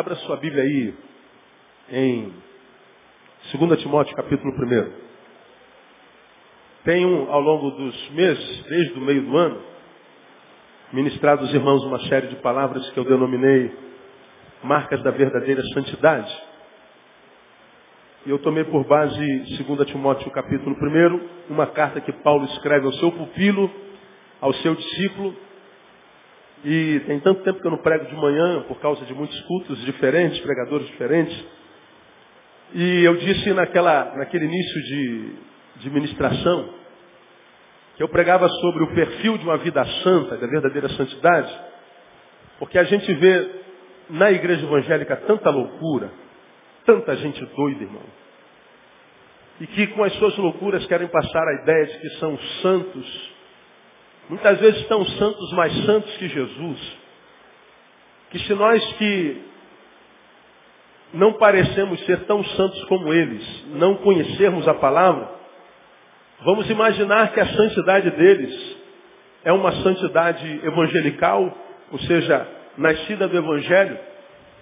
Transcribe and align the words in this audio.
Abra 0.00 0.16
sua 0.16 0.38
Bíblia 0.38 0.62
aí 0.62 0.94
em 1.90 2.32
2 3.52 3.82
Timóteo, 3.82 4.16
capítulo 4.16 4.50
1. 4.50 4.92
Tenho, 6.84 7.30
ao 7.30 7.38
longo 7.38 7.70
dos 7.72 8.10
meses, 8.12 8.64
desde 8.64 8.94
o 8.94 9.02
meio 9.02 9.20
do 9.26 9.36
ano, 9.36 9.60
ministrado 10.90 11.42
aos 11.42 11.52
irmãos 11.52 11.84
uma 11.84 12.00
série 12.08 12.28
de 12.28 12.36
palavras 12.36 12.88
que 12.88 12.98
eu 12.98 13.04
denominei 13.04 13.76
marcas 14.62 15.02
da 15.02 15.10
verdadeira 15.10 15.62
santidade. 15.74 16.34
E 18.24 18.30
eu 18.30 18.38
tomei 18.38 18.64
por 18.64 18.86
base 18.86 19.54
2 19.62 19.86
Timóteo 19.90 20.30
capítulo 20.30 20.74
1, 20.80 21.52
uma 21.52 21.66
carta 21.66 22.00
que 22.00 22.12
Paulo 22.22 22.46
escreve 22.46 22.86
ao 22.86 22.92
seu 22.94 23.12
pupilo, 23.12 23.70
ao 24.40 24.54
seu 24.54 24.74
discípulo, 24.74 25.36
e 26.64 27.00
tem 27.06 27.20
tanto 27.20 27.42
tempo 27.42 27.60
que 27.60 27.66
eu 27.66 27.70
não 27.70 27.78
prego 27.78 28.06
de 28.06 28.14
manhã, 28.14 28.62
por 28.62 28.78
causa 28.80 29.04
de 29.06 29.14
muitos 29.14 29.38
cultos 29.42 29.82
diferentes, 29.84 30.38
pregadores 30.40 30.86
diferentes. 30.88 31.44
E 32.74 33.02
eu 33.04 33.16
disse 33.16 33.52
naquela, 33.52 34.16
naquele 34.16 34.44
início 34.44 34.82
de, 34.82 35.32
de 35.76 35.90
ministração, 35.90 36.74
que 37.96 38.02
eu 38.02 38.08
pregava 38.08 38.48
sobre 38.48 38.84
o 38.84 38.94
perfil 38.94 39.38
de 39.38 39.44
uma 39.44 39.56
vida 39.56 39.84
santa, 40.02 40.36
da 40.36 40.46
verdadeira 40.46 40.88
santidade, 40.90 41.58
porque 42.58 42.78
a 42.78 42.84
gente 42.84 43.12
vê 43.14 43.50
na 44.10 44.30
igreja 44.30 44.64
evangélica 44.64 45.16
tanta 45.16 45.50
loucura, 45.50 46.10
tanta 46.84 47.16
gente 47.16 47.44
doida, 47.56 47.84
irmão, 47.84 48.02
e 49.60 49.66
que 49.66 49.86
com 49.88 50.04
as 50.04 50.12
suas 50.14 50.36
loucuras 50.36 50.84
querem 50.86 51.08
passar 51.08 51.46
a 51.46 51.62
ideia 51.62 51.86
de 51.86 51.98
que 51.98 52.08
são 52.18 52.38
santos 52.62 53.29
Muitas 54.30 54.60
vezes 54.60 54.82
estão 54.82 55.04
santos 55.04 55.52
mais 55.54 55.72
santos 55.84 56.16
que 56.16 56.28
Jesus. 56.28 56.98
Que 58.30 58.38
se 58.38 58.54
nós 58.54 58.80
que 58.92 59.42
não 61.12 61.32
parecemos 61.32 61.98
ser 62.06 62.20
tão 62.26 62.44
santos 62.44 62.84
como 62.84 63.12
eles, 63.12 63.44
não 63.74 63.96
conhecermos 63.96 64.68
a 64.68 64.74
palavra, 64.74 65.28
vamos 66.44 66.70
imaginar 66.70 67.32
que 67.32 67.40
a 67.40 67.46
santidade 67.56 68.08
deles 68.12 68.76
é 69.42 69.52
uma 69.52 69.72
santidade 69.82 70.60
evangelical, 70.64 71.52
ou 71.90 71.98
seja, 71.98 72.46
nascida 72.78 73.26
do 73.26 73.36
Evangelho, 73.36 73.98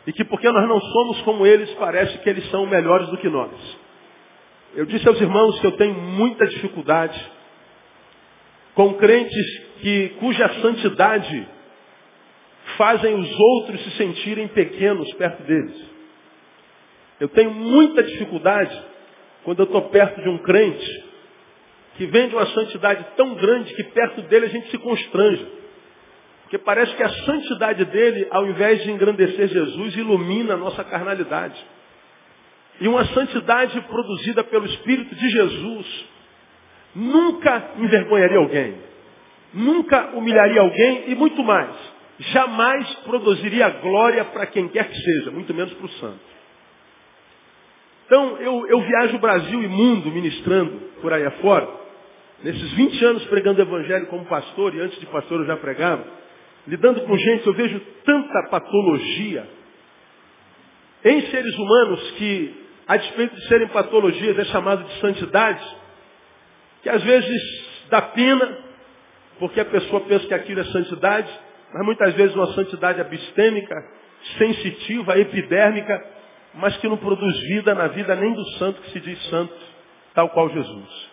e 0.07 0.15
que 0.15 0.25
porque 0.25 0.51
nós 0.51 0.67
não 0.67 0.81
somos 0.81 1.21
como 1.21 1.47
eles, 1.47 1.69
parece 1.75 2.17
que 2.21 2.31
eles 2.31 2.51
são 2.51 2.65
melhores 2.65 3.07
do 3.09 3.19
que 3.19 3.29
nós. 3.29 3.53
Eu 4.75 4.87
disse 4.87 5.07
aos 5.07 5.21
irmãos 5.21 5.61
que 5.61 5.67
eu 5.67 5.73
tenho 5.73 5.93
muita 5.93 6.47
dificuldade 6.47 7.38
com 8.79 8.95
crentes 8.95 9.59
que, 9.81 10.11
cuja 10.21 10.49
santidade 10.63 11.49
fazem 12.77 13.13
os 13.13 13.41
outros 13.41 13.83
se 13.83 13.91
sentirem 13.97 14.47
pequenos 14.47 15.13
perto 15.15 15.43
deles. 15.43 15.85
Eu 17.19 17.29
tenho 17.29 17.51
muita 17.51 18.05
dificuldade 18.05 18.81
quando 19.43 19.59
eu 19.59 19.65
estou 19.65 19.83
perto 19.89 20.23
de 20.23 20.29
um 20.29 20.39
crente 20.39 21.05
que 21.97 22.07
vem 22.07 22.29
de 22.29 22.37
uma 22.37 22.47
santidade 22.47 23.05
tão 23.17 23.35
grande 23.35 23.75
que 23.75 23.83
perto 23.83 24.23
dele 24.23 24.47
a 24.47 24.51
gente 24.51 24.71
se 24.71 24.79
constrange. 24.79 25.45
Porque 26.43 26.59
parece 26.59 26.95
que 26.95 27.03
a 27.03 27.11
santidade 27.25 27.85
dele, 27.85 28.29
ao 28.31 28.47
invés 28.47 28.81
de 28.85 28.93
engrandecer 28.93 29.49
Jesus, 29.49 29.97
ilumina 29.97 30.55
a 30.55 30.57
nossa 30.57 30.85
carnalidade. 30.85 31.61
E 32.81 32.87
uma 32.87 33.05
santidade 33.07 33.81
produzida 33.81 34.45
pelo 34.45 34.67
Espírito 34.67 35.17
de 35.17 35.31
Jesus 35.31 36.18
nunca 36.99 37.75
envergonharia 37.79 38.39
alguém, 38.39 38.75
nunca 39.55 40.17
humilharia 40.17 40.61
alguém 40.61 41.05
e 41.07 41.15
muito 41.15 41.45
mais, 41.45 41.71
jamais 42.19 42.93
produziria 43.05 43.69
glória 43.69 44.25
para 44.25 44.47
quem 44.47 44.67
quer 44.69 44.89
que 44.89 45.01
seja, 45.01 45.31
muito 45.31 45.55
menos 45.55 45.73
para 45.75 45.87
o 45.87 45.91
santo. 45.91 46.21
Então, 48.07 48.39
eu, 48.39 48.67
eu 48.67 48.81
viajo 48.81 49.17
o 49.17 49.21
Brasil 49.21 49.63
e 49.63 49.69
mundo 49.69 50.11
ministrando 50.11 50.73
por 51.01 51.13
aí 51.13 51.25
afora, 51.25 51.69
nesses 52.43 52.73
20 52.73 53.05
anos 53.05 53.25
pregando 53.27 53.61
o 53.61 53.63
evangelho 53.63 54.07
como 54.07 54.25
pastor, 54.25 54.75
e 54.75 54.81
antes 54.81 54.99
de 54.99 55.07
pastor 55.07 55.41
eu 55.41 55.47
já 55.47 55.57
pregava, 55.57 56.05
lidando 56.67 57.03
com 57.03 57.17
gente, 57.17 57.47
eu 57.47 57.53
vejo 57.53 57.81
tanta 58.05 58.49
patologia 58.51 59.47
em 61.05 61.21
seres 61.31 61.55
humanos 61.59 62.11
que, 62.13 62.67
a 62.89 62.97
despeito 62.97 63.37
de 63.37 63.47
serem 63.47 63.69
patologias, 63.69 64.37
é 64.37 64.45
chamado 64.47 64.83
de 64.83 65.01
santidade, 65.01 65.78
que 66.83 66.89
às 66.89 67.03
vezes 67.03 67.89
dá 67.91 68.03
pena, 68.03 68.59
porque 69.39 69.61
a 69.61 69.65
pessoa 69.65 70.01
pensa 70.03 70.27
que 70.27 70.35
aquilo 70.35 70.61
é 70.61 70.65
santidade, 70.65 71.29
mas 71.73 71.85
muitas 71.85 72.15
vezes 72.15 72.35
uma 72.35 72.53
santidade 72.55 73.01
abstêmica, 73.01 73.75
sensitiva, 74.37 75.19
epidérmica, 75.19 76.05
mas 76.55 76.77
que 76.79 76.89
não 76.89 76.97
produz 76.97 77.39
vida 77.41 77.75
na 77.75 77.89
vida 77.89 78.15
nem 78.17 78.33
do 78.33 78.45
santo 78.53 78.81
que 78.83 78.91
se 78.91 79.01
diz 79.01 79.23
santo, 79.29 79.55
tal 80.15 80.29
qual 80.31 80.49
Jesus. 80.51 81.11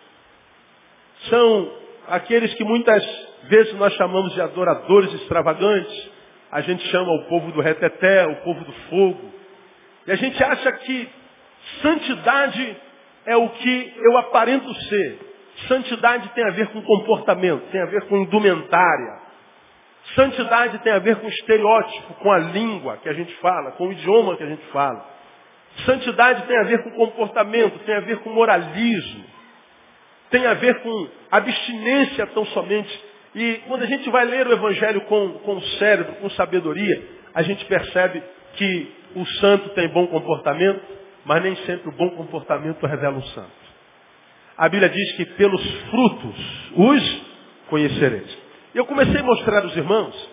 São 1.28 1.72
aqueles 2.08 2.52
que 2.54 2.64
muitas 2.64 3.04
vezes 3.44 3.74
nós 3.74 3.92
chamamos 3.94 4.32
de 4.34 4.40
adoradores 4.40 5.12
extravagantes, 5.14 6.10
a 6.50 6.60
gente 6.60 6.86
chama 6.88 7.12
o 7.12 7.24
povo 7.28 7.52
do 7.52 7.60
reteté, 7.60 8.26
o 8.26 8.36
povo 8.36 8.64
do 8.64 8.72
fogo, 8.88 9.32
e 10.06 10.12
a 10.12 10.16
gente 10.16 10.42
acha 10.42 10.72
que 10.72 11.08
santidade 11.82 12.76
é 13.26 13.36
o 13.36 13.48
que 13.48 13.92
eu 13.96 14.18
aparento 14.18 14.72
ser. 14.74 15.25
Santidade 15.68 16.28
tem 16.30 16.44
a 16.44 16.50
ver 16.50 16.68
com 16.68 16.82
comportamento, 16.82 17.70
tem 17.70 17.80
a 17.80 17.86
ver 17.86 18.02
com 18.08 18.18
indumentária. 18.18 19.26
Santidade 20.14 20.78
tem 20.80 20.92
a 20.92 20.98
ver 20.98 21.16
com 21.16 21.26
estereótipo, 21.26 22.14
com 22.14 22.30
a 22.30 22.38
língua 22.38 22.98
que 22.98 23.08
a 23.08 23.12
gente 23.12 23.34
fala, 23.36 23.72
com 23.72 23.88
o 23.88 23.92
idioma 23.92 24.36
que 24.36 24.42
a 24.42 24.48
gente 24.48 24.64
fala. 24.66 25.04
Santidade 25.84 26.46
tem 26.46 26.58
a 26.58 26.62
ver 26.62 26.82
com 26.82 26.90
comportamento, 26.90 27.78
tem 27.80 27.94
a 27.94 28.00
ver 28.00 28.18
com 28.18 28.30
moralismo, 28.30 29.24
tem 30.30 30.46
a 30.46 30.54
ver 30.54 30.80
com 30.80 31.08
abstinência 31.30 32.26
tão 32.28 32.44
somente. 32.46 33.04
E 33.34 33.62
quando 33.66 33.82
a 33.82 33.86
gente 33.86 34.08
vai 34.10 34.24
ler 34.24 34.46
o 34.46 34.52
Evangelho 34.52 35.02
com, 35.02 35.32
com 35.40 35.56
o 35.56 35.62
cérebro, 35.78 36.14
com 36.14 36.30
sabedoria, 36.30 37.02
a 37.34 37.42
gente 37.42 37.64
percebe 37.64 38.22
que 38.54 38.94
o 39.14 39.24
santo 39.26 39.70
tem 39.70 39.88
bom 39.88 40.06
comportamento, 40.06 40.82
mas 41.24 41.42
nem 41.42 41.56
sempre 41.56 41.88
o 41.88 41.92
bom 41.92 42.10
comportamento 42.10 42.86
revela 42.86 43.16
um 43.16 43.22
santo. 43.22 43.65
A 44.58 44.68
Bíblia 44.70 44.88
diz 44.88 45.12
que 45.12 45.26
pelos 45.26 45.62
frutos 45.90 46.70
os 46.74 47.22
conhecereis. 47.68 48.38
Eu 48.74 48.86
comecei 48.86 49.20
a 49.20 49.24
mostrar 49.24 49.62
aos 49.62 49.76
irmãos 49.76 50.30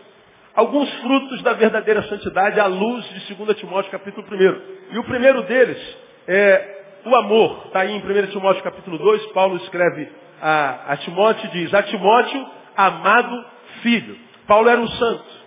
alguns 0.56 0.89
frutos 1.01 1.41
da 1.41 1.53
verdadeira 1.53 2.01
santidade 2.03 2.59
à 2.59 2.67
luz 2.67 3.03
de 3.09 3.33
2 3.33 3.57
Timóteo 3.57 3.91
capítulo 3.91 4.25
1. 4.31 4.95
E 4.95 5.00
o 5.00 5.03
primeiro 5.03 5.41
deles 5.44 5.97
é 6.28 6.83
o 7.06 7.16
amor. 7.16 7.63
Está 7.66 7.81
aí 7.81 7.91
em 7.91 8.00
1 8.00 8.28
Timóteo 8.28 8.63
capítulo 8.63 8.97
2, 8.97 9.25
Paulo 9.33 9.57
escreve 9.57 10.09
a, 10.41 10.94
a 10.94 10.97
Timóteo 10.97 11.45
e 11.47 11.51
diz, 11.51 11.73
a 11.73 11.83
Timóteo, 11.83 12.45
amado 12.78 13.45
filho. 13.81 14.17
Paulo 14.47 14.69
era 14.69 14.79
um 14.79 14.88
santo. 14.88 15.44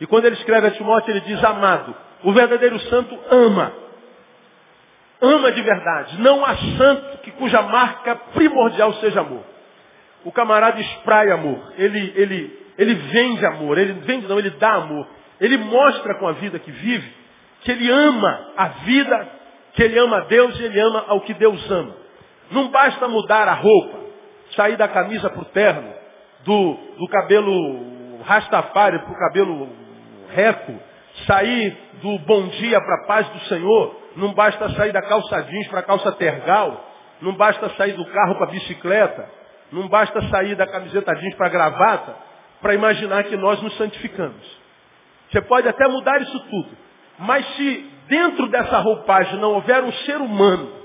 E 0.00 0.06
quando 0.06 0.26
ele 0.26 0.36
escreve 0.36 0.68
a 0.68 0.70
Timóteo, 0.72 1.10
ele 1.10 1.20
diz, 1.22 1.42
amado. 1.42 1.94
O 2.22 2.32
verdadeiro 2.32 2.78
santo 2.80 3.18
ama 3.30 3.72
ama 5.22 5.52
de 5.52 5.62
verdade. 5.62 6.20
Não 6.20 6.44
há 6.44 6.56
santo 6.76 7.18
que 7.18 7.30
cuja 7.32 7.62
marca 7.62 8.16
primordial 8.34 8.92
seja 8.94 9.20
amor. 9.20 9.44
O 10.24 10.32
camarada 10.32 10.80
espraia 10.80 11.34
amor. 11.34 11.72
Ele, 11.78 12.12
ele, 12.16 12.66
ele 12.76 12.94
vende 12.94 13.46
amor. 13.46 13.78
Ele 13.78 13.92
vende 13.92 14.26
não, 14.26 14.38
ele 14.38 14.50
dá 14.50 14.74
amor. 14.74 15.06
Ele 15.40 15.56
mostra 15.58 16.14
com 16.18 16.28
a 16.28 16.32
vida 16.32 16.58
que 16.58 16.70
vive 16.70 17.22
que 17.62 17.70
ele 17.70 17.90
ama 17.90 18.52
a 18.56 18.68
vida, 18.68 19.28
que 19.72 19.82
ele 19.82 19.98
ama 19.98 20.18
a 20.18 20.20
Deus 20.24 20.58
e 20.58 20.64
ele 20.64 20.80
ama 20.80 21.04
ao 21.08 21.20
que 21.20 21.34
Deus 21.34 21.70
ama. 21.70 21.96
Não 22.50 22.68
basta 22.68 23.08
mudar 23.08 23.48
a 23.48 23.54
roupa, 23.54 23.98
sair 24.54 24.76
da 24.76 24.88
camisa 24.88 25.30
para 25.30 25.40
o 25.40 25.46
terno, 25.46 25.92
do, 26.44 26.74
do 26.98 27.08
cabelo 27.08 28.20
rastafari 28.22 28.98
para 28.98 29.12
o 29.12 29.18
cabelo 29.18 29.68
reco, 30.30 30.74
sair 31.26 31.76
do 32.02 32.18
bom 32.20 32.48
dia 32.48 32.80
para 32.80 33.02
a 33.02 33.06
paz 33.06 33.28
do 33.28 33.40
Senhor, 33.46 34.01
não 34.16 34.32
basta 34.34 34.68
sair 34.70 34.92
da 34.92 35.02
calça 35.02 35.42
jeans 35.42 35.68
para 35.68 35.80
a 35.80 35.82
calça 35.82 36.12
tergal, 36.12 36.88
não 37.20 37.34
basta 37.34 37.68
sair 37.70 37.92
do 37.92 38.04
carro 38.06 38.34
para 38.36 38.46
a 38.46 38.50
bicicleta, 38.50 39.28
não 39.70 39.88
basta 39.88 40.20
sair 40.28 40.54
da 40.54 40.66
camiseta 40.66 41.14
jeans 41.14 41.34
para 41.34 41.46
a 41.46 41.50
gravata, 41.50 42.16
para 42.60 42.74
imaginar 42.74 43.24
que 43.24 43.36
nós 43.36 43.60
nos 43.62 43.76
santificamos. 43.76 44.62
Você 45.30 45.40
pode 45.42 45.68
até 45.68 45.88
mudar 45.88 46.20
isso 46.20 46.38
tudo, 46.40 46.76
mas 47.18 47.46
se 47.56 47.90
dentro 48.06 48.46
dessa 48.48 48.78
roupagem 48.78 49.38
não 49.38 49.54
houver 49.54 49.82
um 49.82 49.92
ser 49.92 50.16
humano 50.16 50.82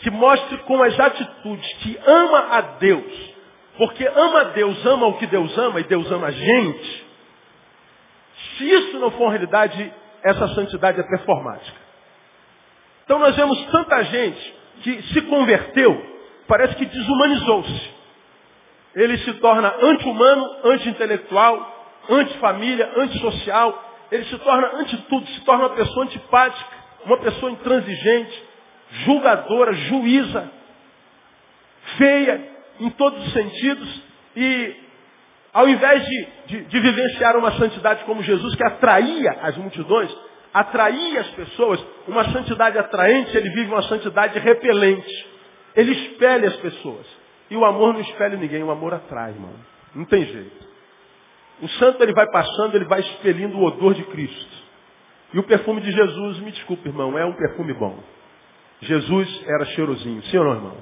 que 0.00 0.10
mostre 0.10 0.58
com 0.58 0.82
as 0.82 0.98
atitudes 0.98 1.72
que 1.74 1.98
ama 2.04 2.56
a 2.56 2.60
Deus, 2.60 3.34
porque 3.78 4.06
ama 4.06 4.40
a 4.40 4.44
Deus, 4.44 4.84
ama 4.84 5.06
o 5.06 5.18
que 5.18 5.26
Deus 5.26 5.56
ama 5.56 5.80
e 5.80 5.84
Deus 5.84 6.10
ama 6.10 6.26
a 6.26 6.30
gente, 6.30 7.06
se 8.56 8.68
isso 8.68 8.98
não 8.98 9.10
for 9.12 9.28
realidade, 9.28 9.92
essa 10.24 10.48
santidade 10.48 11.00
é 11.00 11.02
performática. 11.04 11.81
Então 13.12 13.20
nós 13.20 13.36
vemos 13.36 13.62
tanta 13.66 14.02
gente 14.04 14.54
que 14.82 15.02
se 15.12 15.20
converteu, 15.20 16.02
parece 16.48 16.74
que 16.76 16.86
desumanizou-se. 16.86 17.90
Ele 18.94 19.18
se 19.18 19.34
torna 19.34 19.68
anti-humano, 19.82 20.50
anti-intelectual, 20.64 21.92
anti-família, 22.08 22.90
antissocial. 22.96 23.84
ele 24.10 24.24
se 24.24 24.38
torna 24.38 24.78
ante 24.78 24.96
tudo, 25.10 25.26
se 25.26 25.42
torna 25.42 25.66
uma 25.66 25.76
pessoa 25.76 26.06
antipática, 26.06 26.70
uma 27.04 27.18
pessoa 27.18 27.52
intransigente, 27.52 28.44
julgadora, 29.04 29.74
juíza, 29.74 30.50
feia 31.98 32.48
em 32.80 32.88
todos 32.88 33.26
os 33.26 33.32
sentidos 33.34 34.02
e 34.34 34.74
ao 35.52 35.68
invés 35.68 36.02
de, 36.02 36.28
de, 36.46 36.64
de, 36.64 36.80
vivenciar 36.80 37.36
uma 37.36 37.52
santidade 37.58 38.04
como 38.04 38.22
Jesus, 38.22 38.54
que 38.54 38.64
atraía 38.64 39.32
as 39.42 39.54
multidões, 39.58 40.10
atraía 40.52 41.20
as 41.20 41.30
pessoas, 41.30 41.84
uma 42.06 42.24
santidade 42.32 42.78
atraente, 42.78 43.36
ele 43.36 43.50
vive 43.50 43.70
uma 43.70 43.82
santidade 43.82 44.38
repelente. 44.38 45.26
Ele 45.74 45.92
espelha 45.92 46.48
as 46.48 46.56
pessoas. 46.56 47.06
E 47.50 47.56
o 47.56 47.64
amor 47.64 47.94
não 47.94 48.00
espelha 48.00 48.36
ninguém, 48.36 48.62
o 48.62 48.70
amor 48.70 48.94
atrai, 48.94 49.30
irmão. 49.30 49.52
Não 49.94 50.04
tem 50.04 50.24
jeito. 50.24 50.72
O 51.60 51.68
santo 51.68 52.02
ele 52.02 52.12
vai 52.12 52.26
passando, 52.30 52.74
ele 52.74 52.84
vai 52.84 53.00
expelindo 53.00 53.56
o 53.58 53.64
odor 53.64 53.94
de 53.94 54.02
Cristo. 54.04 54.62
E 55.32 55.38
o 55.38 55.42
perfume 55.42 55.80
de 55.80 55.90
Jesus, 55.90 56.38
me 56.40 56.50
desculpe, 56.50 56.88
irmão, 56.88 57.16
é 57.18 57.24
um 57.24 57.32
perfume 57.32 57.72
bom. 57.72 57.98
Jesus 58.80 59.44
era 59.46 59.64
cheirosinho, 59.66 60.22
sim 60.24 60.36
ou 60.38 60.44
não, 60.44 60.54
irmão? 60.54 60.76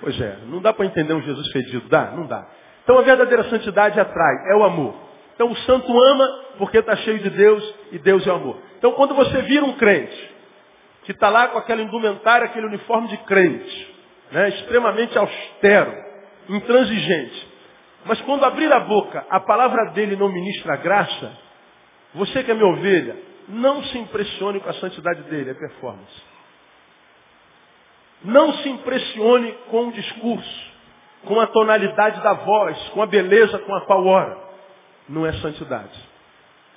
Pois 0.00 0.20
é, 0.20 0.38
não 0.46 0.62
dá 0.62 0.72
para 0.72 0.86
entender 0.86 1.12
um 1.12 1.22
Jesus 1.22 1.50
fedido, 1.50 1.88
dá? 1.88 2.12
Não 2.12 2.26
dá. 2.26 2.46
Então 2.84 2.98
a 2.98 3.02
verdadeira 3.02 3.44
santidade 3.44 3.98
atrai, 3.98 4.34
é 4.52 4.56
o 4.56 4.64
amor. 4.64 5.07
Então 5.38 5.52
o 5.52 5.56
santo 5.58 5.96
ama 5.96 6.44
porque 6.58 6.78
está 6.78 6.96
cheio 6.96 7.20
de 7.20 7.30
Deus 7.30 7.74
e 7.92 7.98
Deus 8.00 8.26
é 8.26 8.30
amor. 8.30 8.60
Então 8.76 8.90
quando 8.94 9.14
você 9.14 9.40
vira 9.42 9.64
um 9.64 9.74
crente, 9.74 10.34
que 11.04 11.12
está 11.12 11.28
lá 11.28 11.46
com 11.46 11.58
aquela 11.58 11.80
indumentária, 11.80 12.46
aquele 12.46 12.66
uniforme 12.66 13.06
de 13.06 13.18
crente, 13.18 13.94
né, 14.32 14.48
extremamente 14.48 15.16
austero, 15.16 15.94
intransigente, 16.48 17.46
mas 18.04 18.20
quando 18.22 18.44
abrir 18.44 18.72
a 18.72 18.80
boca, 18.80 19.24
a 19.30 19.38
palavra 19.38 19.92
dele 19.92 20.16
não 20.16 20.28
ministra 20.28 20.74
graça, 20.74 21.32
você 22.14 22.42
que 22.42 22.50
é 22.50 22.54
minha 22.54 22.66
ovelha, 22.66 23.16
não 23.46 23.84
se 23.84 23.96
impressione 23.96 24.58
com 24.58 24.68
a 24.68 24.74
santidade 24.74 25.22
dele, 25.22 25.50
é 25.50 25.54
performance. 25.54 26.20
Não 28.24 28.54
se 28.54 28.68
impressione 28.68 29.52
com 29.70 29.86
o 29.86 29.92
discurso, 29.92 30.72
com 31.26 31.38
a 31.38 31.46
tonalidade 31.46 32.20
da 32.22 32.32
voz, 32.32 32.76
com 32.88 33.02
a 33.02 33.06
beleza 33.06 33.56
com 33.60 33.72
a 33.76 33.82
qual 33.82 34.04
ora. 34.04 34.47
Não 35.08 35.26
é 35.26 35.32
santidade. 35.34 35.98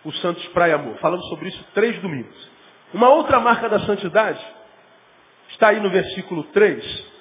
O 0.04 0.12
santo 0.14 0.40
espraia 0.42 0.76
amor. 0.76 0.98
Falamos 0.98 1.28
sobre 1.30 1.50
isso 1.50 1.64
três 1.74 2.00
domingos. 2.02 2.50
Uma 2.94 3.10
outra 3.10 3.40
marca 3.40 3.70
da 3.70 3.80
santidade 3.80 4.40
está 5.50 5.70
aí 5.70 5.80
no 5.80 5.90
versículo 5.90 6.44
3. 6.46 7.12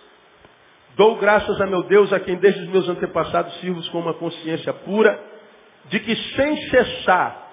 Dou 0.97 1.17
graças 1.17 1.61
a 1.61 1.67
meu 1.67 1.83
Deus, 1.85 2.13
a 2.13 2.21
quem 2.21 2.37
desde 2.37 2.63
os 2.63 2.69
meus 2.69 2.89
antepassados 2.89 3.55
sirvo 3.61 3.83
com 3.91 4.01
uma 4.01 4.15
consciência 4.15 4.73
pura, 4.73 5.19
de 5.87 6.01
que 6.01 6.17
sem 6.35 6.57
cessar 6.69 7.49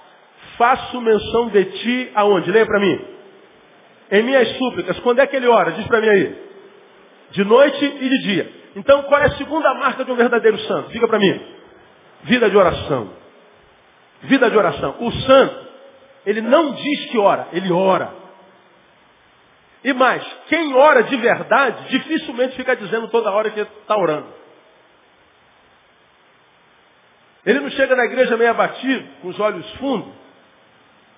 faço 0.57 0.99
menção 0.99 1.49
de 1.49 1.65
ti 1.65 2.11
aonde? 2.15 2.51
Leia 2.51 2.65
para 2.65 2.79
mim. 2.79 2.99
Em 4.11 4.23
minhas 4.23 4.49
súplicas. 4.57 4.99
Quando 4.99 5.19
é 5.19 5.27
que 5.27 5.35
ele 5.35 5.47
ora? 5.47 5.71
Diz 5.71 5.85
para 5.87 6.01
mim 6.01 6.09
aí. 6.09 6.47
De 7.31 7.43
noite 7.43 7.85
e 7.85 8.09
de 8.09 8.21
dia. 8.23 8.51
Então 8.75 9.03
qual 9.03 9.21
é 9.21 9.25
a 9.25 9.37
segunda 9.37 9.73
marca 9.75 10.03
de 10.03 10.11
um 10.11 10.15
verdadeiro 10.15 10.57
santo? 10.59 10.89
Diga 10.91 11.07
para 11.07 11.19
mim. 11.19 11.41
Vida 12.23 12.49
de 12.49 12.57
oração. 12.57 13.11
Vida 14.23 14.49
de 14.49 14.57
oração. 14.57 14.95
O 14.99 15.11
santo, 15.11 15.67
ele 16.25 16.41
não 16.41 16.73
diz 16.73 17.05
que 17.11 17.17
ora, 17.17 17.47
ele 17.53 17.71
ora. 17.71 18.13
E 19.83 19.93
mais, 19.93 20.25
quem 20.49 20.73
ora 20.73 21.03
de 21.03 21.15
verdade, 21.17 21.89
dificilmente 21.89 22.55
fica 22.55 22.75
dizendo 22.75 23.07
toda 23.09 23.31
hora 23.31 23.49
que 23.51 23.59
está 23.59 23.95
orando. 23.95 24.27
Ele 27.45 27.61
não 27.61 27.69
chega 27.69 27.95
na 27.95 28.03
igreja 28.05 28.35
meio 28.35 28.51
abatido, 28.51 29.07
com 29.21 29.29
os 29.29 29.39
olhos 29.39 29.69
fundos. 29.75 30.13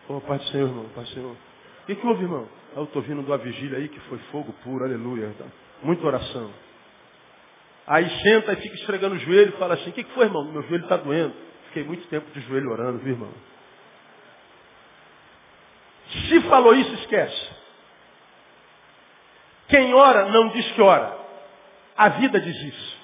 Ô, 0.08 0.18
oh, 0.18 0.22
Pai 0.22 0.38
do 0.38 0.44
Senhor, 0.46 0.68
irmão, 0.68 0.86
Pai 0.94 1.04
do 1.04 1.10
Senhor. 1.10 1.32
O 1.32 1.86
que, 1.88 1.96
que 1.96 2.06
houve, 2.06 2.24
irmão? 2.24 2.48
Eu 2.76 2.84
estou 2.84 3.02
vindo 3.02 3.24
de 3.24 3.30
uma 3.32 3.38
vigília 3.38 3.80
aí 3.80 3.88
que 3.90 4.00
foi 4.02 4.20
fogo 4.32 4.54
puro, 4.64 4.84
aleluia. 4.84 5.34
Muita 5.82 6.06
oração. 6.06 6.52
Aí 7.88 8.08
senta 8.22 8.54
e 8.54 8.58
fica 8.58 8.76
esfregando 8.76 9.16
o 9.16 9.20
joelho 9.20 9.54
e 9.56 9.58
fala 9.58 9.74
assim, 9.74 9.90
o 9.90 9.94
que, 9.94 10.04
que 10.04 10.14
foi, 10.14 10.26
irmão? 10.26 10.46
Meu 10.46 10.62
joelho 10.64 10.84
está 10.84 10.98
doendo. 10.98 11.34
Fiquei 11.70 11.84
muito 11.84 12.08
tempo 12.08 12.30
de 12.32 12.42
joelho 12.42 12.72
orando, 12.72 12.98
viu, 13.00 13.14
irmão? 13.14 13.32
Se 16.28 16.42
falou 16.42 16.74
isso, 16.74 16.92
esquece. 16.96 17.50
Quem 19.68 19.94
ora 19.94 20.26
não 20.30 20.50
diz 20.50 20.72
que 20.72 20.82
ora. 20.82 21.16
A 21.96 22.10
vida 22.10 22.40
diz 22.40 22.56
isso. 22.56 22.98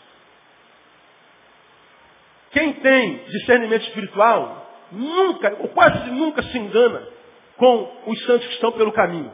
Quem 2.50 2.74
tem 2.74 3.26
discernimento 3.26 3.84
espiritual 3.84 4.66
nunca, 4.92 5.56
ou 5.60 5.70
quase 5.70 6.10
nunca 6.10 6.42
se 6.42 6.58
engana 6.58 7.08
com 7.58 8.02
os 8.08 8.26
santos 8.26 8.48
que 8.48 8.54
estão 8.54 8.72
pelo 8.72 8.94
caminho. 8.94 9.32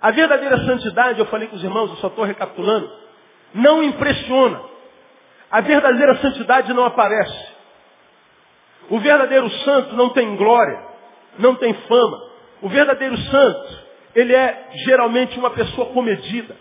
A 0.00 0.10
verdadeira 0.10 0.56
santidade, 0.64 1.20
eu 1.20 1.26
falei 1.26 1.48
com 1.48 1.56
os 1.56 1.64
irmãos, 1.64 1.90
eu 1.90 1.96
só 1.96 2.06
estou 2.06 2.24
recapitulando, 2.24 2.90
não 3.52 3.82
impressiona. 3.82 4.62
A 5.50 5.60
verdadeira 5.60 6.16
santidade 6.16 6.72
não 6.72 6.86
aparece. 6.86 7.53
O 8.90 8.98
verdadeiro 8.98 9.48
santo 9.50 9.94
não 9.96 10.10
tem 10.10 10.36
glória, 10.36 10.82
não 11.38 11.54
tem 11.56 11.72
fama. 11.72 12.30
O 12.62 12.68
verdadeiro 12.68 13.16
santo 13.16 13.84
ele 14.14 14.34
é 14.34 14.68
geralmente 14.86 15.38
uma 15.38 15.50
pessoa 15.50 15.92
comedida. 15.92 16.56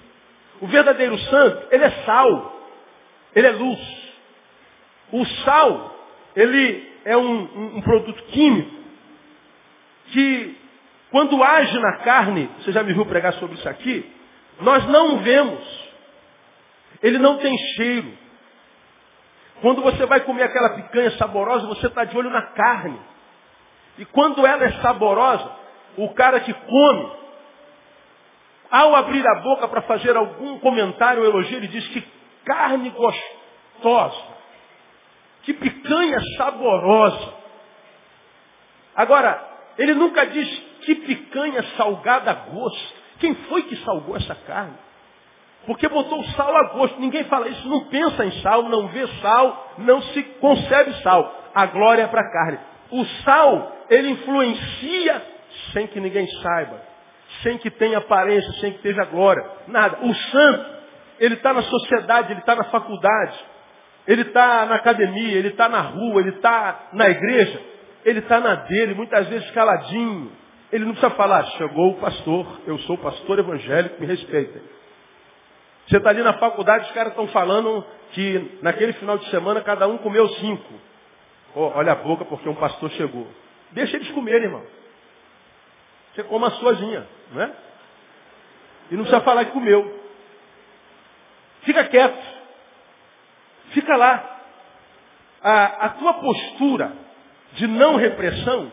O 0.59 0.67
verdadeiro 0.67 1.17
santo, 1.17 1.67
ele 1.71 1.83
é 1.83 1.91
sal, 2.05 2.61
ele 3.35 3.47
é 3.47 3.51
luz. 3.51 3.79
O 5.11 5.25
sal, 5.43 5.95
ele 6.35 6.91
é 7.05 7.15
um, 7.15 7.41
um, 7.41 7.77
um 7.77 7.81
produto 7.81 8.23
químico 8.31 8.71
que, 10.11 10.57
quando 11.11 11.43
age 11.43 11.77
na 11.79 11.97
carne, 11.97 12.49
você 12.59 12.71
já 12.71 12.81
me 12.81 12.93
viu 12.93 13.05
pregar 13.05 13.33
sobre 13.33 13.55
isso 13.55 13.69
aqui, 13.69 14.09
nós 14.61 14.87
não 14.87 15.19
vemos. 15.19 15.83
Ele 17.01 17.17
não 17.17 17.37
tem 17.37 17.55
cheiro. 17.75 18.22
Quando 19.63 19.81
você 19.81 20.05
vai 20.05 20.19
comer 20.19 20.43
aquela 20.43 20.71
picanha 20.71 21.11
saborosa, 21.11 21.65
você 21.67 21.87
está 21.87 22.03
de 22.03 22.17
olho 22.17 22.29
na 22.29 22.41
carne. 22.41 22.99
E 23.97 24.03
quando 24.03 24.45
ela 24.45 24.61
é 24.65 24.73
saborosa, 24.81 25.49
o 25.95 26.13
cara 26.13 26.41
que 26.41 26.53
come, 26.53 27.11
ao 28.69 28.93
abrir 28.93 29.25
a 29.25 29.39
boca 29.39 29.69
para 29.69 29.83
fazer 29.83 30.17
algum 30.17 30.59
comentário 30.59 31.21
ou 31.21 31.29
elogio, 31.29 31.55
ele 31.55 31.69
diz 31.69 31.87
que 31.87 32.05
carne 32.43 32.89
gostosa, 32.89 34.21
que 35.43 35.53
picanha 35.53 36.19
saborosa. 36.35 37.33
Agora, 38.93 39.49
ele 39.77 39.93
nunca 39.93 40.25
diz 40.25 40.59
que 40.81 40.93
picanha 40.93 41.63
salgada 41.77 42.31
a 42.31 42.33
gosto. 42.33 42.93
Quem 43.17 43.33
foi 43.33 43.63
que 43.63 43.77
salgou 43.77 44.17
essa 44.17 44.35
carne? 44.35 44.77
Porque 45.65 45.87
botou 45.87 46.19
o 46.19 46.25
sal 46.31 46.55
a 46.55 46.63
gosto. 46.73 46.99
Ninguém 46.99 47.23
fala 47.25 47.47
isso, 47.47 47.67
não 47.67 47.85
pensa 47.85 48.25
em 48.25 48.31
sal, 48.41 48.63
não 48.63 48.87
vê 48.87 49.07
sal, 49.21 49.73
não 49.77 50.01
se 50.01 50.23
concebe 50.39 50.93
sal. 51.01 51.33
A 51.55 51.65
glória 51.67 52.03
é 52.03 52.07
para 52.07 52.21
a 52.21 52.31
carne. 52.31 52.59
O 52.91 53.05
sal, 53.23 53.71
ele 53.89 54.09
influencia 54.09 55.21
sem 55.71 55.87
que 55.87 55.99
ninguém 55.99 56.27
saiba 56.41 56.93
sem 57.41 57.57
que 57.57 57.71
tenha 57.71 57.97
aparência, 57.97 58.51
sem 58.53 58.71
que 58.71 58.77
esteja 58.77 59.05
glória. 59.05 59.43
Nada. 59.67 59.99
O 60.05 60.13
santo, 60.13 60.65
ele 61.19 61.35
está 61.35 61.53
na 61.53 61.63
sociedade, 61.63 62.31
ele 62.31 62.41
está 62.41 62.55
na 62.55 62.65
faculdade, 62.65 63.37
ele 64.07 64.21
está 64.21 64.65
na 64.65 64.75
academia, 64.75 65.37
ele 65.37 65.49
está 65.49 65.67
na 65.69 65.81
rua, 65.81 66.21
ele 66.21 66.29
está 66.31 66.89
na 66.93 67.09
igreja, 67.09 67.59
ele 68.05 68.19
está 68.19 68.39
na 68.39 68.55
dele, 68.55 68.93
muitas 68.93 69.27
vezes 69.27 69.49
caladinho. 69.51 70.31
Ele 70.71 70.85
não 70.85 70.93
precisa 70.93 71.13
falar, 71.15 71.43
chegou 71.57 71.91
o 71.91 71.95
pastor, 71.95 72.61
eu 72.65 72.77
sou 72.79 72.97
pastor 72.97 73.39
evangélico, 73.39 74.01
me 74.01 74.07
respeitem. 74.07 74.61
Você 75.87 75.97
está 75.97 76.09
ali 76.09 76.21
na 76.23 76.33
faculdade, 76.33 76.85
os 76.85 76.91
caras 76.93 77.11
estão 77.11 77.27
falando 77.27 77.85
que 78.11 78.59
naquele 78.61 78.93
final 78.93 79.17
de 79.17 79.29
semana 79.29 79.61
cada 79.61 79.87
um 79.87 79.97
comeu 79.97 80.27
cinco. 80.35 80.73
Oh, 81.55 81.71
olha 81.75 81.91
a 81.91 81.95
boca 81.95 82.25
porque 82.25 82.47
um 82.47 82.55
pastor 82.55 82.89
chegou. 82.91 83.27
Deixa 83.71 83.97
eles 83.97 84.09
comerem, 84.11 84.43
irmão. 84.43 84.63
Você 86.13 86.23
come 86.23 86.45
a 86.45 86.51
suazinha, 86.51 87.07
não 87.31 87.41
é? 87.41 87.51
E 88.91 88.95
não 88.95 89.03
precisa 89.03 89.21
falar 89.21 89.45
que 89.45 89.51
comeu. 89.51 90.01
Fica 91.63 91.83
quieto. 91.85 92.23
Fica 93.69 93.95
lá. 93.95 94.41
A, 95.41 95.85
a 95.85 95.89
tua 95.89 96.13
postura 96.13 96.93
de 97.53 97.67
não 97.67 97.95
repressão 97.95 98.71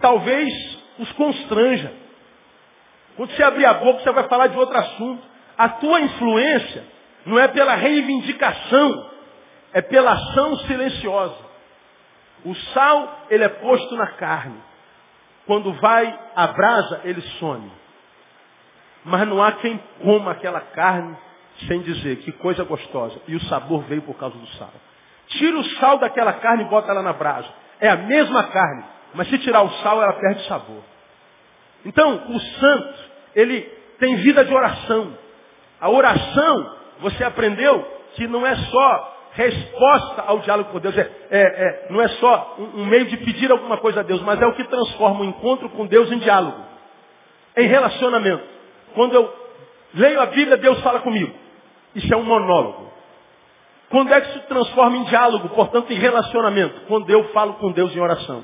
talvez 0.00 0.48
os 0.98 1.10
constranja. 1.12 1.92
Quando 3.16 3.32
você 3.32 3.42
abrir 3.42 3.66
a 3.66 3.74
boca, 3.74 4.00
você 4.00 4.12
vai 4.12 4.28
falar 4.28 4.48
de 4.48 4.58
outro 4.58 4.76
assunto. 4.76 5.35
A 5.58 5.68
tua 5.68 6.00
influência 6.00 6.84
não 7.24 7.38
é 7.38 7.48
pela 7.48 7.74
reivindicação, 7.74 9.10
é 9.72 9.82
pela 9.82 10.12
ação 10.12 10.56
silenciosa. 10.60 11.46
O 12.44 12.54
sal, 12.54 13.26
ele 13.30 13.44
é 13.44 13.48
posto 13.48 13.96
na 13.96 14.06
carne. 14.12 14.56
Quando 15.46 15.72
vai 15.74 16.18
a 16.34 16.46
brasa, 16.48 17.00
ele 17.04 17.20
some. 17.38 17.70
Mas 19.04 19.26
não 19.28 19.42
há 19.42 19.52
quem 19.52 19.80
coma 20.02 20.32
aquela 20.32 20.60
carne 20.60 21.16
sem 21.66 21.80
dizer 21.80 22.16
que 22.16 22.32
coisa 22.32 22.64
gostosa. 22.64 23.20
E 23.26 23.34
o 23.34 23.40
sabor 23.44 23.82
veio 23.84 24.02
por 24.02 24.16
causa 24.16 24.36
do 24.36 24.46
sal. 24.58 24.72
Tira 25.28 25.58
o 25.58 25.64
sal 25.76 25.98
daquela 25.98 26.34
carne 26.34 26.64
e 26.64 26.68
bota 26.68 26.90
ela 26.90 27.02
na 27.02 27.12
brasa. 27.12 27.48
É 27.80 27.88
a 27.88 27.96
mesma 27.96 28.44
carne, 28.44 28.84
Mas 29.14 29.28
se 29.28 29.38
tirar 29.38 29.62
o 29.62 29.70
sal, 29.82 30.02
ela 30.02 30.12
perde 30.14 30.46
sabor. 30.46 30.82
Então, 31.84 32.26
o 32.28 32.40
santo, 32.40 32.98
ele 33.34 33.60
tem 33.98 34.16
vida 34.16 34.44
de 34.44 34.52
oração. 34.52 35.16
A 35.80 35.90
oração, 35.90 36.76
você 37.00 37.24
aprendeu 37.24 37.86
que 38.14 38.26
não 38.26 38.46
é 38.46 38.56
só 38.56 39.16
resposta 39.32 40.22
ao 40.22 40.38
diálogo 40.38 40.70
com 40.70 40.80
Deus, 40.80 40.96
é, 40.96 41.10
é, 41.30 41.40
é 41.40 41.86
não 41.90 42.00
é 42.00 42.08
só 42.08 42.56
um, 42.58 42.80
um 42.80 42.86
meio 42.86 43.04
de 43.04 43.18
pedir 43.18 43.50
alguma 43.50 43.76
coisa 43.76 44.00
a 44.00 44.02
Deus, 44.02 44.22
mas 44.22 44.40
é 44.40 44.46
o 44.46 44.54
que 44.54 44.64
transforma 44.64 45.20
o 45.20 45.24
encontro 45.24 45.68
com 45.70 45.86
Deus 45.86 46.10
em 46.10 46.18
diálogo, 46.18 46.58
em 47.56 47.66
relacionamento. 47.66 48.42
Quando 48.94 49.14
eu 49.14 49.32
leio 49.94 50.20
a 50.20 50.26
Bíblia, 50.26 50.56
Deus 50.56 50.80
fala 50.80 51.00
comigo. 51.00 51.34
Isso 51.94 52.12
é 52.12 52.16
um 52.16 52.24
monólogo. 52.24 52.90
Quando 53.90 54.12
é 54.12 54.20
que 54.20 54.32
se 54.32 54.40
transforma 54.46 54.96
em 54.96 55.04
diálogo, 55.04 55.50
portanto 55.50 55.92
em 55.92 55.96
relacionamento? 55.96 56.80
Quando 56.88 57.08
eu 57.10 57.24
falo 57.28 57.54
com 57.54 57.70
Deus 57.72 57.94
em 57.94 58.00
oração. 58.00 58.42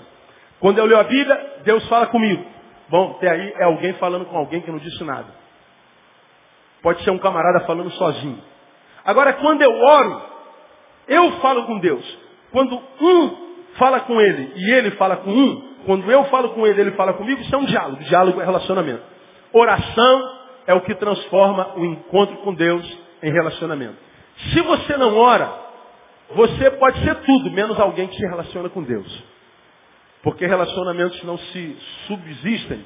Quando 0.61 0.79
eu 0.79 0.85
leio 0.85 1.01
a 1.01 1.05
Bíblia, 1.05 1.57
Deus 1.65 1.87
fala 1.89 2.07
comigo. 2.07 2.45
Bom, 2.89 3.17
até 3.17 3.31
aí 3.31 3.55
é 3.57 3.65
alguém 3.65 3.95
falando 3.95 4.27
com 4.27 4.37
alguém 4.37 4.61
que 4.61 4.71
não 4.71 4.79
disse 4.79 5.03
nada. 5.03 5.42
Pode 6.83 7.03
ser 7.05 7.11
um 7.11 7.19
camarada 7.19 7.61
falando 7.61 7.91
sozinho. 7.93 8.43
Agora, 9.05 9.33
quando 9.35 9.63
eu 9.63 9.73
oro, 9.73 10.23
eu 11.09 11.33
falo 11.41 11.65
com 11.65 11.79
Deus. 11.79 12.19
Quando 12.51 12.81
um 13.01 13.43
fala 13.75 14.01
com 14.01 14.21
ele 14.21 14.53
e 14.57 14.71
ele 14.73 14.91
fala 14.93 15.17
com 15.17 15.31
um, 15.31 15.73
quando 15.87 16.11
eu 16.11 16.25
falo 16.25 16.51
com 16.51 16.67
ele, 16.67 16.81
ele 16.81 16.91
fala 16.93 17.15
comigo, 17.15 17.41
isso 17.41 17.55
é 17.55 17.59
um 17.59 17.65
diálogo. 17.65 18.03
Diálogo 18.05 18.41
é 18.41 18.45
relacionamento. 18.45 19.03
Oração 19.53 20.39
é 20.67 20.75
o 20.75 20.81
que 20.83 20.95
transforma 20.95 21.75
o 21.77 21.85
encontro 21.85 22.37
com 22.39 22.55
Deus 22.55 22.87
em 23.23 23.33
relacionamento. 23.33 23.97
Se 24.53 24.61
você 24.61 24.97
não 24.97 25.17
ora, 25.17 25.53
você 26.35 26.71
pode 26.73 27.03
ser 27.05 27.15
tudo, 27.23 27.51
menos 27.51 27.79
alguém 27.79 28.09
que 28.09 28.17
se 28.17 28.27
relaciona 28.27 28.69
com 28.69 28.83
Deus. 28.83 29.25
Porque 30.23 30.47
relacionamentos 30.47 31.23
não 31.25 31.37
se 31.37 31.77
subsistem, 32.07 32.85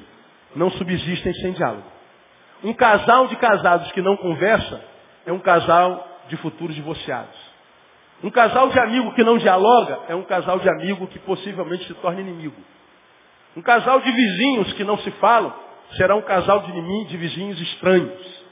não 0.55 0.69
subsistem 0.71 1.33
sem 1.35 1.51
diálogo. 1.53 1.96
Um 2.63 2.73
casal 2.73 3.27
de 3.27 3.35
casados 3.35 3.91
que 3.91 4.01
não 4.01 4.17
conversa 4.17 4.81
é 5.25 5.31
um 5.31 5.39
casal 5.39 6.07
de 6.27 6.37
futuros 6.37 6.75
divorciados. 6.75 7.35
Um 8.23 8.31
casal 8.31 8.69
de 8.69 8.79
amigo 8.79 9.13
que 9.13 9.23
não 9.23 9.37
dialoga 9.37 9.99
é 10.07 10.15
um 10.15 10.23
casal 10.23 10.59
de 10.59 10.67
amigo 10.67 11.05
que 11.07 11.19
possivelmente 11.19 11.85
se 11.85 11.93
torna 11.95 12.21
inimigo. 12.21 12.55
Um 13.55 13.61
casal 13.61 14.01
de 14.01 14.11
vizinhos 14.11 14.73
que 14.73 14.83
não 14.83 14.97
se 14.99 15.11
falam 15.11 15.53
será 15.95 16.15
um 16.15 16.21
casal 16.21 16.61
de, 16.61 17.05
de 17.05 17.17
vizinhos 17.17 17.59
estranhos. 17.61 18.45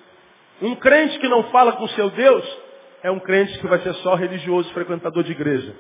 Um 0.62 0.76
crente 0.76 1.20
que 1.20 1.28
não 1.28 1.44
fala 1.46 1.74
com 1.74 1.88
seu 1.90 2.10
Deus 2.12 2.58
é 3.04 3.12
um 3.12 3.20
crente 3.20 3.58
que 3.60 3.68
vai 3.68 3.80
ser 3.80 3.94
só 3.96 4.16
religioso, 4.16 4.72
frequentador 4.74 5.24
de 5.24 5.32
igreja, 5.32 5.76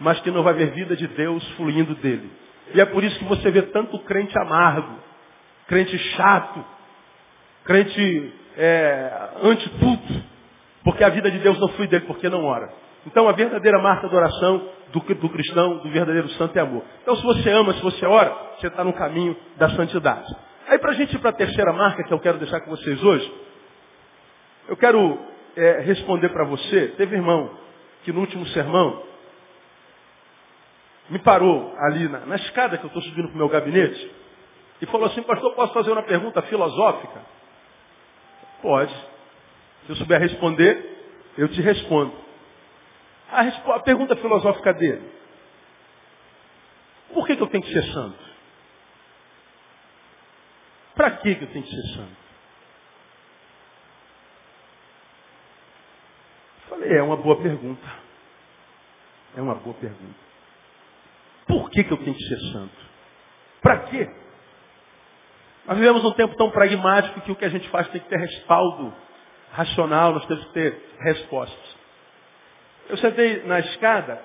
mas 0.00 0.18
que 0.20 0.30
não 0.30 0.42
vai 0.42 0.54
ver 0.54 0.72
vida 0.72 0.96
de 0.96 1.06
Deus 1.08 1.46
fluindo 1.52 1.94
dele. 1.96 2.30
E 2.74 2.80
é 2.80 2.84
por 2.84 3.04
isso 3.04 3.18
que 3.18 3.24
você 3.24 3.50
vê 3.50 3.62
tanto 3.62 3.98
crente 4.00 4.36
amargo, 4.38 4.98
crente 5.68 5.96
chato, 6.16 6.64
crente 7.64 8.32
é, 8.56 9.30
anti-tudo, 9.42 10.24
porque 10.82 11.02
a 11.02 11.08
vida 11.08 11.30
de 11.30 11.38
Deus 11.38 11.58
não 11.58 11.68
flui 11.68 11.86
dele, 11.88 12.04
porque 12.06 12.28
não 12.28 12.44
ora. 12.44 12.70
Então 13.06 13.28
a 13.28 13.32
verdadeira 13.32 13.78
marca 13.80 14.08
da 14.08 14.16
oração 14.16 14.68
do, 14.92 15.00
do 15.00 15.28
cristão, 15.28 15.78
do 15.78 15.90
verdadeiro 15.90 16.28
santo 16.30 16.56
é 16.58 16.62
amor. 16.62 16.82
Então 17.02 17.16
se 17.16 17.22
você 17.22 17.50
ama, 17.50 17.74
se 17.74 17.82
você 17.82 18.06
ora, 18.06 18.34
você 18.58 18.68
está 18.68 18.84
no 18.84 18.92
caminho 18.92 19.36
da 19.56 19.68
santidade. 19.70 20.34
Aí 20.68 20.78
para 20.78 20.92
a 20.92 20.94
gente 20.94 21.14
ir 21.14 21.18
para 21.18 21.30
a 21.30 21.34
terceira 21.34 21.72
marca 21.72 22.04
que 22.04 22.12
eu 22.12 22.20
quero 22.20 22.38
deixar 22.38 22.60
com 22.60 22.70
vocês 22.70 23.02
hoje, 23.02 23.32
eu 24.68 24.76
quero 24.76 25.18
é, 25.56 25.80
responder 25.80 26.30
para 26.30 26.44
você. 26.44 26.94
Teve 26.96 27.16
irmão 27.16 27.50
que 28.04 28.12
no 28.12 28.20
último 28.20 28.46
sermão 28.46 29.02
me 31.10 31.18
parou 31.18 31.74
ali 31.78 32.08
na, 32.08 32.20
na 32.20 32.36
escada 32.36 32.78
que 32.78 32.84
eu 32.84 32.88
estou 32.88 33.02
subindo 33.02 33.28
para 33.28 33.34
o 33.34 33.38
meu 33.38 33.48
gabinete 33.48 34.10
e 34.80 34.86
falou 34.86 35.06
assim, 35.06 35.22
pastor, 35.22 35.54
posso 35.54 35.72
fazer 35.74 35.92
uma 35.92 36.02
pergunta 36.02 36.40
filosófica? 36.42 37.20
Pode. 38.64 38.94
Se 39.84 39.90
eu 39.90 39.96
souber 39.96 40.18
responder, 40.18 41.22
eu 41.36 41.46
te 41.50 41.60
respondo. 41.60 42.16
A, 43.30 43.42
a 43.42 43.80
pergunta 43.80 44.16
filosófica 44.16 44.72
dele. 44.72 45.06
Por 47.12 47.26
que, 47.26 47.36
que 47.36 47.42
eu 47.42 47.46
tenho 47.48 47.62
que 47.62 47.70
ser 47.70 47.82
santo? 47.92 48.24
Para 50.94 51.10
que, 51.18 51.34
que 51.34 51.44
eu 51.44 51.52
tenho 51.52 51.62
que 51.62 51.70
ser 51.70 51.94
santo? 51.94 52.16
Falei, 56.70 56.96
é 56.96 57.02
uma 57.02 57.18
boa 57.18 57.36
pergunta. 57.42 57.92
É 59.36 59.42
uma 59.42 59.56
boa 59.56 59.74
pergunta. 59.74 60.20
Por 61.46 61.68
que, 61.68 61.84
que 61.84 61.92
eu 61.92 61.98
tenho 61.98 62.16
que 62.16 62.28
ser 62.28 62.40
santo? 62.52 62.90
Para 63.60 63.80
quê? 63.90 64.23
Nós 65.66 65.78
vivemos 65.78 66.04
um 66.04 66.12
tempo 66.12 66.36
tão 66.36 66.50
pragmático 66.50 67.20
que 67.22 67.32
o 67.32 67.36
que 67.36 67.44
a 67.44 67.48
gente 67.48 67.68
faz 67.70 67.88
tem 67.88 68.00
que 68.00 68.08
ter 68.08 68.18
respaldo 68.18 68.92
racional, 69.52 70.12
nós 70.12 70.26
temos 70.26 70.44
que 70.46 70.52
ter 70.52 70.78
respostas. 71.00 71.76
Eu 72.88 72.96
sentei 72.98 73.44
na 73.46 73.60
escada 73.60 74.20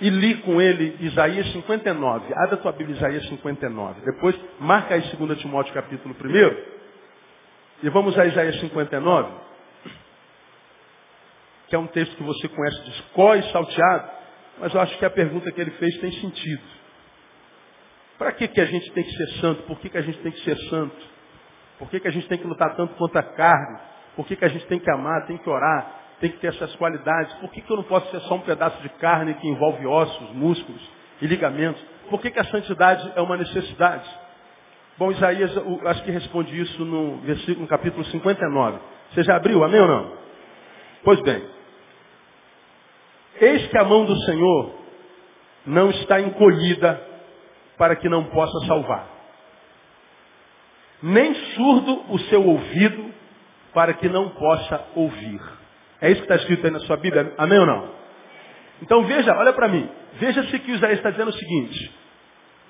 e 0.00 0.10
li 0.10 0.36
com 0.42 0.60
ele 0.60 0.96
Isaías 1.00 1.50
59. 1.52 2.32
Abra 2.34 2.54
a 2.54 2.58
tua 2.58 2.72
Bíblia, 2.72 2.96
Isaías 2.96 3.26
59. 3.28 4.00
Depois, 4.04 4.38
marca 4.60 4.94
aí 4.94 5.00
2 5.00 5.38
Timóteo 5.40 5.72
capítulo 5.72 6.14
1. 6.14 6.74
E 7.82 7.88
vamos 7.90 8.16
a 8.18 8.24
Isaías 8.26 8.60
59, 8.60 9.32
que 11.68 11.74
é 11.74 11.78
um 11.78 11.86
texto 11.88 12.16
que 12.16 12.22
você 12.22 12.48
conhece 12.48 12.82
de 12.84 12.90
escó 12.90 13.34
e 13.34 13.42
salteado, 13.50 14.10
mas 14.60 14.72
eu 14.72 14.80
acho 14.80 14.96
que 14.98 15.04
a 15.04 15.10
pergunta 15.10 15.50
que 15.50 15.60
ele 15.60 15.72
fez 15.72 15.98
tem 15.98 16.12
sentido. 16.12 16.62
Para 18.24 18.32
que, 18.32 18.48
que 18.48 18.58
a 18.58 18.64
gente 18.64 18.90
tem 18.92 19.04
que 19.04 19.12
ser 19.12 19.28
santo? 19.40 19.64
Por 19.64 19.78
que, 19.80 19.90
que 19.90 19.98
a 19.98 20.00
gente 20.00 20.18
tem 20.20 20.32
que 20.32 20.40
ser 20.40 20.56
santo? 20.70 20.96
Por 21.78 21.90
que, 21.90 22.00
que 22.00 22.08
a 22.08 22.10
gente 22.10 22.26
tem 22.26 22.38
que 22.38 22.46
lutar 22.46 22.74
tanto 22.74 22.94
contra 22.94 23.20
a 23.20 23.22
carne? 23.22 23.78
Por 24.16 24.26
que, 24.26 24.34
que 24.34 24.46
a 24.46 24.48
gente 24.48 24.66
tem 24.66 24.78
que 24.78 24.90
amar, 24.90 25.26
tem 25.26 25.36
que 25.36 25.50
orar? 25.50 26.00
tem 26.20 26.30
que 26.30 26.38
ter 26.38 26.46
essas 26.46 26.74
qualidades. 26.76 27.34
Por 27.34 27.50
que, 27.50 27.60
que 27.60 27.70
eu 27.70 27.76
não 27.76 27.82
posso 27.82 28.10
ser 28.10 28.18
só 28.20 28.36
um 28.36 28.40
pedaço 28.40 28.80
de 28.80 28.88
carne 28.88 29.34
que 29.34 29.46
envolve 29.46 29.86
ossos, 29.86 30.30
músculos 30.30 30.80
e 31.20 31.26
ligamentos? 31.26 31.84
Por 32.08 32.18
que, 32.18 32.30
que 32.30 32.40
a 32.40 32.44
santidade 32.44 33.12
é 33.14 33.20
uma 33.20 33.36
necessidade? 33.36 34.08
Bom, 34.96 35.12
Isaías, 35.12 35.52
acho 35.84 36.02
que 36.04 36.10
responde 36.10 36.58
isso 36.58 36.82
no 36.82 37.18
versículo, 37.18 37.60
no 37.60 37.66
capítulo 37.66 38.06
59. 38.06 38.78
Você 39.10 39.22
já 39.22 39.36
abriu, 39.36 39.62
amém 39.64 39.82
ou 39.82 39.88
não? 39.88 40.12
Pois 41.02 41.20
bem. 41.20 41.44
Eis 43.42 43.66
que 43.66 43.76
a 43.76 43.84
mão 43.84 44.06
do 44.06 44.16
Senhor 44.22 44.74
não 45.66 45.90
está 45.90 46.22
encolhida 46.22 47.13
para 47.76 47.96
que 47.96 48.08
não 48.08 48.24
possa 48.24 48.66
salvar. 48.66 49.06
Nem 51.02 51.34
surdo 51.54 52.04
o 52.08 52.18
seu 52.20 52.46
ouvido 52.46 53.12
para 53.72 53.92
que 53.94 54.08
não 54.08 54.30
possa 54.30 54.86
ouvir. 54.94 55.40
É 56.00 56.10
isso 56.10 56.22
que 56.22 56.32
está 56.32 56.36
escrito 56.36 56.64
aí 56.64 56.70
na 56.70 56.80
sua 56.80 56.96
Bíblia? 56.96 57.34
Amém 57.36 57.58
ou 57.58 57.66
não? 57.66 57.90
Então 58.82 59.04
veja, 59.04 59.34
olha 59.36 59.52
para 59.52 59.68
mim. 59.68 59.88
Veja-se 60.14 60.58
que 60.58 60.70
Isaías 60.72 60.98
está 60.98 61.10
dizendo 61.10 61.28
o 61.28 61.34
seguinte. 61.34 61.92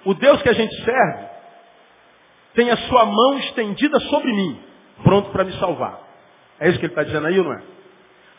O 0.04 0.14
Deus 0.14 0.42
que 0.42 0.48
a 0.48 0.52
gente 0.52 0.74
serve 0.84 1.34
tem 2.54 2.70
a 2.70 2.76
sua 2.76 3.04
mão 3.04 3.38
estendida 3.38 3.98
sobre 4.00 4.32
mim, 4.32 4.60
pronto 5.02 5.30
para 5.30 5.44
me 5.44 5.52
salvar. 5.54 6.00
É 6.60 6.68
isso 6.68 6.78
que 6.78 6.86
ele 6.86 6.92
está 6.92 7.02
dizendo 7.02 7.26
aí, 7.26 7.36
não 7.36 7.52
é? 7.52 7.62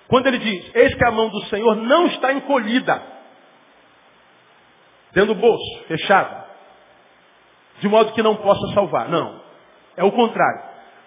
Quando 0.08 0.28
ele 0.28 0.38
diz, 0.38 0.76
eis 0.76 0.96
que 0.96 1.06
a 1.06 1.12
mão 1.12 1.30
do 1.30 1.42
Senhor 1.46 1.76
não 1.76 2.08
está 2.08 2.32
encolhida, 2.32 3.02
dentro 5.12 5.34
do 5.34 5.42
bolso, 5.42 5.84
fechada, 5.88 6.45
de 7.80 7.88
modo 7.88 8.14
que 8.14 8.24
não 8.24 8.36
possa 8.36 8.74
salvar. 8.74 9.10
Não. 9.10 9.40
É 9.98 10.04
o 10.04 10.12
contrário. 10.12 10.62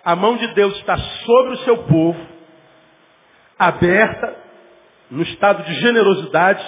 A 0.04 0.16
mão 0.16 0.37
de 0.37 0.46
Deus 0.54 0.75
está 0.76 0.96
sobre 0.96 1.52
o 1.52 1.58
seu 1.58 1.78
povo, 1.84 2.18
aberta, 3.58 4.37
no 5.10 5.22
estado 5.22 5.62
de 5.64 5.75
generosidade, 5.75 6.64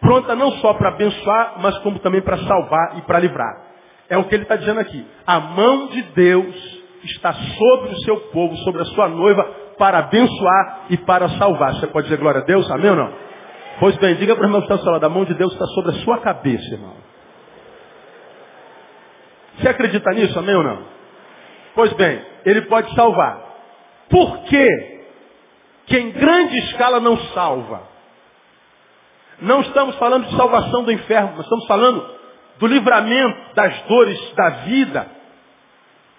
pronta 0.00 0.34
não 0.34 0.52
só 0.52 0.74
para 0.74 0.88
abençoar, 0.88 1.54
mas 1.58 1.76
como 1.78 1.98
também 1.98 2.22
para 2.22 2.38
salvar 2.38 2.98
e 2.98 3.02
para 3.02 3.18
livrar. 3.18 3.70
É 4.08 4.16
o 4.16 4.24
que 4.24 4.34
ele 4.34 4.42
está 4.42 4.56
dizendo 4.56 4.80
aqui. 4.80 5.06
A 5.26 5.38
mão 5.38 5.86
de 5.88 6.02
Deus 6.02 6.80
está 7.04 7.32
sobre 7.32 7.90
o 7.90 8.00
seu 8.00 8.16
povo, 8.32 8.56
sobre 8.58 8.82
a 8.82 8.86
sua 8.86 9.08
noiva, 9.08 9.42
para 9.78 9.98
abençoar 9.98 10.86
e 10.90 10.96
para 10.98 11.28
salvar. 11.30 11.74
Você 11.74 11.86
pode 11.86 12.08
dizer 12.08 12.18
glória 12.18 12.40
a 12.40 12.44
Deus? 12.44 12.70
Amém 12.70 12.90
ou 12.90 12.96
não? 12.96 13.12
Pois 13.78 13.96
bem, 13.96 14.16
diga 14.16 14.34
para 14.34 14.42
o 14.42 14.46
irmão 14.46 14.60
que 14.60 14.66
está 14.66 14.74
ao 14.74 14.82
seu 14.82 14.92
lado, 14.92 15.04
a 15.04 15.08
mão 15.08 15.24
de 15.24 15.34
Deus 15.34 15.52
está 15.52 15.64
sobre 15.66 15.92
a 15.92 15.94
sua 16.04 16.18
cabeça, 16.18 16.74
irmão. 16.74 17.09
Você 19.60 19.68
acredita 19.68 20.10
nisso, 20.12 20.38
amém 20.38 20.54
ou 20.54 20.62
não? 20.62 20.84
Pois 21.74 21.92
bem, 21.92 22.24
ele 22.44 22.62
pode 22.62 22.94
salvar. 22.94 23.48
Por 24.08 24.44
quê? 24.44 25.00
que 25.90 25.98
em 25.98 26.12
grande 26.12 26.56
escala 26.58 27.00
não 27.00 27.18
salva. 27.34 27.82
Não 29.40 29.60
estamos 29.60 29.96
falando 29.96 30.28
de 30.28 30.36
salvação 30.36 30.84
do 30.84 30.92
inferno, 30.92 31.32
mas 31.34 31.44
estamos 31.44 31.66
falando 31.66 32.20
do 32.58 32.66
livramento 32.68 33.54
das 33.56 33.76
dores 33.82 34.34
da 34.34 34.50
vida, 34.50 35.10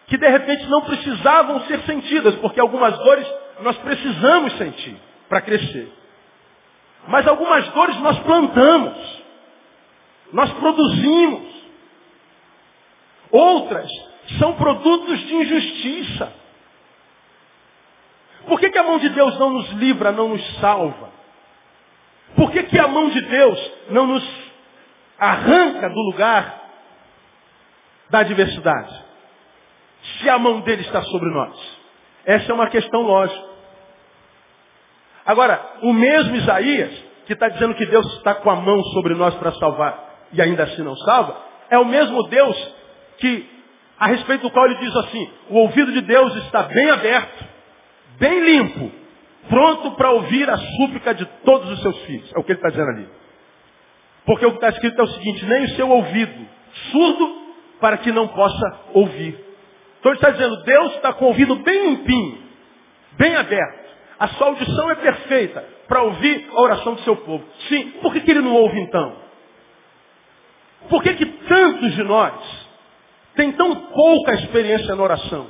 que 0.07 0.17
de 0.17 0.27
repente 0.27 0.67
não 0.67 0.81
precisavam 0.81 1.62
ser 1.62 1.79
sentidas, 1.83 2.36
porque 2.36 2.60
algumas 2.60 2.98
dores 2.98 3.25
nós 3.62 3.77
precisamos 3.77 4.57
sentir 4.57 4.98
para 5.29 5.39
crescer. 5.39 5.89
Mas 7.07 7.25
algumas 7.25 7.65
dores 7.69 7.98
nós 8.01 8.19
plantamos, 8.19 9.24
nós 10.33 10.51
produzimos. 10.53 11.61
Outras 13.31 13.89
são 14.39 14.53
produtos 14.53 15.19
de 15.19 15.35
injustiça. 15.35 16.33
Por 18.47 18.59
que, 18.59 18.69
que 18.69 18.77
a 18.77 18.83
mão 18.83 18.97
de 19.00 19.09
Deus 19.09 19.38
não 19.39 19.51
nos 19.51 19.69
livra, 19.71 20.11
não 20.11 20.29
nos 20.29 20.59
salva? 20.59 21.09
Por 22.35 22.51
que, 22.51 22.63
que 22.63 22.79
a 22.79 22.88
mão 22.88 23.09
de 23.09 23.21
Deus 23.21 23.71
não 23.89 24.07
nos 24.07 24.23
arranca 25.19 25.89
do 25.89 26.01
lugar 26.01 26.61
da 28.09 28.19
adversidade? 28.19 29.05
Se 30.19 30.29
a 30.29 30.39
mão 30.39 30.61
dele 30.61 30.81
está 30.81 31.01
sobre 31.03 31.29
nós. 31.29 31.79
Essa 32.25 32.51
é 32.51 32.55
uma 32.55 32.67
questão 32.67 33.01
lógica. 33.01 33.51
Agora, 35.25 35.77
o 35.83 35.93
mesmo 35.93 36.35
Isaías, 36.35 36.91
que 37.25 37.33
está 37.33 37.47
dizendo 37.47 37.75
que 37.75 37.85
Deus 37.85 38.05
está 38.17 38.35
com 38.35 38.50
a 38.50 38.55
mão 38.55 38.83
sobre 38.85 39.13
nós 39.13 39.35
para 39.35 39.53
salvar 39.53 40.27
e 40.33 40.41
ainda 40.41 40.63
assim 40.63 40.81
não 40.81 40.95
salva, 40.97 41.38
é 41.69 41.77
o 41.77 41.85
mesmo 41.85 42.23
Deus 42.23 42.73
que, 43.18 43.50
a 44.00 44.08
respeito 44.08 44.41
do 44.41 44.51
qual 44.51 44.65
ele 44.65 44.75
diz 44.75 44.96
assim, 44.96 45.30
o 45.50 45.58
ouvido 45.58 45.91
de 45.91 46.01
Deus 46.01 46.36
está 46.46 46.63
bem 46.63 46.89
aberto, 46.89 47.46
bem 48.20 48.39
limpo, 48.39 48.91
pronto 49.50 49.91
para 49.91 50.12
ouvir 50.12 50.50
a 50.50 50.58
súplica 50.58 51.13
de 51.13 51.25
todos 51.44 51.70
os 51.72 51.82
seus 51.82 51.98
filhos. 52.03 52.32
É 52.36 52.39
o 52.39 52.44
que 52.44 52.51
ele 52.51 52.60
está 52.60 52.70
dizendo 52.70 52.89
ali. 52.89 53.08
Porque 54.25 54.46
o 54.46 54.51
que 54.51 54.58
está 54.58 54.70
escrito 54.70 55.00
é 55.00 55.03
o 55.03 55.08
seguinte, 55.08 55.46
nem 55.46 55.63
o 55.65 55.70
seu 55.70 55.89
ouvido 55.89 56.48
surdo 56.91 57.41
para 57.80 57.98
que 57.98 58.12
não 58.12 58.27
possa 58.27 58.80
ouvir. 58.94 59.38
Então 60.00 60.12
ele 60.12 60.18
está 60.18 60.32
dizendo, 60.32 60.63
Deus 60.63 60.96
está 60.96 61.13
com 61.13 61.25
o 61.25 61.27
ouvido 61.30 61.56
bem 61.58 61.89
limpinho, 61.89 62.44
bem 63.13 63.36
aberto. 63.36 63.82
A 64.20 64.27
sua 64.30 64.48
audição 64.48 64.91
é 64.91 64.96
perfeita 64.96 65.65
para 65.88 66.03
ouvir 66.03 66.48
a 66.51 66.62
oração 66.62 66.94
do 66.94 67.01
seu 67.01 67.15
povo. 67.18 67.44
Sim, 67.68 67.91
por 68.01 68.13
que, 68.13 68.22
que 68.22 68.32
ele 68.32 68.41
não 68.41 68.53
ouve 68.53 68.80
então? 68.80 69.15
Por 70.89 71.03
que, 71.03 71.13
que 71.15 71.25
tantos 71.25 71.96
de 71.96 72.03
nós 72.03 72.61
têm 73.35 73.51
tão 73.53 73.73
pouca 73.75 74.33
experiência 74.35 74.95
na 74.95 75.03
oração? 75.03 75.47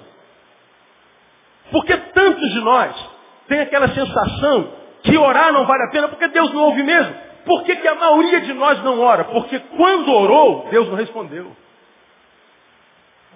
Por 1.71 1.85
que 1.85 1.95
tantos 1.95 2.49
de 2.51 2.59
nós 2.61 3.09
têm 3.47 3.61
aquela 3.61 3.87
sensação 3.89 4.73
que 5.03 5.17
orar 5.17 5.51
não 5.53 5.65
vale 5.65 5.83
a 5.83 5.91
pena 5.91 6.07
porque 6.07 6.27
Deus 6.27 6.53
não 6.53 6.63
ouve 6.63 6.83
mesmo? 6.83 7.15
Por 7.45 7.63
que, 7.63 7.75
que 7.75 7.87
a 7.87 7.95
maioria 7.95 8.41
de 8.41 8.53
nós 8.53 8.83
não 8.83 8.99
ora? 8.99 9.23
Porque 9.25 9.57
quando 9.75 10.11
orou, 10.11 10.67
Deus 10.69 10.87
não 10.87 10.95
respondeu. 10.95 11.55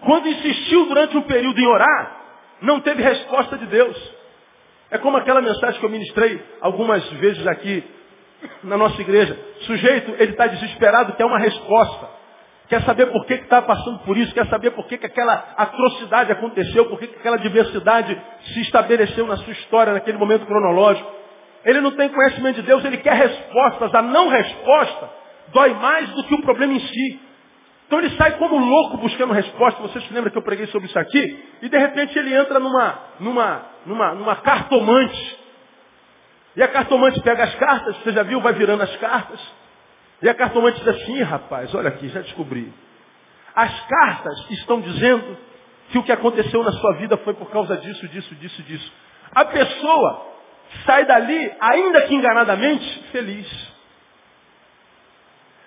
Quando 0.01 0.27
insistiu 0.27 0.85
durante 0.85 1.17
um 1.17 1.23
período 1.23 1.59
em 1.59 1.65
orar, 1.65 2.25
não 2.61 2.79
teve 2.79 3.01
resposta 3.01 3.57
de 3.57 3.65
Deus. 3.65 4.13
É 4.91 4.97
como 4.97 5.17
aquela 5.17 5.41
mensagem 5.41 5.79
que 5.79 5.85
eu 5.85 5.89
ministrei 5.89 6.43
algumas 6.61 7.03
vezes 7.13 7.45
aqui 7.47 7.83
na 8.63 8.77
nossa 8.77 9.01
igreja. 9.01 9.37
O 9.61 9.63
sujeito, 9.63 10.11
ele 10.19 10.31
está 10.31 10.47
desesperado, 10.47 11.13
quer 11.13 11.25
uma 11.25 11.39
resposta. 11.39 12.09
Quer 12.67 12.81
saber 12.81 13.07
por 13.07 13.25
que 13.25 13.35
está 13.35 13.61
passando 13.61 13.99
por 13.99 14.17
isso, 14.17 14.33
quer 14.33 14.47
saber 14.47 14.71
por 14.71 14.87
que, 14.87 14.97
que 14.97 15.05
aquela 15.05 15.33
atrocidade 15.55 16.31
aconteceu, 16.31 16.85
por 16.85 16.99
que, 16.99 17.07
que 17.07 17.19
aquela 17.19 17.37
diversidade 17.37 18.19
se 18.53 18.61
estabeleceu 18.61 19.27
na 19.27 19.37
sua 19.37 19.53
história, 19.53 19.93
naquele 19.93 20.17
momento 20.17 20.45
cronológico. 20.45 21.11
Ele 21.63 21.81
não 21.81 21.91
tem 21.91 22.09
conhecimento 22.09 22.57
de 22.57 22.63
Deus, 22.63 22.83
ele 22.83 22.97
quer 22.97 23.13
respostas. 23.13 23.93
A 23.93 24.01
não 24.01 24.29
resposta 24.29 25.09
dói 25.53 25.73
mais 25.75 26.09
do 26.11 26.23
que 26.23 26.35
o 26.35 26.41
problema 26.41 26.73
em 26.73 26.79
si. 26.79 27.19
Então 27.87 27.99
ele 27.99 28.09
sai 28.17 28.37
como 28.37 28.57
louco 28.57 28.97
buscando 28.97 29.33
resposta. 29.33 29.81
Vocês 29.81 30.03
se 30.05 30.13
lembram 30.13 30.31
que 30.31 30.37
eu 30.37 30.41
preguei 30.41 30.67
sobre 30.67 30.87
isso 30.87 30.97
aqui? 30.97 31.43
E 31.61 31.69
de 31.69 31.77
repente 31.77 32.17
ele 32.17 32.33
entra 32.33 32.59
numa, 32.59 32.99
numa, 33.19 33.65
numa, 33.85 34.15
numa 34.15 34.35
cartomante. 34.37 35.39
E 36.55 36.63
a 36.63 36.67
cartomante 36.67 37.21
pega 37.21 37.43
as 37.43 37.55
cartas, 37.55 37.95
você 37.97 38.11
já 38.11 38.23
viu, 38.23 38.41
vai 38.41 38.53
virando 38.53 38.81
as 38.81 38.95
cartas. 38.97 39.39
E 40.21 40.29
a 40.29 40.33
cartomante 40.33 40.79
diz 40.79 40.87
assim, 40.87 41.21
rapaz, 41.21 41.73
olha 41.75 41.89
aqui, 41.89 42.07
já 42.09 42.21
descobri. 42.21 42.73
As 43.53 43.79
cartas 43.87 44.49
estão 44.51 44.81
dizendo 44.81 45.37
que 45.89 45.97
o 45.97 46.03
que 46.03 46.11
aconteceu 46.11 46.63
na 46.63 46.71
sua 46.73 46.93
vida 46.93 47.17
foi 47.17 47.33
por 47.33 47.49
causa 47.49 47.77
disso, 47.77 48.07
disso, 48.07 48.35
disso, 48.35 48.63
disso. 48.63 48.93
A 49.33 49.45
pessoa 49.45 50.25
sai 50.85 51.05
dali, 51.05 51.53
ainda 51.59 52.01
que 52.03 52.15
enganadamente, 52.15 53.03
feliz. 53.11 53.75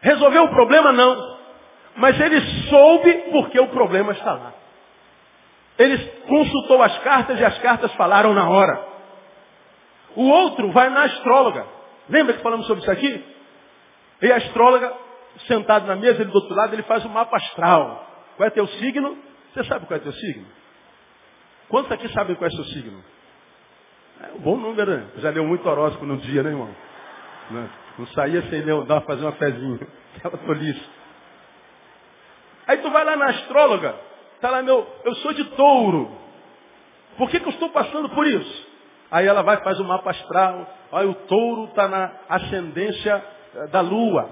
Resolveu 0.01 0.45
o 0.45 0.51
problema? 0.51 0.93
Não. 0.93 1.39
Mas 1.97 2.19
ele 2.21 2.41
soube 2.69 3.13
porque 3.33 3.59
o 3.59 3.69
problema 3.69 4.13
está 4.13 4.33
lá. 4.33 4.55
Ele 5.79 5.99
consultou 6.27 6.83
as 6.83 6.99
cartas 6.99 7.39
e 7.39 7.45
as 7.45 7.59
cartas 7.59 7.93
falaram 7.95 8.35
na 8.35 8.49
hora. 8.49 8.87
O 10.17 10.29
outro 10.29 10.71
vai 10.73 10.91
na 10.91 11.05
astróloga. 11.05 11.67
Lembra 12.09 12.35
que 12.35 12.43
falamos 12.43 12.67
sobre 12.67 12.83
isso 12.83 12.91
aqui? 12.91 13.25
E 14.21 14.33
a 14.33 14.37
astróloga, 14.37 14.93
sentado 15.47 15.87
na 15.87 15.97
mesa, 15.97 16.23
ele 16.23 16.31
do 16.31 16.37
outro 16.37 16.55
lado, 16.55 16.75
ele 16.75 16.83
faz 16.83 17.05
o 17.05 17.09
mapa 17.09 17.37
astral. 17.37 18.07
Qual 18.37 18.47
é 18.47 18.51
teu 18.51 18.67
signo? 18.67 19.17
Você 19.53 19.65
sabe 19.65 19.87
qual 19.87 19.97
é 19.97 20.01
teu 20.01 20.13
signo? 20.13 20.47
Quantos 21.69 21.93
aqui 21.93 22.09
sabem 22.13 22.35
qual 22.37 22.49
é 22.49 22.51
seu 22.51 22.65
signo? 22.65 23.03
É 24.21 24.33
um 24.35 24.41
bom 24.41 24.57
número, 24.57 24.91
né? 24.91 25.07
Já 25.19 25.31
leu 25.31 25.45
muito 25.45 25.69
horóscopo 25.69 26.07
no 26.07 26.17
dia, 26.17 26.43
né, 26.43 26.51
irmão? 26.51 26.75
Não, 27.51 27.71
não 27.99 28.07
saía 28.09 28.43
sem 28.43 28.63
ler, 28.63 28.85
dava 28.85 29.03
fazer 29.03 29.23
uma 29.23 29.33
fezinha. 29.33 29.81
Aquela 30.17 30.39
tolice. 30.39 30.99
Aí 32.67 32.79
tu 32.79 32.91
vai 32.91 33.05
lá 33.05 33.17
na 33.17 33.27
astróloga, 33.27 33.95
tá 34.41 34.51
lá 34.51 34.63
meu, 34.63 34.87
eu 35.05 35.15
sou 35.17 35.33
de 35.33 35.45
touro. 35.45 36.11
Por 37.17 37.31
que, 37.31 37.41
que 37.41 37.47
eu 37.47 37.53
estou 37.53 37.71
passando 37.71 38.09
por 38.11 38.27
isso? 38.27 38.69
Aí 39.11 39.27
ela 39.27 39.43
vai, 39.43 39.57
faz 39.63 39.81
o 39.81 39.85
mapa 39.85 40.11
astral. 40.11 40.67
Olha, 40.93 41.09
o 41.09 41.15
touro 41.15 41.65
está 41.65 41.89
na 41.89 42.13
ascendência 42.29 43.25
da 43.71 43.81
lua. 43.81 44.29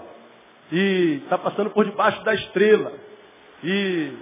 E 0.72 1.20
está 1.24 1.38
passando 1.38 1.70
por 1.70 1.84
debaixo 1.84 2.22
da 2.24 2.34
estrela. 2.34 2.92
E 3.62 4.12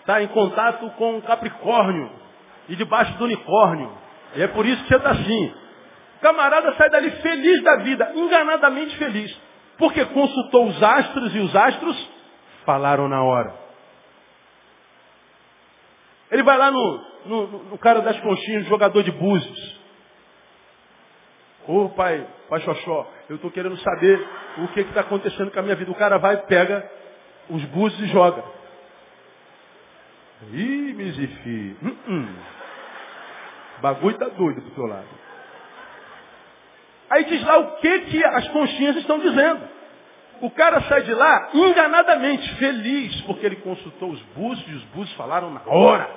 está 0.00 0.22
em 0.22 0.28
contato 0.28 0.88
com 0.90 1.18
o 1.18 1.22
Capricórnio. 1.22 2.10
E 2.68 2.76
debaixo 2.76 3.16
do 3.18 3.24
unicórnio. 3.24 3.92
E 4.36 4.42
é 4.42 4.48
por 4.48 4.66
isso 4.66 4.82
que 4.82 4.88
você 4.88 4.96
está 4.96 5.10
assim. 5.10 5.54
O 6.18 6.20
camarada 6.20 6.74
sai 6.74 6.90
dali 6.90 7.10
feliz 7.22 7.62
da 7.62 7.76
vida, 7.76 8.12
enganadamente 8.14 8.96
feliz. 8.96 9.36
Porque 9.78 10.04
consultou 10.06 10.66
os 10.66 10.82
astros 10.82 11.34
e 11.34 11.38
os 11.38 11.56
astros 11.56 12.10
falaram 12.64 13.08
na 13.08 13.22
hora. 13.22 13.54
Ele 16.30 16.42
vai 16.42 16.56
lá 16.56 16.70
no, 16.70 17.04
no, 17.26 17.46
no 17.70 17.78
cara 17.78 18.00
das 18.02 18.20
conchinhas, 18.20 18.66
jogador 18.66 19.02
de 19.02 19.10
búzios. 19.10 19.79
Ô 21.70 21.84
oh, 21.84 21.88
pai, 21.90 22.26
pai 22.48 22.60
Xoxó, 22.62 23.08
eu 23.28 23.36
estou 23.36 23.48
querendo 23.48 23.76
saber 23.76 24.28
o 24.58 24.66
que 24.72 24.80
está 24.80 25.02
acontecendo 25.02 25.52
com 25.52 25.60
a 25.60 25.62
minha 25.62 25.76
vida. 25.76 25.88
O 25.88 25.94
cara 25.94 26.18
vai, 26.18 26.36
pega 26.38 26.84
os 27.48 27.64
búzios 27.66 28.02
e 28.02 28.12
joga. 28.12 28.42
Ih, 30.52 30.94
Mizifi. 30.94 31.76
Uh 31.80 32.10
-uh. 32.10 32.28
Bagulho 33.82 34.18
tá 34.18 34.26
doido 34.30 34.60
pro 34.62 34.70
teu 34.72 34.86
lado. 34.86 35.06
Aí 37.08 37.22
diz 37.26 37.44
lá 37.44 37.58
o 37.58 37.76
que, 37.76 38.00
que 38.00 38.24
as 38.24 38.48
conchinhas 38.48 38.96
estão 38.96 39.20
dizendo. 39.20 39.60
O 40.40 40.50
cara 40.50 40.80
sai 40.88 41.02
de 41.02 41.14
lá 41.14 41.50
enganadamente, 41.54 42.52
feliz, 42.56 43.20
porque 43.20 43.46
ele 43.46 43.56
consultou 43.56 44.10
os 44.10 44.20
búzios 44.34 44.68
e 44.68 44.74
os 44.74 44.84
búzios 44.86 45.16
falaram 45.16 45.52
na 45.52 45.62
hora. 45.66 46.10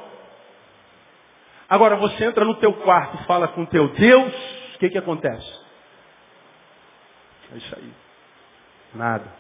Agora 1.69 1.95
você 1.95 2.25
entra 2.25 2.43
no 2.43 2.55
teu 2.55 2.73
quarto, 2.73 3.23
fala 3.25 3.47
com 3.49 3.65
teu 3.65 3.89
Deus, 3.89 4.62
que, 4.83 4.89
que 4.89 4.97
acontece? 4.97 5.59
É 7.53 7.57
isso 7.57 7.75
aí. 7.75 7.93
Nada. 8.93 9.31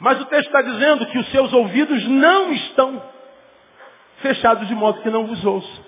Mas 0.00 0.20
o 0.20 0.24
texto 0.26 0.46
está 0.46 0.62
dizendo 0.62 1.06
que 1.06 1.18
os 1.18 1.30
seus 1.30 1.52
ouvidos 1.52 2.06
não 2.08 2.52
estão 2.52 3.02
fechados 4.22 4.66
de 4.68 4.74
modo 4.74 5.02
que 5.02 5.10
não 5.10 5.26
vos 5.26 5.44
ouça. 5.44 5.82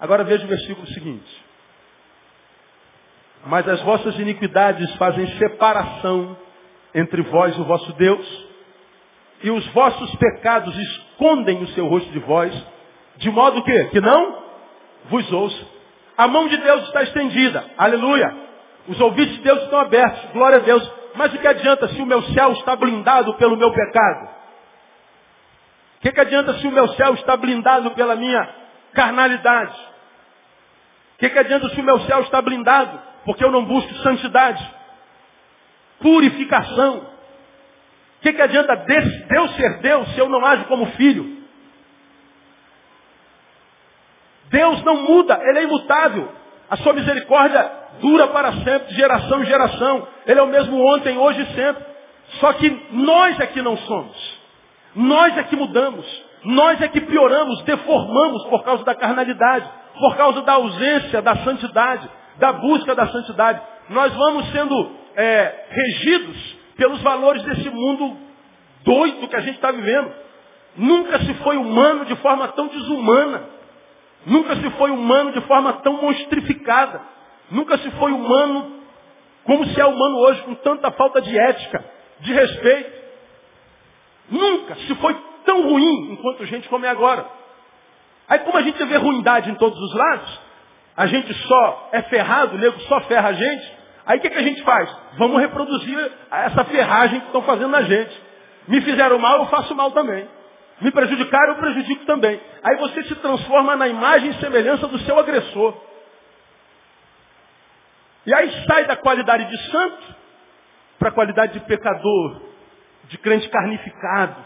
Agora 0.00 0.24
veja 0.24 0.44
o 0.44 0.48
versículo 0.48 0.86
seguinte. 0.88 1.44
Mas 3.46 3.68
as 3.68 3.80
vossas 3.82 4.18
iniquidades 4.18 4.92
fazem 4.96 5.26
separação 5.38 6.36
entre 6.94 7.22
vós 7.22 7.56
e 7.56 7.60
o 7.60 7.64
vosso 7.64 7.92
Deus, 7.92 8.48
e 9.42 9.50
os 9.50 9.64
vossos 9.68 10.14
pecados 10.16 10.76
escondem 10.76 11.62
o 11.62 11.68
seu 11.68 11.86
rosto 11.86 12.10
de 12.10 12.18
vós, 12.18 12.52
de 13.16 13.30
modo 13.30 13.62
que, 13.62 13.84
que 13.86 14.00
não 14.00 14.47
vos 15.08 15.30
ouça. 15.32 15.66
A 16.16 16.26
mão 16.26 16.48
de 16.48 16.56
Deus 16.56 16.84
está 16.84 17.02
estendida, 17.02 17.64
aleluia. 17.76 18.34
Os 18.88 19.00
ouvidos 19.00 19.36
de 19.36 19.42
Deus 19.42 19.62
estão 19.62 19.78
abertos, 19.78 20.32
glória 20.32 20.58
a 20.58 20.60
Deus. 20.60 20.92
Mas 21.14 21.32
o 21.34 21.38
que 21.38 21.46
adianta 21.46 21.88
se 21.88 22.00
o 22.00 22.06
meu 22.06 22.22
céu 22.22 22.52
está 22.52 22.74
blindado 22.74 23.34
pelo 23.34 23.56
meu 23.56 23.70
pecado? 23.72 24.28
O 25.98 26.00
que, 26.00 26.12
que 26.12 26.20
adianta 26.20 26.54
se 26.54 26.66
o 26.66 26.70
meu 26.70 26.88
céu 26.88 27.14
está 27.14 27.36
blindado 27.36 27.90
pela 27.92 28.14
minha 28.14 28.48
carnalidade? 28.92 29.76
O 31.14 31.18
que, 31.18 31.28
que 31.28 31.38
adianta 31.38 31.68
se 31.70 31.80
o 31.80 31.84
meu 31.84 32.00
céu 32.00 32.20
está 32.22 32.40
blindado 32.40 33.00
porque 33.24 33.44
eu 33.44 33.50
não 33.50 33.64
busco 33.64 33.92
santidade, 33.96 34.64
purificação? 36.00 36.98
O 36.98 38.20
que, 38.22 38.32
que 38.32 38.42
adianta 38.42 38.74
Deus 38.76 39.56
ser 39.56 39.78
Deus 39.80 40.08
se 40.14 40.18
eu 40.18 40.28
não 40.28 40.44
ajo 40.44 40.64
como 40.64 40.86
filho? 40.92 41.37
Deus 44.50 44.82
não 44.84 45.02
muda, 45.02 45.40
Ele 45.42 45.58
é 45.60 45.62
imutável. 45.64 46.28
A 46.70 46.76
sua 46.78 46.92
misericórdia 46.92 47.70
dura 48.00 48.28
para 48.28 48.52
sempre, 48.52 48.88
de 48.88 48.94
geração 48.94 49.42
em 49.42 49.46
geração. 49.46 50.06
Ele 50.26 50.38
é 50.38 50.42
o 50.42 50.48
mesmo 50.48 50.78
ontem, 50.94 51.16
hoje 51.16 51.42
e 51.42 51.54
sempre. 51.54 51.84
Só 52.40 52.52
que 52.52 52.86
nós 52.92 53.38
é 53.40 53.46
que 53.46 53.62
não 53.62 53.76
somos. 53.76 54.38
Nós 54.94 55.36
é 55.38 55.42
que 55.44 55.56
mudamos. 55.56 56.06
Nós 56.44 56.80
é 56.80 56.88
que 56.88 57.00
pioramos, 57.00 57.62
deformamos 57.62 58.44
por 58.46 58.62
causa 58.62 58.84
da 58.84 58.94
carnalidade, 58.94 59.68
por 59.98 60.16
causa 60.16 60.42
da 60.42 60.52
ausência 60.52 61.20
da 61.20 61.36
santidade, 61.38 62.08
da 62.38 62.52
busca 62.52 62.94
da 62.94 63.08
santidade. 63.08 63.60
Nós 63.88 64.14
vamos 64.14 64.48
sendo 64.52 64.92
é, 65.16 65.66
regidos 65.70 66.56
pelos 66.76 67.00
valores 67.02 67.42
desse 67.42 67.68
mundo 67.70 68.16
doido 68.84 69.26
que 69.28 69.36
a 69.36 69.40
gente 69.40 69.56
está 69.56 69.72
vivendo. 69.72 70.12
Nunca 70.76 71.18
se 71.20 71.34
foi 71.34 71.56
humano 71.56 72.04
de 72.04 72.14
forma 72.16 72.48
tão 72.48 72.68
desumana. 72.68 73.57
Nunca 74.26 74.56
se 74.56 74.70
foi 74.70 74.90
humano 74.90 75.32
de 75.32 75.40
forma 75.42 75.74
tão 75.74 75.94
monstrificada. 75.94 77.00
Nunca 77.50 77.78
se 77.78 77.90
foi 77.92 78.12
humano 78.12 78.78
como 79.44 79.64
se 79.66 79.80
é 79.80 79.86
humano 79.86 80.18
hoje, 80.18 80.42
com 80.42 80.54
tanta 80.56 80.90
falta 80.90 81.22
de 81.22 81.38
ética, 81.38 81.82
de 82.20 82.32
respeito. 82.34 82.98
Nunca 84.30 84.74
se 84.74 84.94
foi 84.96 85.16
tão 85.46 85.62
ruim 85.62 86.12
enquanto 86.12 86.44
gente 86.44 86.68
como 86.68 86.84
é 86.84 86.90
agora. 86.90 87.26
Aí 88.28 88.40
como 88.40 88.58
a 88.58 88.62
gente 88.62 88.84
vê 88.84 88.96
ruindade 88.96 89.50
em 89.50 89.54
todos 89.54 89.80
os 89.80 89.94
lados, 89.94 90.40
a 90.94 91.06
gente 91.06 91.32
só 91.32 91.88
é 91.92 92.02
ferrado, 92.02 92.56
o 92.56 92.58
nego 92.58 92.78
só 92.80 93.00
ferra 93.02 93.30
a 93.30 93.32
gente, 93.32 93.72
aí 94.04 94.18
o 94.18 94.20
que, 94.20 94.28
que 94.28 94.38
a 94.38 94.42
gente 94.42 94.62
faz? 94.62 94.94
Vamos 95.16 95.40
reproduzir 95.40 96.12
essa 96.30 96.64
ferragem 96.64 97.20
que 97.20 97.26
estão 97.26 97.40
fazendo 97.42 97.70
na 97.70 97.82
gente. 97.82 98.22
Me 98.66 98.82
fizeram 98.82 99.18
mal, 99.18 99.38
eu 99.38 99.46
faço 99.46 99.74
mal 99.74 99.90
também. 99.92 100.28
Me 100.80 100.90
prejudicaram, 100.92 101.54
eu 101.54 101.58
prejudico 101.58 102.04
também. 102.04 102.40
Aí 102.62 102.76
você 102.76 103.02
se 103.04 103.14
transforma 103.16 103.74
na 103.74 103.88
imagem 103.88 104.30
e 104.30 104.40
semelhança 104.40 104.86
do 104.86 104.98
seu 105.00 105.18
agressor. 105.18 105.74
E 108.26 108.34
aí 108.34 108.64
sai 108.66 108.84
da 108.86 108.96
qualidade 108.96 109.44
de 109.46 109.70
santo 109.70 110.16
para 110.98 111.08
a 111.08 111.12
qualidade 111.12 111.54
de 111.54 111.60
pecador, 111.60 112.42
de 113.08 113.18
crente 113.18 113.48
carnificado. 113.48 114.36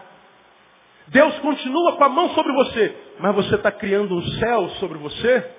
Deus 1.08 1.38
continua 1.40 1.96
com 1.96 2.04
a 2.04 2.08
mão 2.08 2.30
sobre 2.30 2.52
você, 2.52 2.96
mas 3.18 3.34
você 3.34 3.56
está 3.56 3.70
criando 3.70 4.14
um 4.14 4.22
céu 4.38 4.68
sobre 4.80 4.98
você 4.98 5.50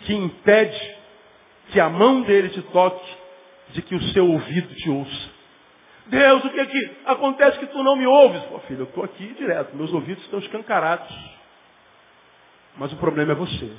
que 0.00 0.14
impede 0.14 0.96
que 1.70 1.80
a 1.80 1.88
mão 1.88 2.22
dele 2.22 2.48
te 2.50 2.62
toque, 2.62 3.16
de 3.70 3.82
que 3.82 3.94
o 3.94 4.02
seu 4.12 4.28
ouvido 4.28 4.74
te 4.74 4.90
ouça. 4.90 5.39
Deus, 6.10 6.44
o 6.44 6.50
que 6.50 6.60
é 6.60 6.66
que 6.66 6.96
acontece 7.06 7.58
que 7.60 7.66
tu 7.66 7.82
não 7.84 7.94
me 7.94 8.04
ouves? 8.04 8.42
Pô, 8.42 8.58
filho, 8.60 8.80
eu 8.80 8.84
estou 8.84 9.04
aqui 9.04 9.32
direto, 9.34 9.76
meus 9.76 9.92
ouvidos 9.92 10.22
estão 10.24 10.40
escancarados. 10.40 11.08
Mas 12.76 12.92
o 12.92 12.96
problema 12.96 13.32
é 13.32 13.34
você. 13.36 13.70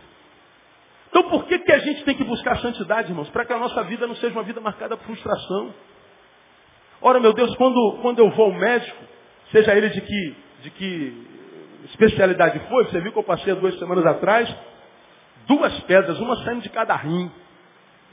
Então 1.09 1.23
por 1.23 1.45
que, 1.45 1.59
que 1.59 1.71
a 1.73 1.79
gente 1.79 2.05
tem 2.05 2.15
que 2.15 2.23
buscar 2.23 2.57
santidade, 2.59 3.09
irmãos? 3.09 3.29
Para 3.29 3.43
que 3.43 3.51
a 3.51 3.57
nossa 3.57 3.83
vida 3.83 4.07
não 4.07 4.15
seja 4.15 4.33
uma 4.33 4.43
vida 4.43 4.61
marcada 4.61 4.95
por 4.95 5.05
frustração. 5.05 5.73
Ora, 7.01 7.19
meu 7.19 7.33
Deus, 7.33 7.53
quando, 7.55 7.99
quando 8.01 8.19
eu 8.19 8.29
vou 8.31 8.45
ao 8.45 8.53
médico, 8.53 9.03
seja 9.51 9.75
ele 9.75 9.89
de 9.89 9.99
que, 9.99 10.35
de 10.61 10.69
que 10.71 11.27
especialidade 11.89 12.59
foi, 12.69 12.85
você 12.85 13.01
viu 13.01 13.11
que 13.11 13.19
eu 13.19 13.23
passei 13.23 13.53
duas 13.55 13.77
semanas 13.77 14.05
atrás, 14.05 14.55
duas 15.47 15.77
pedras, 15.81 16.17
uma 16.19 16.37
saindo 16.45 16.61
de 16.61 16.69
cada 16.69 16.95
rim. 16.95 17.29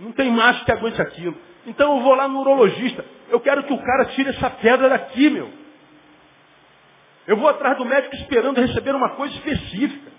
Não 0.00 0.10
tem 0.10 0.28
macho 0.30 0.64
que 0.64 0.72
aguente 0.72 1.00
aquilo. 1.00 1.36
Então 1.68 1.96
eu 1.96 2.02
vou 2.02 2.14
lá 2.14 2.26
no 2.26 2.40
urologista. 2.40 3.04
Eu 3.28 3.40
quero 3.40 3.62
que 3.64 3.72
o 3.72 3.78
cara 3.78 4.06
tire 4.06 4.30
essa 4.30 4.48
pedra 4.50 4.88
daqui, 4.88 5.28
meu. 5.28 5.50
Eu 7.26 7.36
vou 7.36 7.48
atrás 7.48 7.76
do 7.76 7.84
médico 7.84 8.14
esperando 8.16 8.58
receber 8.58 8.94
uma 8.94 9.10
coisa 9.10 9.34
específica. 9.34 10.10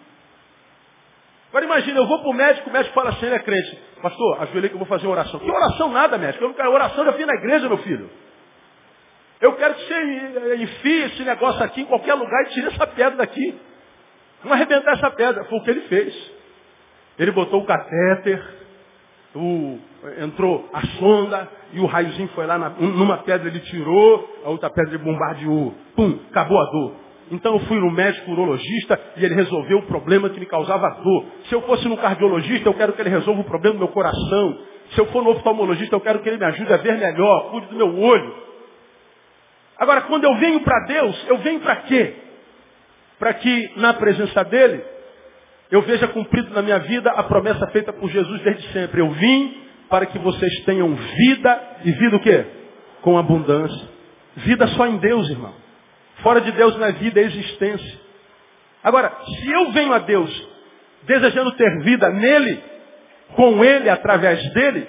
Agora 1.50 1.66
imagina, 1.66 1.98
eu 1.98 2.06
vou 2.06 2.20
para 2.20 2.30
o 2.30 2.34
médico, 2.34 2.70
o 2.70 2.74
médico 2.74 2.94
fala 2.94 3.10
assim, 3.10 3.26
ele 3.26 3.36
é 3.36 3.40
crente. 3.40 3.80
Pastor, 4.00 4.44
ajoelhei 4.44 4.70
que 4.70 4.76
eu 4.76 4.80
vou 4.80 4.88
fazer 4.88 5.08
oração. 5.08 5.40
Que 5.40 5.50
oração 5.50 5.90
nada, 5.90 6.20
médico? 6.20 6.44
Eu 6.44 6.50
não 6.50 6.56
quero 6.56 6.72
oração, 6.72 7.04
já 7.04 7.14
fiz 7.14 7.26
na 7.26 7.34
igreja, 7.34 7.68
meu 7.68 7.80
filho. 7.80 8.10
Eu 9.42 9.54
quero 9.56 9.74
que 9.74 9.88
você 9.88 10.56
enfie 10.58 11.04
esse 11.06 11.24
negócio 11.24 11.64
aqui 11.64 11.82
em 11.82 11.86
qualquer 11.86 12.14
lugar 12.14 12.44
e 12.44 12.50
tire 12.50 12.68
essa 12.68 12.86
pedra 12.86 13.18
daqui. 13.18 13.60
Vamos 14.44 14.56
arrebentar 14.56 14.92
essa 14.92 15.10
pedra. 15.10 15.46
Foi 15.46 15.58
o 15.58 15.64
que 15.64 15.70
ele 15.72 15.82
fez. 15.82 16.32
Ele 17.18 17.32
botou 17.32 17.62
o 17.62 17.66
catéter, 17.66 18.60
o, 19.36 19.78
entrou 20.24 20.68
a 20.74 20.82
sonda 20.98 21.48
e 21.74 21.80
o 21.80 21.86
raiozinho 21.86 22.30
foi 22.30 22.46
lá, 22.46 22.58
na, 22.58 22.70
numa 22.70 23.18
pedra 23.20 23.48
ele 23.48 23.60
tirou, 23.60 24.42
a 24.44 24.50
outra 24.50 24.70
pedra 24.70 24.96
ele 24.96 25.04
bombardeou. 25.04 25.74
Pum, 25.96 26.20
acabou 26.30 26.60
a 26.60 26.66
dor. 26.72 26.94
Então 27.32 27.54
eu 27.54 27.60
fui 27.62 27.80
no 27.80 27.92
médico 27.92 28.32
urologista 28.32 29.00
e 29.18 29.24
ele 29.24 29.36
resolveu 29.36 29.78
o 29.80 29.84
problema 29.84 30.30
que 30.30 30.40
me 30.40 30.48
causava 30.48 30.90
dor. 31.04 31.26
Se 31.48 31.54
eu 31.54 31.62
fosse 31.62 31.88
no 31.88 31.98
cardiologista, 31.98 32.68
eu 32.68 32.74
quero 32.74 32.94
que 32.94 33.02
ele 33.02 33.10
resolva 33.10 33.42
o 33.42 33.44
problema 33.44 33.76
do 33.76 33.80
meu 33.80 33.90
coração. 33.90 34.60
Se 34.92 35.00
eu 35.00 35.06
for 35.08 35.24
no 35.24 35.32
oftalmologista, 35.32 35.96
eu 35.96 36.02
quero 36.02 36.20
que 36.20 36.30
ele 36.30 36.38
me 36.38 36.46
ajude 36.46 36.74
a 36.74 36.78
ver 36.78 36.98
melhor, 36.98 37.52
cuide 37.52 37.68
do 37.68 37.76
meu 37.76 38.00
olho. 38.00 38.34
Agora, 39.78 40.02
quando 40.02 40.24
eu 40.24 40.36
venho 40.38 40.62
para 40.62 40.86
Deus, 40.86 41.26
eu 41.30 41.38
venho 41.38 41.60
para 41.60 41.76
quê? 41.78 42.16
Para 43.20 43.34
que 43.36 43.74
na 43.76 43.94
presença 43.94 44.44
dele 44.44 44.84
eu 45.72 45.82
veja 45.84 46.08
cumprido 46.08 46.54
na 46.54 46.62
minha 46.62 46.80
vida 46.80 47.12
a 47.12 47.24
promessa 47.24 47.68
feita 47.68 47.94
por 47.94 48.10
Jesus 48.10 48.42
desde 48.42 48.68
sempre. 48.74 49.02
Eu 49.02 49.12
vim 49.12 49.58
para 49.90 50.06
que 50.06 50.18
vocês 50.18 50.64
tenham 50.66 50.94
vida 50.96 51.62
e 51.86 51.92
vida 51.92 52.16
o 52.16 52.20
quê? 52.20 52.46
Com 53.02 53.18
abundância. 53.18 53.88
Vida 54.38 54.68
só 54.70 54.88
em 54.88 54.98
Deus, 54.98 55.30
irmão. 55.30 55.54
Fora 56.24 56.42
de 56.42 56.52
Deus 56.52 56.76
não 56.78 56.86
é 56.86 56.92
vida, 56.94 57.20
é 57.20 57.24
existência. 57.24 58.00
Agora, 58.84 59.12
se 59.26 59.52
eu 59.52 59.72
venho 59.72 59.94
a 59.94 60.00
Deus 60.00 60.48
desejando 61.04 61.52
ter 61.54 61.84
vida 61.84 62.10
nele, 62.10 62.62
com 63.36 63.64
ele, 63.64 63.90
através 63.90 64.42
dele, 64.54 64.88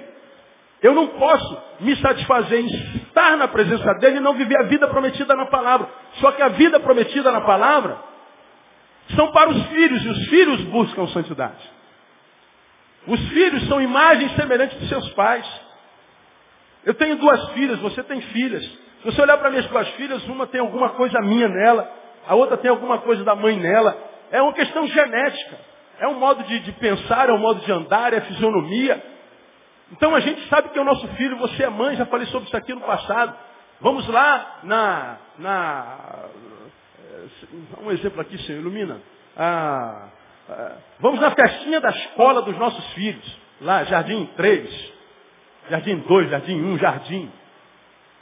eu 0.83 0.95
não 0.95 1.09
posso 1.09 1.63
me 1.81 1.95
satisfazer 1.97 2.61
em 2.61 2.67
estar 2.67 3.37
na 3.37 3.49
presença 3.49 3.93
dele 3.95 4.17
e 4.17 4.21
não 4.21 4.35
viver 4.35 4.59
a 4.59 4.65
vida 4.65 4.89
prometida 4.89 5.35
na 5.37 5.47
palavra. 5.47 5.89
Só 6.15 6.33
que 6.33 6.43
a 6.43 6.49
vida 6.49 6.81
prometida 6.81 7.31
na 7.31 7.43
palavra 7.43 8.10
são 9.15 9.33
para 9.33 9.51
os 9.51 9.67
filhos, 9.67 10.05
e 10.05 10.09
os 10.09 10.29
filhos 10.29 10.61
buscam 10.65 11.07
santidade. 11.09 11.71
Os 13.07 13.21
filhos 13.29 13.67
são 13.69 13.81
imagens 13.81 14.35
semelhantes 14.37 14.79
de 14.79 14.89
seus 14.89 15.09
pais. 15.11 15.47
Eu 16.85 16.95
tenho 16.95 17.17
duas 17.17 17.51
filhas, 17.51 17.79
você 17.81 18.03
tem 18.03 18.21
filhas. 18.21 18.63
Se 18.65 19.05
você 19.05 19.23
olhar 19.23 19.39
para 19.39 19.51
minhas 19.51 19.67
duas 19.67 19.89
filhas, 19.91 20.23
uma 20.29 20.47
tem 20.47 20.61
alguma 20.61 20.91
coisa 20.91 21.21
minha 21.21 21.49
nela, 21.49 21.91
a 22.27 22.35
outra 22.35 22.57
tem 22.57 22.71
alguma 22.71 22.99
coisa 22.99 23.25
da 23.25 23.35
mãe 23.35 23.57
nela. 23.57 23.97
É 24.31 24.41
uma 24.41 24.53
questão 24.53 24.87
genética. 24.87 25.59
É 25.99 26.09
um 26.09 26.15
modo 26.15 26.43
de, 26.45 26.61
de 26.61 26.73
pensar, 26.73 27.29
é 27.29 27.33
um 27.33 27.39
modo 27.39 27.61
de 27.61 27.73
andar, 27.73 28.13
é 28.13 28.21
fisionomia. 28.23 29.03
Então 29.93 30.15
a 30.15 30.21
gente 30.21 30.49
sabe 30.49 30.69
que 30.69 30.79
é 30.79 30.83
o 30.83 30.85
nosso 30.85 31.07
filho, 31.09 31.37
você 31.37 31.65
é 31.65 31.69
mãe, 31.69 31.97
já 31.97 32.07
falei 32.07 32.27
sobre 32.29 32.47
isso 32.47 32.57
aqui 32.57 32.73
no 32.73 32.81
passado. 32.81 33.35
Vamos 33.81 34.07
lá 34.09 34.61
na. 34.63 35.17
na 35.39 36.25
um 37.83 37.91
exemplo 37.91 38.21
aqui, 38.21 38.39
Senhor, 38.43 38.61
ilumina. 38.61 39.01
Ah, 39.37 40.09
ah, 40.49 40.77
vamos 41.01 41.21
na 41.21 41.31
festinha 41.31 41.81
da 41.81 41.91
escola 41.91 42.43
dos 42.43 42.57
nossos 42.59 42.85
filhos. 42.95 43.39
Lá, 43.61 43.85
Jardim 43.85 44.27
3, 44.37 44.93
Jardim 45.71 45.97
2, 45.99 46.31
Jardim 46.31 46.61
1, 46.61 46.79
Jardim. 46.79 47.33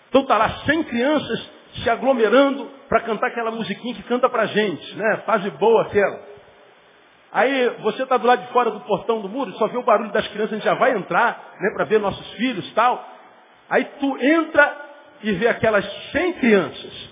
Então 0.08 0.24
tá 0.24 0.36
lá 0.36 0.48
100 0.64 0.84
crianças 0.84 1.50
se 1.74 1.90
aglomerando 1.90 2.70
para 2.88 3.02
cantar 3.02 3.28
aquela 3.28 3.50
musiquinha 3.50 3.94
que 3.94 4.02
canta 4.04 4.28
pra 4.28 4.46
gente, 4.46 4.96
né? 4.96 5.22
Fase 5.26 5.50
boa 5.50 5.82
aquela. 5.82 6.28
Aí 7.30 7.68
você 7.82 8.02
está 8.02 8.16
do 8.16 8.26
lado 8.26 8.46
de 8.46 8.52
fora 8.52 8.70
do 8.70 8.80
portão 8.80 9.20
do 9.20 9.28
muro, 9.28 9.52
só 9.52 9.68
vê 9.68 9.76
o 9.76 9.82
barulho 9.82 10.10
das 10.12 10.26
crianças, 10.28 10.52
a 10.52 10.56
gente 10.56 10.64
já 10.64 10.74
vai 10.74 10.92
entrar, 10.92 11.56
né, 11.60 11.70
para 11.74 11.84
ver 11.84 12.00
nossos 12.00 12.26
filhos 12.32 12.72
tal. 12.72 13.06
Aí 13.68 13.84
tu 14.00 14.18
entra 14.18 14.76
e 15.22 15.32
vê 15.32 15.46
aquelas 15.46 15.84
100 16.12 16.32
crianças. 16.34 17.10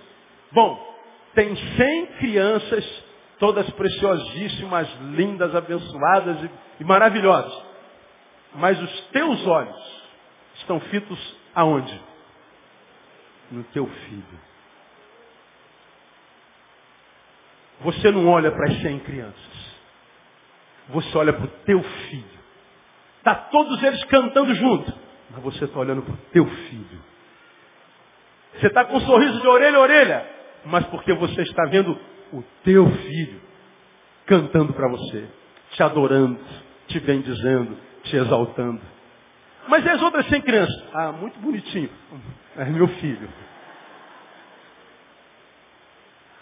Bom, 0.53 0.96
tem 1.37 1.55
100 1.55 2.07
crianças, 2.19 3.05
todas 3.39 3.69
preciosíssimas, 3.73 4.89
lindas, 5.13 5.55
abençoadas 5.55 6.43
e, 6.43 6.51
e 6.81 6.85
maravilhosas. 6.85 7.63
Mas 8.55 8.83
os 8.83 9.01
teus 9.09 9.47
olhos 9.47 10.03
estão 10.55 10.81
fitos 10.81 11.37
aonde? 11.55 12.01
No 13.51 13.63
teu 13.65 13.87
filho. 13.87 14.41
Você 17.83 18.11
não 18.11 18.27
olha 18.27 18.51
para 18.51 18.71
as 18.71 18.81
100 18.81 18.99
crianças. 19.01 19.77
Você 20.89 21.19
olha 21.19 21.35
para 21.35 21.45
o 21.45 21.51
teu 21.67 21.83
filho. 21.83 22.41
Está 23.19 23.35
todos 23.35 23.83
eles 23.83 24.03
cantando 24.05 24.55
junto. 24.55 24.91
Mas 25.31 25.43
você 25.43 25.67
está 25.67 25.79
olhando 25.79 26.01
para 26.01 26.15
o 26.15 26.19
teu 26.33 26.47
filho. 26.47 27.05
Você 28.55 28.69
está 28.69 28.87
com 28.87 28.97
um 28.97 29.01
sorriso 29.01 29.39
de 29.39 29.47
orelha 29.47 29.77
a 29.77 29.81
orelha. 29.81 30.36
Mas 30.67 30.85
porque 30.87 31.13
você 31.15 31.43
está 31.43 31.65
vendo 31.71 31.99
o 32.33 32.43
teu 32.65 32.91
filho 32.91 33.41
cantando 34.27 34.73
para 34.73 34.89
você. 34.89 35.29
Te 35.71 35.83
adorando, 35.83 36.39
te 36.89 37.01
bendizendo, 37.01 37.77
te 38.03 38.17
exaltando. 38.17 38.81
Mas 39.69 39.85
e 39.85 39.89
as 39.89 40.03
outras 40.03 40.27
100 40.27 40.43
crianças? 40.43 40.85
Ah, 40.95 41.13
muito 41.13 41.39
bonitinho. 41.41 41.91
É 42.57 42.65
meu 42.65 42.89
filho. 42.89 43.29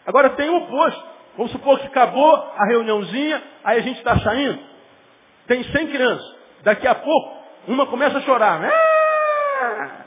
Agora 0.06 0.30
tem 0.30 0.48
o 0.50 0.56
oposto. 0.56 1.14
Vamos 1.36 1.52
supor 1.52 1.80
que 1.80 1.86
acabou 1.86 2.34
a 2.56 2.66
reuniãozinha, 2.66 3.42
aí 3.64 3.78
a 3.78 3.82
gente 3.82 3.98
está 3.98 4.18
saindo. 4.20 4.60
Tem 5.46 5.64
100 5.64 5.86
crianças. 5.88 6.36
Daqui 6.62 6.86
a 6.86 6.94
pouco, 6.94 7.44
uma 7.66 7.86
começa 7.86 8.18
a 8.18 8.22
chorar. 8.22 8.62
Ah! 8.62 10.04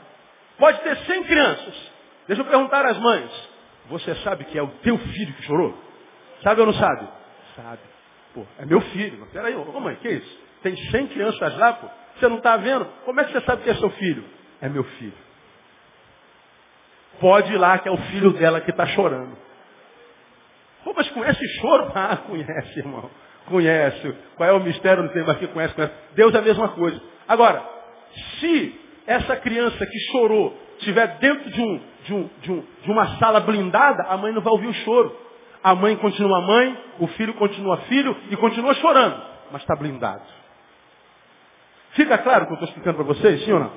Pode 0.58 0.80
ter 0.80 0.96
100 0.96 1.24
crianças. 1.24 1.92
Deixa 2.26 2.42
eu 2.42 2.46
perguntar 2.46 2.84
às 2.86 2.98
mães. 2.98 3.57
Você 3.88 4.14
sabe 4.16 4.44
que 4.44 4.58
é 4.58 4.62
o 4.62 4.68
teu 4.82 4.98
filho 4.98 5.34
que 5.34 5.42
chorou? 5.42 5.76
Sabe 6.42 6.60
ou 6.60 6.66
não 6.66 6.74
sabe? 6.74 7.08
Sabe. 7.56 7.80
Pô, 8.34 8.44
é 8.58 8.66
meu 8.66 8.80
filho. 8.80 9.18
Mas 9.20 9.30
peraí, 9.30 9.54
ô 9.54 9.80
mãe, 9.80 9.96
que 9.96 10.08
isso? 10.08 10.38
Tem 10.62 10.76
100 10.76 11.06
crianças 11.08 11.56
lá, 11.56 11.72
pô. 11.74 11.88
Você 12.16 12.28
não 12.28 12.38
está 12.38 12.56
vendo? 12.56 12.84
Como 13.04 13.20
é 13.20 13.24
que 13.24 13.32
você 13.32 13.40
sabe 13.42 13.62
que 13.62 13.70
é 13.70 13.74
seu 13.74 13.90
filho? 13.90 14.24
É 14.60 14.68
meu 14.68 14.84
filho. 14.84 15.28
Pode 17.20 17.52
ir 17.52 17.56
lá 17.56 17.78
que 17.78 17.88
é 17.88 17.92
o 17.92 17.96
filho 17.96 18.32
dela 18.32 18.60
que 18.60 18.70
está 18.70 18.86
chorando. 18.86 19.36
Pô, 20.84 20.92
mas 20.94 21.08
conhece 21.10 21.46
choro? 21.60 21.90
Ah, 21.94 22.16
conhece, 22.16 22.78
irmão. 22.78 23.10
Conhece. 23.46 24.14
Qual 24.36 24.48
é 24.48 24.52
o 24.52 24.60
mistério? 24.60 25.02
Não 25.02 25.10
tem 25.10 25.24
mais 25.24 25.38
que 25.38 25.46
conhece, 25.48 25.74
conhece. 25.74 25.94
Deus 26.14 26.34
é 26.34 26.38
a 26.38 26.42
mesma 26.42 26.68
coisa. 26.68 27.00
Agora, 27.26 27.62
se 28.38 28.80
essa 29.06 29.36
criança 29.36 29.84
que 29.86 29.98
chorou 30.12 30.56
estiver 30.78 31.18
dentro 31.18 31.50
de, 31.50 31.60
um, 31.60 31.80
de, 32.08 32.14
um, 32.14 32.30
de, 32.40 32.52
um, 32.52 32.64
de 32.82 32.90
uma 32.90 33.18
sala 33.18 33.40
blindada, 33.40 34.02
a 34.04 34.16
mãe 34.16 34.32
não 34.32 34.40
vai 34.40 34.52
ouvir 34.52 34.68
o 34.68 34.72
choro. 34.72 35.14
A 35.62 35.74
mãe 35.74 35.94
continua 35.96 36.40
mãe, 36.40 36.76
o 36.98 37.06
filho 37.08 37.34
continua 37.34 37.76
filho 37.78 38.16
e 38.30 38.36
continua 38.36 38.74
chorando, 38.74 39.20
mas 39.50 39.60
está 39.60 39.76
blindado. 39.76 40.22
Fica 41.90 42.16
claro 42.18 42.44
o 42.44 42.46
que 42.46 42.52
eu 42.52 42.54
estou 42.54 42.68
explicando 42.68 42.96
para 42.96 43.06
vocês, 43.06 43.44
sim 43.44 43.52
ou 43.52 43.60
não? 43.60 43.72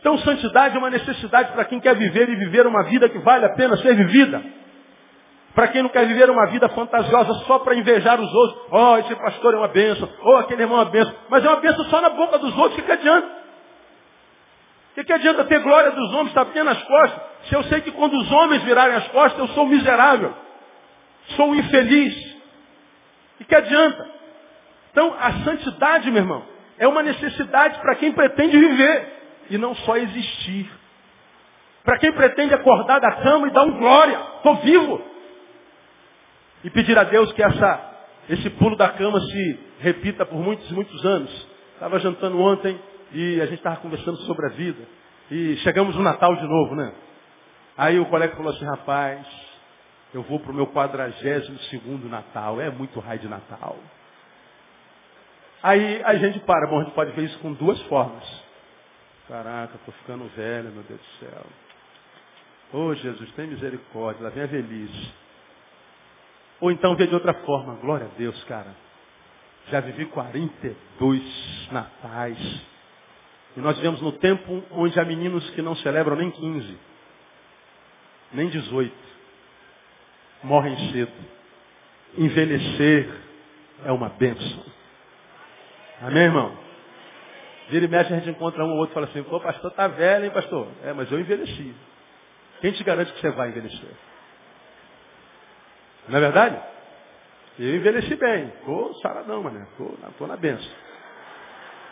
Então, 0.00 0.18
santidade 0.18 0.74
é 0.74 0.78
uma 0.78 0.90
necessidade 0.90 1.52
para 1.52 1.64
quem 1.64 1.80
quer 1.80 1.94
viver 1.94 2.28
e 2.28 2.34
viver 2.34 2.66
uma 2.66 2.82
vida 2.84 3.08
que 3.08 3.18
vale 3.20 3.46
a 3.46 3.54
pena 3.54 3.76
ser 3.76 3.94
vivida. 3.94 4.42
Para 5.54 5.68
quem 5.68 5.82
não 5.82 5.90
quer 5.90 6.06
viver 6.06 6.28
uma 6.28 6.46
vida 6.46 6.68
fantasiosa 6.70 7.34
só 7.46 7.60
para 7.60 7.74
invejar 7.76 8.20
os 8.20 8.34
outros. 8.34 8.66
Oh, 8.70 8.96
esse 8.98 9.14
pastor 9.14 9.54
é 9.54 9.58
uma 9.58 9.68
bênção. 9.68 10.08
Oh, 10.22 10.36
aquele 10.38 10.62
irmão 10.62 10.78
é 10.78 10.82
uma 10.82 10.90
bênção. 10.90 11.14
Mas 11.28 11.44
é 11.44 11.48
uma 11.48 11.60
bênção 11.60 11.84
só 11.84 12.00
na 12.00 12.10
boca 12.10 12.38
dos 12.38 12.56
outros. 12.56 12.72
O 12.72 12.76
que, 12.76 12.82
que 12.82 12.92
adianta? 12.92 13.26
O 14.90 14.94
que, 14.94 15.04
que 15.04 15.12
adianta 15.12 15.44
ter 15.44 15.60
glória 15.60 15.92
dos 15.92 16.12
homens, 16.14 16.34
tapinha 16.34 16.64
nas 16.64 16.82
costas, 16.82 17.31
se 17.44 17.54
eu 17.54 17.62
sei 17.64 17.80
que 17.80 17.90
quando 17.90 18.14
os 18.14 18.30
homens 18.30 18.62
virarem 18.62 18.96
as 18.96 19.08
costas, 19.08 19.38
eu 19.38 19.48
sou 19.48 19.66
miserável. 19.66 20.34
Sou 21.36 21.54
infeliz. 21.54 22.36
E 23.40 23.44
que 23.44 23.54
adianta? 23.54 24.10
Então, 24.90 25.14
a 25.18 25.32
santidade, 25.44 26.10
meu 26.10 26.22
irmão, 26.22 26.44
é 26.78 26.86
uma 26.86 27.02
necessidade 27.02 27.78
para 27.80 27.96
quem 27.96 28.12
pretende 28.12 28.58
viver 28.58 29.22
e 29.50 29.58
não 29.58 29.74
só 29.74 29.96
existir. 29.96 30.70
Para 31.84 31.98
quem 31.98 32.12
pretende 32.12 32.54
acordar 32.54 33.00
da 33.00 33.12
cama 33.22 33.48
e 33.48 33.50
dar 33.50 33.64
um 33.64 33.78
glória, 33.78 34.18
estou 34.36 34.56
vivo. 34.56 35.02
E 36.62 36.70
pedir 36.70 36.96
a 36.96 37.02
Deus 37.02 37.32
que 37.32 37.42
essa, 37.42 37.96
esse 38.28 38.50
pulo 38.50 38.76
da 38.76 38.90
cama 38.90 39.20
se 39.20 39.60
repita 39.80 40.24
por 40.24 40.38
muitos 40.38 40.70
e 40.70 40.74
muitos 40.74 41.04
anos. 41.04 41.48
Estava 41.74 41.98
jantando 41.98 42.38
ontem 42.40 42.80
e 43.12 43.40
a 43.40 43.46
gente 43.46 43.58
estava 43.58 43.76
conversando 43.76 44.18
sobre 44.18 44.46
a 44.46 44.50
vida. 44.50 44.82
E 45.30 45.56
chegamos 45.56 45.96
no 45.96 46.02
Natal 46.02 46.36
de 46.36 46.46
novo, 46.46 46.76
né? 46.76 46.92
Aí 47.76 47.98
o 47.98 48.06
colega 48.06 48.36
falou 48.36 48.52
assim, 48.52 48.64
rapaz, 48.64 49.26
eu 50.12 50.22
vou 50.22 50.38
para 50.40 50.52
o 50.52 50.54
meu 50.54 50.66
quadragésimo 50.66 51.58
segundo 51.70 52.08
Natal. 52.08 52.60
É 52.60 52.70
muito 52.70 53.00
raio 53.00 53.20
de 53.20 53.28
Natal. 53.28 53.76
Aí 55.62 56.02
a 56.04 56.14
gente 56.16 56.40
para, 56.40 56.66
bom, 56.66 56.80
a 56.80 56.84
gente 56.84 56.94
pode 56.94 57.12
ver 57.12 57.24
isso 57.24 57.38
com 57.38 57.52
duas 57.52 57.80
formas. 57.82 58.24
Caraca, 59.28 59.76
estou 59.76 59.94
ficando 59.94 60.24
velho, 60.36 60.70
meu 60.70 60.82
Deus 60.82 61.00
do 61.00 61.26
céu. 61.26 61.46
Ô 62.72 62.78
oh, 62.78 62.94
Jesus, 62.94 63.30
tem 63.32 63.46
misericórdia, 63.46 64.24
lá 64.24 64.30
vem 64.30 64.42
a 64.42 64.46
velhice. 64.46 65.14
Ou 66.60 66.70
então 66.70 66.96
ver 66.96 67.08
de 67.08 67.14
outra 67.14 67.34
forma, 67.44 67.74
glória 67.76 68.06
a 68.06 68.18
Deus, 68.18 68.42
cara. 68.44 68.74
Já 69.70 69.80
vivi 69.80 70.06
42 70.06 71.68
natais. 71.70 72.38
E 73.56 73.60
nós 73.60 73.76
vivemos 73.76 74.00
no 74.00 74.12
tempo 74.12 74.62
onde 74.72 74.98
há 74.98 75.04
meninos 75.04 75.48
que 75.50 75.62
não 75.62 75.76
celebram 75.76 76.16
nem 76.16 76.30
15, 76.30 76.78
nem 78.32 78.48
18. 78.48 78.94
Morrem 80.42 80.76
cedo. 80.92 81.12
Envelhecer 82.18 83.08
é 83.84 83.92
uma 83.92 84.08
bênção. 84.10 84.64
Amém, 86.02 86.24
irmão? 86.24 86.56
Vira 87.68 87.84
e 87.84 87.88
mexe, 87.88 88.12
a 88.12 88.16
gente 88.16 88.30
encontra 88.30 88.64
um 88.64 88.72
ou 88.72 88.78
outro 88.78 88.92
e 88.92 88.94
fala 88.94 89.06
assim, 89.06 89.22
pô, 89.22 89.40
pastor, 89.40 89.70
tá 89.70 89.88
velho, 89.88 90.24
hein, 90.24 90.30
pastor? 90.30 90.68
É, 90.84 90.92
mas 90.92 91.10
eu 91.10 91.20
envelheci. 91.20 91.74
Quem 92.60 92.72
te 92.72 92.84
garante 92.84 93.12
que 93.12 93.20
você 93.20 93.30
vai 93.30 93.48
envelhecer? 93.48 93.90
Não 96.08 96.18
é 96.18 96.20
verdade? 96.20 96.60
Eu 97.58 97.76
envelheci 97.76 98.14
bem. 98.16 98.52
Estou 98.58 98.94
saradão, 98.94 99.42
mané. 99.42 99.66
Estou 100.10 100.26
na 100.26 100.36
benção. 100.36 100.72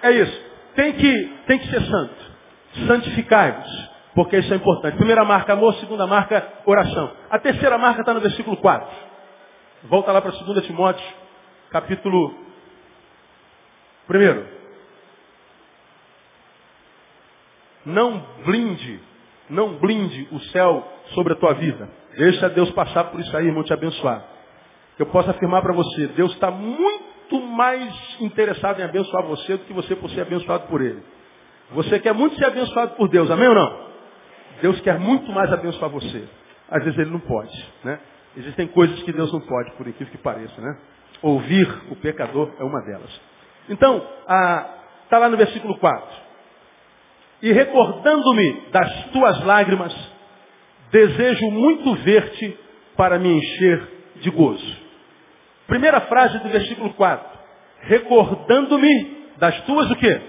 É 0.03 0.11
isso. 0.12 0.50
Tem 0.74 0.92
que, 0.94 1.38
tem 1.46 1.59
que 1.59 1.68
ser 1.68 1.83
santo. 1.83 2.31
Santificai-vos. 2.87 3.90
Porque 4.20 4.37
isso 4.37 4.52
é 4.52 4.56
importante. 4.59 4.98
Primeira 4.98 5.24
marca, 5.24 5.54
amor. 5.54 5.72
Segunda 5.76 6.06
marca, 6.06 6.46
oração. 6.66 7.11
A 7.30 7.38
terceira 7.38 7.78
marca 7.78 8.02
está 8.02 8.12
no 8.12 8.20
versículo 8.20 8.54
4. 8.59 8.87
Volta 9.85 10.12
lá 10.12 10.20
para 10.20 10.30
2 10.30 10.66
Timóteo, 10.66 11.02
capítulo 11.70 12.35
1. 14.11 14.44
Não 17.87 18.22
blinde, 18.44 19.00
não 19.48 19.78
blinde 19.78 20.28
o 20.33 20.38
céu 20.50 20.87
sobre 21.14 21.33
a 21.33 21.37
tua 21.37 21.54
vida. 21.54 21.88
Deixa 22.14 22.50
Deus 22.50 22.70
passar 22.72 23.04
por 23.04 23.20
isso 23.20 23.35
aí, 23.35 23.46
irmão, 23.46 23.62
te 23.62 23.72
abençoar. 23.72 24.22
Eu 24.98 25.06
posso 25.06 25.30
afirmar 25.30 25.62
para 25.62 25.72
você, 25.72 26.09
Deus 26.09 26.30
está 26.33 26.50
muito 26.50 27.40
mais 27.40 28.20
interessado 28.20 28.80
em 28.80 28.85
abençoar 28.85 29.24
você 29.24 29.56
do 29.56 29.64
que 29.64 29.72
você 29.72 29.96
por 29.96 30.11
ser 30.11 30.20
abençoado 30.20 30.66
por 30.66 30.83
Ele. 30.83 31.02
Você 31.70 31.98
quer 31.98 32.12
muito 32.12 32.37
ser 32.37 32.44
abençoado 32.44 32.96
por 32.96 33.09
Deus, 33.09 33.30
amém 33.30 33.48
ou 33.48 33.54
não? 33.54 33.89
Deus 34.60 34.80
quer 34.80 34.98
muito 34.98 35.30
mais 35.32 35.52
abençoar 35.52 35.90
você. 35.90 36.28
Às 36.70 36.84
vezes 36.84 36.98
Ele 36.98 37.10
não 37.10 37.20
pode, 37.20 37.66
né? 37.84 37.98
Existem 38.36 38.68
coisas 38.68 39.02
que 39.02 39.12
Deus 39.12 39.32
não 39.32 39.40
pode, 39.40 39.72
por 39.72 39.86
incrível 39.88 40.12
que 40.12 40.18
pareça, 40.18 40.60
né? 40.60 40.78
Ouvir 41.22 41.68
o 41.90 41.96
pecador 41.96 42.52
é 42.58 42.64
uma 42.64 42.80
delas. 42.82 43.20
Então, 43.68 44.06
está 45.04 45.18
lá 45.18 45.28
no 45.28 45.36
versículo 45.36 45.76
4. 45.78 46.06
E 47.42 47.52
recordando-me 47.52 48.70
das 48.70 49.06
tuas 49.12 49.44
lágrimas, 49.44 49.92
Desejo 50.90 51.50
muito 51.52 51.94
ver-te 51.96 52.58
para 52.96 53.18
me 53.18 53.28
encher 53.28 53.88
de 54.16 54.30
gozo. 54.30 54.76
Primeira 55.66 56.00
frase 56.02 56.38
do 56.40 56.48
versículo 56.48 56.92
4. 56.94 57.38
Recordando-me 57.82 59.28
das 59.38 59.60
tuas 59.62 59.88
o 59.90 59.96
quê? 59.96 60.20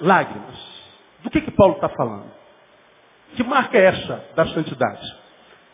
Lágrimas. 0.00 0.72
Do 1.22 1.30
que 1.30 1.40
que 1.40 1.52
Paulo 1.52 1.74
está 1.74 1.88
falando? 1.90 2.30
Que 3.36 3.42
marca 3.42 3.78
é 3.78 3.84
essa 3.86 4.24
da 4.34 4.46
santidade? 4.48 5.16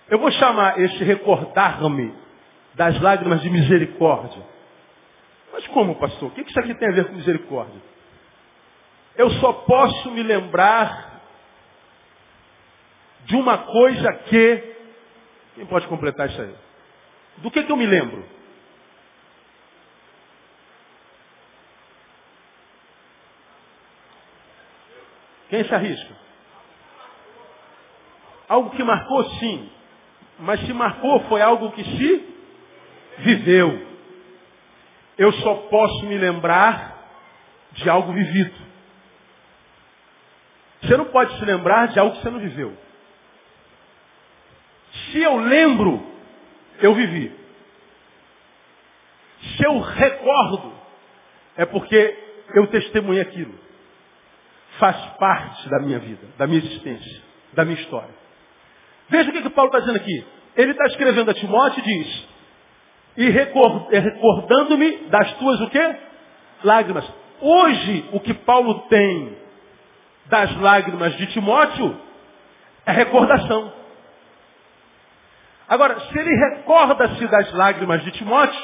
Eu 0.08 0.18
vou 0.18 0.30
chamar 0.32 0.78
esse 0.80 1.02
recordar-me 1.04 2.14
das 2.74 3.00
lágrimas 3.00 3.40
de 3.42 3.50
misericórdia. 3.50 4.42
Mas 5.52 5.66
como, 5.68 5.96
pastor? 5.96 6.28
O 6.28 6.32
que 6.32 6.42
isso 6.42 6.58
aqui 6.60 6.74
tem 6.74 6.88
a 6.88 6.92
ver 6.92 7.06
com 7.06 7.14
misericórdia? 7.14 7.80
Eu 9.16 9.30
só 9.32 9.52
posso 9.52 10.10
me 10.12 10.22
lembrar 10.22 11.20
de 13.24 13.36
uma 13.36 13.58
coisa 13.58 14.12
que. 14.12 14.76
Quem 15.56 15.66
pode 15.66 15.88
completar 15.88 16.28
isso 16.28 16.40
aí? 16.40 16.54
Do 17.38 17.50
que, 17.50 17.64
que 17.64 17.72
eu 17.72 17.76
me 17.76 17.86
lembro? 17.86 18.24
Quem 25.50 25.64
se 25.64 25.74
arrisca? 25.74 26.27
Algo 28.48 28.70
que 28.70 28.82
marcou, 28.82 29.24
sim. 29.38 29.70
Mas 30.38 30.60
se 30.60 30.72
marcou, 30.72 31.20
foi 31.24 31.42
algo 31.42 31.72
que 31.72 31.84
se 31.84 32.26
viveu. 33.18 33.86
Eu 35.16 35.32
só 35.32 35.54
posso 35.54 36.06
me 36.06 36.16
lembrar 36.16 36.96
de 37.72 37.88
algo 37.90 38.12
vivido. 38.12 38.54
Você 40.82 40.96
não 40.96 41.06
pode 41.06 41.36
se 41.38 41.44
lembrar 41.44 41.88
de 41.88 41.98
algo 41.98 42.16
que 42.16 42.22
você 42.22 42.30
não 42.30 42.38
viveu. 42.38 42.76
Se 44.92 45.20
eu 45.20 45.36
lembro, 45.36 46.06
eu 46.80 46.94
vivi. 46.94 47.36
Se 49.56 49.64
eu 49.64 49.78
recordo, 49.80 50.72
é 51.56 51.66
porque 51.66 52.16
eu 52.54 52.66
testemunhei 52.68 53.22
aquilo. 53.22 53.58
Faz 54.78 54.96
parte 55.16 55.68
da 55.68 55.80
minha 55.80 55.98
vida, 55.98 56.26
da 56.38 56.46
minha 56.46 56.60
existência, 56.60 57.22
da 57.52 57.64
minha 57.64 57.80
história. 57.80 58.27
Veja 59.08 59.30
o 59.30 59.32
que, 59.32 59.42
que 59.42 59.50
Paulo 59.50 59.68
está 59.68 59.80
dizendo 59.80 59.96
aqui. 59.96 60.26
Ele 60.56 60.72
está 60.72 60.86
escrevendo 60.86 61.30
a 61.30 61.34
Timóteo 61.34 61.80
e 61.80 61.82
diz, 61.82 62.28
e 63.16 63.28
recordando-me 63.30 64.96
das 65.08 65.32
tuas 65.34 65.60
o 65.60 65.70
quê? 65.70 65.96
Lágrimas. 66.64 67.04
Hoje, 67.40 68.04
o 68.12 68.20
que 68.20 68.34
Paulo 68.34 68.80
tem 68.88 69.36
das 70.26 70.54
lágrimas 70.60 71.16
de 71.16 71.26
Timóteo 71.28 71.96
é 72.84 72.92
recordação. 72.92 73.72
Agora, 75.68 76.00
se 76.00 76.18
ele 76.18 76.34
recorda-se 76.34 77.26
das 77.26 77.52
lágrimas 77.52 78.02
de 78.02 78.10
Timóteo, 78.12 78.60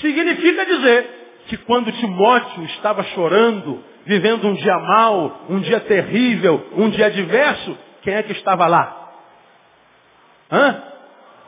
significa 0.00 0.66
dizer 0.66 1.10
que 1.46 1.56
quando 1.58 1.92
Timóteo 1.92 2.64
estava 2.64 3.02
chorando, 3.04 3.82
vivendo 4.04 4.46
um 4.46 4.54
dia 4.54 4.78
mau, 4.78 5.46
um 5.48 5.60
dia 5.60 5.80
terrível, 5.80 6.68
um 6.76 6.90
dia 6.90 7.06
adverso, 7.06 7.78
quem 8.02 8.14
é 8.14 8.22
que 8.22 8.32
estava 8.32 8.66
lá? 8.66 9.05
Hã? 10.50 10.82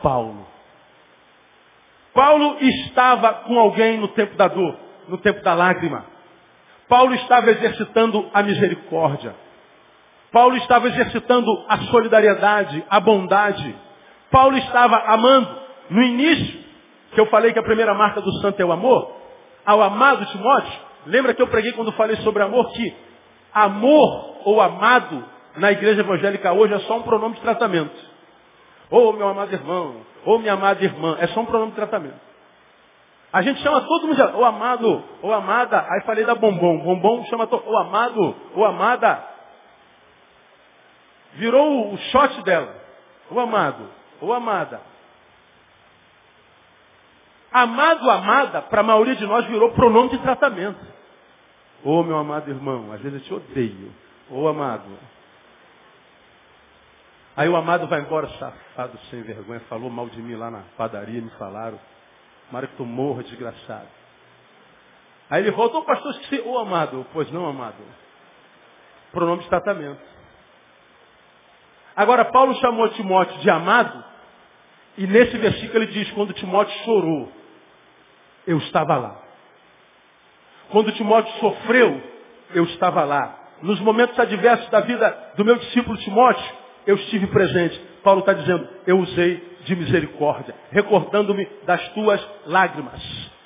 Paulo. 0.02 0.46
Paulo 2.14 2.56
estava 2.60 3.32
com 3.44 3.58
alguém 3.58 3.98
no 3.98 4.08
tempo 4.08 4.36
da 4.36 4.48
dor, 4.48 4.76
no 5.08 5.18
tempo 5.18 5.42
da 5.42 5.54
lágrima. 5.54 6.04
Paulo 6.88 7.14
estava 7.14 7.50
exercitando 7.50 8.28
a 8.32 8.42
misericórdia. 8.42 9.34
Paulo 10.32 10.56
estava 10.56 10.88
exercitando 10.88 11.64
a 11.68 11.78
solidariedade, 11.90 12.84
a 12.88 13.00
bondade. 13.00 13.74
Paulo 14.30 14.56
estava 14.58 14.96
amando. 15.12 15.68
No 15.90 16.02
início, 16.02 16.64
que 17.12 17.20
eu 17.20 17.26
falei 17.26 17.52
que 17.52 17.58
a 17.58 17.62
primeira 17.62 17.94
marca 17.94 18.20
do 18.20 18.32
santo 18.40 18.60
é 18.60 18.64
o 18.64 18.72
amor, 18.72 19.16
ao 19.64 19.82
amado 19.82 20.26
Timóteo, 20.26 20.80
lembra 21.06 21.32
que 21.32 21.40
eu 21.40 21.48
preguei 21.48 21.72
quando 21.72 21.92
falei 21.92 22.16
sobre 22.16 22.42
amor 22.42 22.70
que 22.72 22.94
amor 23.52 24.40
ou 24.44 24.60
amado 24.60 25.24
na 25.56 25.72
igreja 25.72 26.00
evangélica 26.00 26.52
hoje 26.52 26.74
é 26.74 26.78
só 26.80 26.98
um 26.98 27.02
pronome 27.02 27.36
de 27.36 27.40
tratamento. 27.40 27.96
Ou 28.90 29.12
meu 29.12 29.28
amado 29.28 29.52
irmão, 29.52 30.00
ou 30.24 30.38
minha 30.38 30.54
amada 30.54 30.82
irmã, 30.82 31.16
é 31.20 31.26
só 31.28 31.40
um 31.40 31.46
pronome 31.46 31.72
de 31.72 31.76
tratamento. 31.76 32.28
A 33.30 33.42
gente 33.42 33.60
chama 33.60 33.82
todo 33.82 34.06
mundo, 34.06 34.38
o 34.38 34.44
amado, 34.44 35.04
ou 35.20 35.32
amada, 35.34 35.86
aí 35.90 36.00
falei 36.02 36.24
da 36.24 36.34
bombom, 36.34 36.78
bombom 36.78 37.24
chama 37.26 37.46
todo, 37.46 37.68
o 37.68 37.76
amado, 37.76 38.34
ou 38.54 38.64
amada. 38.64 39.22
Virou 41.34 41.92
o 41.92 41.98
shot 41.98 42.42
dela, 42.42 42.74
o 43.30 43.38
amado, 43.38 43.86
ou 44.20 44.32
amada. 44.32 44.80
Amado, 47.52 48.10
amada, 48.10 48.62
para 48.62 48.80
a 48.80 48.84
maioria 48.84 49.16
de 49.16 49.26
nós 49.26 49.44
virou 49.46 49.72
pronome 49.72 50.10
de 50.10 50.18
tratamento. 50.18 50.80
Ô 51.84 52.02
meu 52.02 52.16
amado 52.16 52.50
irmão, 52.50 52.92
às 52.92 53.00
vezes 53.00 53.20
eu 53.20 53.24
te 53.24 53.34
odeio. 53.34 53.92
Ô 54.30 54.48
amado. 54.48 54.84
Aí 57.38 57.48
o 57.48 57.54
amado 57.54 57.86
vai 57.86 58.00
embora, 58.00 58.26
safado, 58.30 58.98
sem 59.10 59.22
vergonha, 59.22 59.60
falou 59.68 59.88
mal 59.88 60.08
de 60.08 60.20
mim 60.20 60.34
lá 60.34 60.50
na 60.50 60.64
padaria, 60.76 61.22
me 61.22 61.30
falaram. 61.38 61.78
Mara 62.50 62.66
que 62.66 62.74
tu 62.74 62.84
morra, 62.84 63.22
desgraçado. 63.22 63.86
Aí 65.30 65.44
ele 65.44 65.52
volta, 65.52 65.78
ô 65.78 65.84
pastor, 65.84 66.10
esqueci, 66.14 66.42
ô 66.44 66.58
amado. 66.58 67.06
Pois 67.12 67.30
não, 67.30 67.46
amado. 67.46 67.76
Pronome 69.12 69.44
de 69.44 69.48
tratamento. 69.48 70.02
Agora, 71.94 72.24
Paulo 72.24 72.56
chamou 72.56 72.88
Timóteo 72.88 73.38
de 73.38 73.48
amado, 73.48 74.04
e 74.96 75.06
nesse 75.06 75.38
versículo 75.38 75.84
ele 75.84 75.92
diz, 75.92 76.10
quando 76.14 76.32
Timóteo 76.32 76.76
chorou, 76.84 77.30
eu 78.48 78.58
estava 78.58 78.96
lá. 78.96 79.22
Quando 80.70 80.90
Timóteo 80.90 81.32
sofreu, 81.38 82.02
eu 82.52 82.64
estava 82.64 83.04
lá. 83.04 83.38
Nos 83.62 83.78
momentos 83.78 84.18
adversos 84.18 84.68
da 84.70 84.80
vida 84.80 85.34
do 85.36 85.44
meu 85.44 85.54
discípulo 85.54 85.96
Timóteo, 85.98 86.57
eu 86.88 86.96
estive 86.96 87.26
presente. 87.28 87.80
Paulo 88.02 88.20
está 88.20 88.32
dizendo, 88.32 88.68
eu 88.86 88.98
usei 88.98 89.58
de 89.64 89.76
misericórdia, 89.76 90.54
recordando-me 90.70 91.46
das 91.64 91.86
tuas 91.90 92.20
lágrimas. 92.46 93.00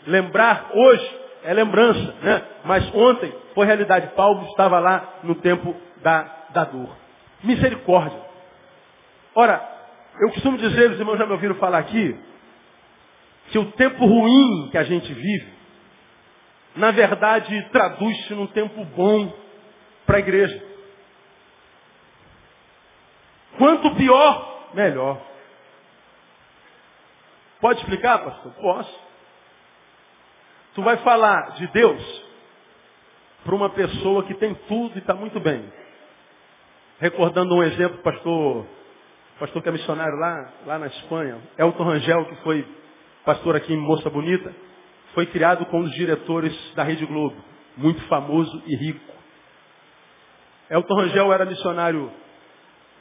Lembrar 0.07 0.71
hoje 0.73 1.21
é 1.45 1.53
lembrança, 1.53 2.15
né? 2.23 2.43
Mas 2.65 2.95
ontem 2.95 3.33
foi 3.55 3.67
realidade. 3.67 4.15
Paulo 4.15 4.47
estava 4.47 4.79
lá 4.79 5.21
no 5.25 5.35
tempo 5.35 5.75
da, 6.03 6.47
da 6.51 6.65
dor. 6.65 6.97
Misericórdia. 7.43 8.21
Ora, 9.35 9.61
eu 10.21 10.31
costumo 10.31 10.57
dizer, 10.57 10.93
os 10.93 10.99
irmãos 10.99 11.19
já 11.19 11.27
me 11.27 11.33
ouviram 11.33 11.57
falar 11.57 11.79
aqui, 11.79 12.17
que 13.51 13.59
o 13.59 13.73
tempo 13.73 14.07
ruim 14.07 14.69
que 14.71 14.79
a 14.79 14.85
gente 14.85 15.13
vive 15.13 15.63
na 16.75 16.91
verdade, 16.91 17.69
traduz-se 17.71 18.33
num 18.35 18.47
tempo 18.47 18.85
bom 18.97 19.33
para 20.07 20.17
a 20.17 20.21
igreja. 20.21 20.72
Quanto 23.63 23.95
pior, 23.95 24.71
melhor. 24.75 25.23
Pode 27.61 27.79
explicar, 27.79 28.19
pastor? 28.19 28.53
Posso. 28.55 29.01
Tu 30.75 30.83
vai 30.83 30.97
falar 30.97 31.53
de 31.53 31.69
Deus 31.69 32.25
para 33.45 33.55
uma 33.55 33.71
pessoa 33.71 34.25
que 34.25 34.35
tem 34.35 34.53
tudo 34.67 34.97
e 34.97 34.99
está 34.99 35.15
muito 35.15 35.39
bem. 35.39 35.73
Recordando 36.99 37.55
um 37.55 37.63
exemplo, 37.63 37.99
pastor, 37.99 38.67
pastor 39.39 39.63
que 39.63 39.69
é 39.69 39.73
missionário 39.73 40.19
lá, 40.19 40.53
lá 40.67 40.79
na 40.81 40.89
Espanha, 40.89 41.39
Elton 41.57 41.85
Rangel, 41.85 42.25
que 42.25 42.35
foi 42.43 42.67
pastor 43.25 43.55
aqui 43.55 43.73
em 43.73 43.77
Moça 43.77 44.11
Bonita 44.11 44.53
foi 45.15 45.27
criado 45.27 45.67
com 45.67 45.83
os 45.83 45.93
diretores 45.93 46.75
da 46.75 46.83
Rede 46.83 47.07
Globo, 47.07 47.37
muito 47.77 48.03
famoso 48.09 48.61
e 48.67 48.75
rico. 48.75 49.13
Elton 50.69 50.95
Rangel 50.97 51.33
era 51.33 51.45
missionário 51.45 52.11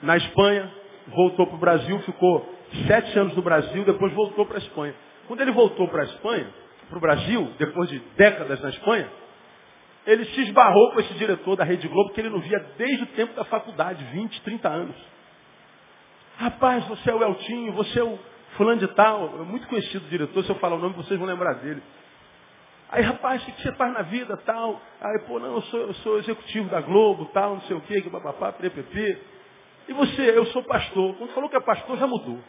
na 0.02 0.18
Espanha, 0.18 0.72
voltou 1.08 1.48
para 1.48 1.56
o 1.56 1.60
Brasil, 1.60 2.00
ficou 2.00 2.56
sete 2.88 3.18
anos 3.18 3.36
no 3.36 3.42
Brasil, 3.42 3.84
depois 3.84 4.14
voltou 4.14 4.46
para 4.46 4.58
a 4.58 4.60
Espanha. 4.60 4.96
Quando 5.28 5.42
ele 5.42 5.52
voltou 5.52 5.88
para 5.88 6.02
a 6.02 6.06
Espanha, 6.06 6.48
para 6.90 6.98
o 6.98 7.02
Brasil, 7.02 7.54
depois 7.58 7.90
de 7.90 8.00
décadas 8.18 8.62
na 8.62 8.70
Espanha, 8.70 9.10
ele 10.06 10.26
se 10.26 10.42
esbarrou 10.42 10.92
com 10.92 11.00
esse 11.00 11.14
diretor 11.14 11.56
da 11.56 11.64
Rede 11.64 11.88
Globo 11.88 12.12
que 12.12 12.20
ele 12.20 12.30
não 12.30 12.40
via 12.40 12.60
desde 12.78 13.04
o 13.04 13.08
tempo 13.08 13.34
da 13.34 13.46
faculdade, 13.46 14.04
20, 14.06 14.42
30 14.42 14.68
anos. 14.68 14.96
Rapaz, 16.38 16.86
você 16.88 17.12
é 17.12 17.14
o 17.14 17.24
Eltinho, 17.24 17.72
você 17.74 18.00
é 18.00 18.04
o 18.04 18.18
fulano 18.58 18.80
de 18.80 18.88
tal, 18.90 19.40
é 19.40 19.44
muito 19.44 19.68
conhecido 19.68 20.10
diretor, 20.10 20.44
se 20.44 20.50
eu 20.50 20.56
falar 20.56 20.76
o 20.76 20.80
nome 20.80 20.96
vocês 20.96 21.20
vão 21.20 21.28
lembrar 21.28 21.54
dele. 21.56 21.82
Aí, 22.90 23.04
rapaz, 23.04 23.42
o 23.42 23.46
que 23.46 23.62
você 23.62 23.72
faz 23.74 23.94
na 23.94 24.02
vida, 24.02 24.36
tal? 24.38 24.82
Aí, 25.00 25.20
pô, 25.26 25.40
não, 25.40 25.56
eu 25.56 25.62
sou, 25.62 25.80
eu 25.80 25.94
sou 25.96 26.18
executivo 26.18 26.70
da 26.70 26.82
Globo, 26.82 27.26
tal, 27.28 27.54
não 27.56 27.62
sei 27.62 27.78
o 27.78 27.82
quê, 27.82 28.02
que 28.02 28.10
papapá, 28.10 28.52
PPP. 28.52 29.18
E 29.88 29.94
você, 29.94 30.38
eu 30.38 30.46
sou 30.48 30.63
pastor. 30.63 31.15
Quando 31.15 31.34
falou 31.34 31.50
que 31.50 31.56
é 31.56 31.60
pastor, 31.60 31.98
já 31.98 32.08
mudou. 32.08 32.39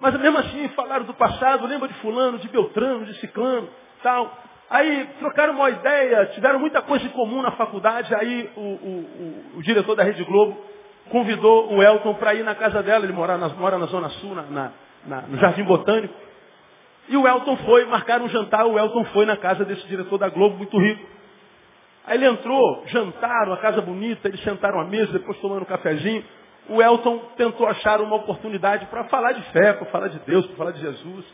Mas 0.00 0.18
mesmo 0.20 0.38
assim, 0.38 0.68
falaram 0.70 1.04
do 1.04 1.14
passado, 1.14 1.66
lembra 1.66 1.88
de 1.88 1.94
fulano, 1.94 2.38
de 2.38 2.48
Beltrano, 2.48 3.04
de 3.04 3.14
Ciclano, 3.18 3.68
tal. 4.02 4.32
Aí 4.70 5.08
trocaram 5.18 5.54
uma 5.54 5.70
ideia, 5.70 6.26
tiveram 6.26 6.60
muita 6.60 6.82
coisa 6.82 7.04
em 7.04 7.10
comum 7.10 7.42
na 7.42 7.52
faculdade, 7.52 8.14
aí 8.14 8.50
o, 8.54 8.60
o, 8.60 8.64
o, 9.54 9.58
o 9.58 9.62
diretor 9.62 9.96
da 9.96 10.04
Rede 10.04 10.22
Globo 10.24 10.62
convidou 11.10 11.72
o 11.72 11.82
Elton 11.82 12.14
para 12.14 12.34
ir 12.34 12.44
na 12.44 12.54
casa 12.54 12.82
dela, 12.82 13.04
ele 13.04 13.14
mora 13.14 13.38
na, 13.38 13.48
mora 13.48 13.78
na 13.78 13.86
Zona 13.86 14.10
Sul, 14.10 14.34
na, 14.34 14.72
na, 15.06 15.22
no 15.22 15.38
Jardim 15.38 15.64
Botânico. 15.64 16.14
E 17.08 17.16
o 17.16 17.26
Elton 17.26 17.56
foi, 17.58 17.86
marcaram 17.86 18.26
um 18.26 18.28
jantar, 18.28 18.66
o 18.66 18.78
Elton 18.78 19.04
foi 19.06 19.24
na 19.24 19.36
casa 19.36 19.64
desse 19.64 19.86
diretor 19.88 20.18
da 20.18 20.28
Globo, 20.28 20.58
muito 20.58 20.78
rico. 20.78 21.08
Aí 22.08 22.16
ele 22.16 22.26
entrou, 22.26 22.84
jantaram, 22.86 23.52
a 23.52 23.58
casa 23.58 23.82
bonita, 23.82 24.28
eles 24.28 24.42
sentaram 24.42 24.80
à 24.80 24.84
mesa, 24.84 25.12
depois 25.12 25.38
tomando 25.40 25.60
um 25.60 25.66
cafezinho. 25.66 26.24
O 26.66 26.80
Elton 26.80 27.18
tentou 27.36 27.66
achar 27.66 28.00
uma 28.00 28.16
oportunidade 28.16 28.86
para 28.86 29.04
falar 29.04 29.32
de 29.32 29.42
fé, 29.52 29.74
para 29.74 29.84
falar 29.86 30.08
de 30.08 30.18
Deus, 30.20 30.46
para 30.46 30.56
falar 30.56 30.70
de 30.70 30.80
Jesus. 30.80 31.26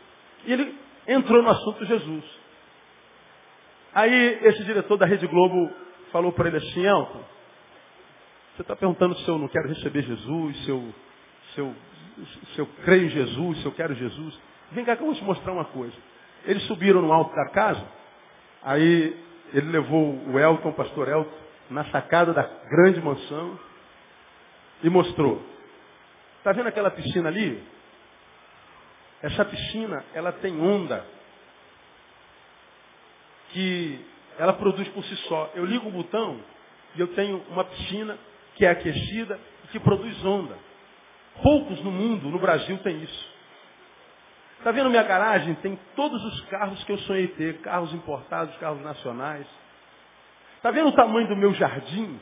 E 0.43 0.51
ele 0.51 0.77
entrou 1.07 1.41
no 1.41 1.49
assunto 1.49 1.85
Jesus. 1.85 2.25
Aí 3.93 4.39
esse 4.43 4.65
diretor 4.65 4.97
da 4.97 5.05
Rede 5.05 5.25
Globo 5.27 5.71
falou 6.11 6.33
para 6.33 6.49
ele 6.49 6.57
assim, 6.57 6.85
Elton, 6.85 7.23
você 8.53 8.61
está 8.61 8.75
perguntando 8.75 9.15
se 9.19 9.27
eu 9.29 9.37
não 9.37 9.47
quero 9.47 9.69
receber 9.69 10.01
Jesus, 10.01 10.65
se 10.65 10.69
eu, 10.69 10.93
se, 11.53 11.59
eu, 11.61 11.75
se 12.53 12.59
eu 12.59 12.67
creio 12.83 13.05
em 13.05 13.09
Jesus, 13.11 13.61
se 13.61 13.65
eu 13.65 13.71
quero 13.71 13.95
Jesus. 13.95 14.37
Vem 14.73 14.83
cá 14.83 14.97
que 14.97 15.03
eu 15.03 15.07
vou 15.07 15.15
te 15.15 15.23
mostrar 15.23 15.53
uma 15.53 15.65
coisa. 15.65 15.95
Eles 16.43 16.63
subiram 16.63 17.01
no 17.01 17.13
alto 17.13 17.33
da 17.33 17.45
casa, 17.51 17.85
aí 18.61 19.24
ele 19.53 19.71
levou 19.71 20.15
o 20.27 20.39
Elton, 20.39 20.69
o 20.69 20.73
pastor 20.73 21.07
Elton, 21.07 21.37
na 21.69 21.85
sacada 21.85 22.33
da 22.33 22.43
grande 22.43 23.01
mansão 23.01 23.59
e 24.83 24.89
mostrou. 24.89 25.41
Está 26.37 26.51
vendo 26.51 26.67
aquela 26.67 26.91
piscina 26.91 27.29
ali? 27.29 27.61
Essa 29.21 29.43
piscina, 29.45 30.03
ela 30.13 30.31
tem 30.31 30.59
onda 30.61 31.03
que 33.49 33.99
ela 34.37 34.53
produz 34.53 34.87
por 34.89 35.03
si 35.05 35.15
só. 35.27 35.51
Eu 35.55 35.65
ligo 35.65 35.87
o 35.87 35.91
botão 35.91 36.39
e 36.95 36.99
eu 36.99 37.07
tenho 37.15 37.43
uma 37.49 37.63
piscina 37.63 38.17
que 38.55 38.65
é 38.65 38.69
aquecida 38.69 39.39
e 39.63 39.67
que 39.69 39.79
produz 39.79 40.23
onda. 40.23 40.57
Poucos 41.41 41.81
no 41.83 41.91
mundo, 41.91 42.29
no 42.29 42.39
Brasil, 42.39 42.77
tem 42.79 43.01
isso. 43.01 43.34
Está 44.65 44.71
vendo 44.71 44.89
minha 44.89 45.03
garagem? 45.03 45.53
Tem 45.61 45.77
todos 45.95 46.25
os 46.25 46.41
carros 46.45 46.83
que 46.85 46.91
eu 46.91 46.97
sonhei 46.97 47.27
ter, 47.27 47.59
carros 47.59 47.93
importados, 47.93 48.57
carros 48.57 48.81
nacionais. 48.81 49.45
Está 50.57 50.71
vendo 50.71 50.89
o 50.89 50.91
tamanho 50.93 51.27
do 51.27 51.35
meu 51.35 51.53
jardim? 51.53 52.19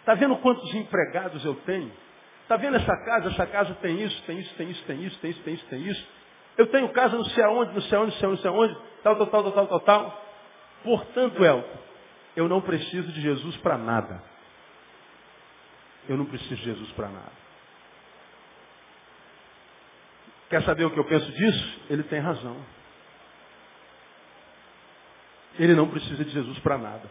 Está 0.00 0.14
vendo 0.14 0.34
quantos 0.38 0.74
empregados 0.74 1.44
eu 1.44 1.54
tenho? 1.66 1.92
Está 2.40 2.56
vendo 2.56 2.78
essa 2.78 2.96
casa? 3.04 3.28
Essa 3.28 3.46
casa 3.48 3.74
tem 3.82 4.00
isso, 4.00 4.22
tem 4.22 4.40
isso, 4.40 4.54
tem 4.54 4.70
isso, 4.70 4.84
tem 4.86 5.02
isso, 5.02 5.18
tem 5.18 5.30
isso, 5.30 5.42
tem 5.42 5.54
isso, 5.54 5.66
tem 5.66 5.86
isso. 5.88 6.08
Eu 6.56 6.68
tenho 6.68 6.88
casa 6.88 7.14
não 7.14 7.24
sei 7.26 7.44
aonde, 7.44 7.74
não 7.74 7.82
sei 7.82 7.98
aonde, 7.98 8.12
não 8.12 8.18
sei 8.18 8.26
aonde, 8.28 8.42
não 8.42 8.50
sei 8.50 8.50
aonde, 8.50 8.78
tal, 9.02 9.16
tal, 9.16 9.26
tal, 9.26 9.52
tal, 9.52 9.66
tal, 9.66 9.80
tal. 9.80 10.24
Portanto, 10.82 11.44
Elton, 11.44 11.78
eu 12.34 12.48
não 12.48 12.62
preciso 12.62 13.12
de 13.12 13.20
Jesus 13.20 13.58
para 13.58 13.76
nada. 13.76 14.22
Eu 16.08 16.16
não 16.16 16.24
preciso 16.24 16.56
de 16.56 16.64
Jesus 16.64 16.90
para 16.92 17.08
nada. 17.08 17.47
Quer 20.48 20.62
saber 20.62 20.84
o 20.84 20.90
que 20.90 20.98
eu 20.98 21.04
penso 21.04 21.30
disso? 21.32 21.80
Ele 21.90 22.02
tem 22.04 22.20
razão. 22.20 22.56
Ele 25.58 25.74
não 25.74 25.88
precisa 25.88 26.24
de 26.24 26.30
Jesus 26.30 26.58
para 26.60 26.78
nada. 26.78 27.10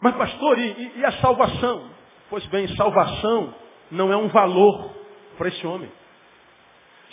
Mas 0.00 0.16
pastor, 0.16 0.58
e, 0.58 0.92
e, 0.96 1.04
a 1.04 1.12
salvação? 1.20 1.90
Pois 2.30 2.46
bem, 2.46 2.68
salvação 2.76 3.54
não 3.90 4.12
é 4.12 4.16
um 4.16 4.28
valor 4.28 4.94
para 5.36 5.48
esse 5.48 5.66
homem. 5.66 5.90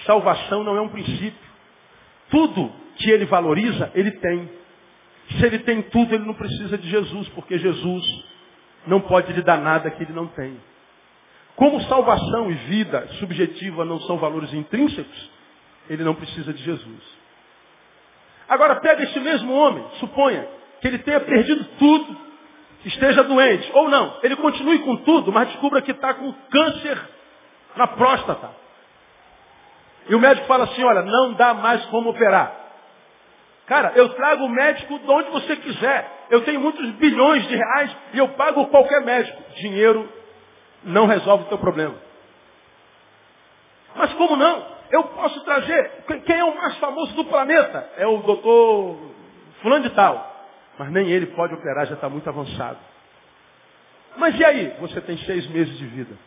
Salvação 0.05 0.63
não 0.63 0.77
é 0.77 0.81
um 0.81 0.89
princípio. 0.89 1.47
Tudo 2.29 2.71
que 2.97 3.09
ele 3.09 3.25
valoriza, 3.25 3.91
ele 3.93 4.11
tem. 4.11 4.49
Se 5.31 5.45
ele 5.45 5.59
tem 5.59 5.81
tudo, 5.81 6.15
ele 6.15 6.25
não 6.25 6.33
precisa 6.33 6.77
de 6.77 6.89
Jesus, 6.89 7.27
porque 7.29 7.57
Jesus 7.57 8.03
não 8.85 9.01
pode 9.01 9.33
lhe 9.33 9.41
dar 9.41 9.57
nada 9.57 9.91
que 9.91 10.03
ele 10.03 10.13
não 10.13 10.27
tem. 10.27 10.57
Como 11.57 11.81
salvação 11.85 12.51
e 12.51 12.53
vida 12.53 13.07
subjetiva 13.19 13.83
não 13.83 13.99
são 14.01 14.17
valores 14.17 14.53
intrínsecos, 14.53 15.29
ele 15.89 16.03
não 16.03 16.13
precisa 16.13 16.53
de 16.53 16.63
Jesus. 16.63 17.03
Agora 18.47 18.75
pega 18.75 19.01
este 19.01 19.19
mesmo 19.19 19.51
homem, 19.53 19.83
suponha 19.99 20.47
que 20.79 20.87
ele 20.87 20.99
tenha 20.99 21.19
perdido 21.19 21.65
tudo, 21.79 22.15
esteja 22.85 23.23
doente, 23.23 23.71
ou 23.73 23.89
não, 23.89 24.19
ele 24.21 24.35
continue 24.35 24.77
com 24.79 24.97
tudo, 24.97 25.31
mas 25.31 25.47
descubra 25.47 25.81
que 25.81 25.89
está 25.89 26.13
com 26.13 26.31
câncer 26.51 27.01
na 27.75 27.87
próstata. 27.87 28.51
E 30.07 30.13
o 30.13 30.19
médico 30.19 30.45
fala 30.45 30.65
assim, 30.65 30.83
olha, 30.83 31.01
não 31.01 31.33
dá 31.33 31.55
mais 31.55 31.83
como 31.85 32.11
operar. 32.11 32.55
Cara, 33.65 33.93
eu 33.95 34.09
trago 34.09 34.45
o 34.45 34.49
médico 34.49 34.99
de 34.99 35.09
onde 35.09 35.31
você 35.31 35.55
quiser. 35.55 36.27
Eu 36.29 36.41
tenho 36.41 36.59
muitos 36.61 36.87
bilhões 36.91 37.47
de 37.47 37.55
reais 37.55 37.97
e 38.13 38.19
eu 38.19 38.29
pago 38.29 38.67
qualquer 38.67 39.01
médico. 39.03 39.41
Dinheiro 39.55 40.16
não 40.83 41.05
resolve 41.05 41.43
o 41.45 41.47
teu 41.47 41.57
problema. 41.57 41.95
Mas 43.95 44.13
como 44.13 44.35
não? 44.35 44.77
Eu 44.89 45.03
posso 45.03 45.43
trazer. 45.43 46.03
Quem 46.25 46.37
é 46.37 46.43
o 46.43 46.55
mais 46.55 46.77
famoso 46.77 47.13
do 47.15 47.25
planeta? 47.25 47.89
É 47.97 48.07
o 48.07 48.17
doutor 48.19 48.97
fulano 49.61 49.83
de 49.83 49.89
tal. 49.91 50.35
Mas 50.77 50.91
nem 50.91 51.09
ele 51.09 51.27
pode 51.27 51.53
operar, 51.53 51.87
já 51.87 51.95
está 51.95 52.07
muito 52.07 52.29
avançado. 52.29 52.77
Mas 54.15 54.37
e 54.39 54.45
aí? 54.45 54.75
Você 54.79 55.01
tem 55.01 55.17
seis 55.19 55.47
meses 55.47 55.77
de 55.77 55.85
vida. 55.85 56.17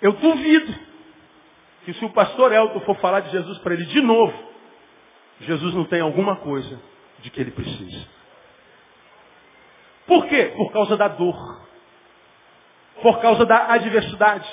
Eu 0.00 0.12
duvido 0.12 0.74
que 1.84 1.92
se 1.94 2.04
o 2.04 2.10
pastor 2.10 2.52
Elton 2.52 2.80
for 2.80 2.96
falar 2.96 3.20
de 3.20 3.30
Jesus 3.30 3.58
para 3.58 3.74
ele 3.74 3.84
de 3.86 4.00
novo, 4.00 4.50
Jesus 5.40 5.74
não 5.74 5.84
tem 5.84 6.00
alguma 6.00 6.36
coisa 6.36 6.80
de 7.20 7.30
que 7.30 7.40
ele 7.40 7.50
precisa. 7.50 8.06
Por 10.06 10.26
quê? 10.26 10.52
Por 10.56 10.72
causa 10.72 10.96
da 10.96 11.08
dor. 11.08 11.59
Por 13.02 13.20
causa 13.20 13.44
da 13.46 13.72
adversidade. 13.72 14.48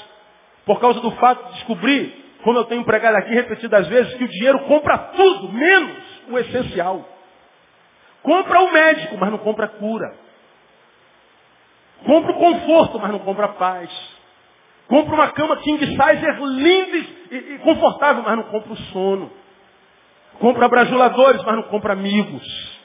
Por 0.65 0.79
causa 0.79 0.99
do 0.99 1.11
fato 1.11 1.47
de 1.47 1.53
descobrir, 1.53 2.27
como 2.43 2.59
eu 2.59 2.65
tenho 2.65 2.83
pregado 2.83 3.17
aqui 3.17 3.33
repetidas 3.33 3.87
vezes, 3.87 4.13
que 4.15 4.23
o 4.23 4.27
dinheiro 4.27 4.59
compra 4.65 4.97
tudo, 4.97 5.51
menos 5.51 5.97
o 6.29 6.37
essencial. 6.37 7.07
Compra 8.21 8.61
o 8.61 8.71
médico, 8.71 9.17
mas 9.17 9.31
não 9.31 9.37
compra 9.37 9.65
a 9.65 9.69
cura. 9.69 10.13
Compra 12.05 12.31
o 12.31 12.35
conforto, 12.35 12.99
mas 12.99 13.11
não 13.11 13.19
compra 13.19 13.45
a 13.45 13.49
paz. 13.49 13.89
Compra 14.87 15.15
uma 15.15 15.27
cama 15.29 15.57
king 15.57 15.85
size 15.85 16.41
linda 16.41 16.97
e, 17.31 17.59
confortável, 17.63 18.23
mas 18.23 18.37
não 18.37 18.43
compra 18.43 18.73
o 18.73 18.77
sono. 18.77 19.31
Compra 20.39 20.67
brajuladores, 20.67 21.43
mas 21.43 21.55
não 21.55 21.63
compra 21.63 21.93
amigos. 21.93 22.77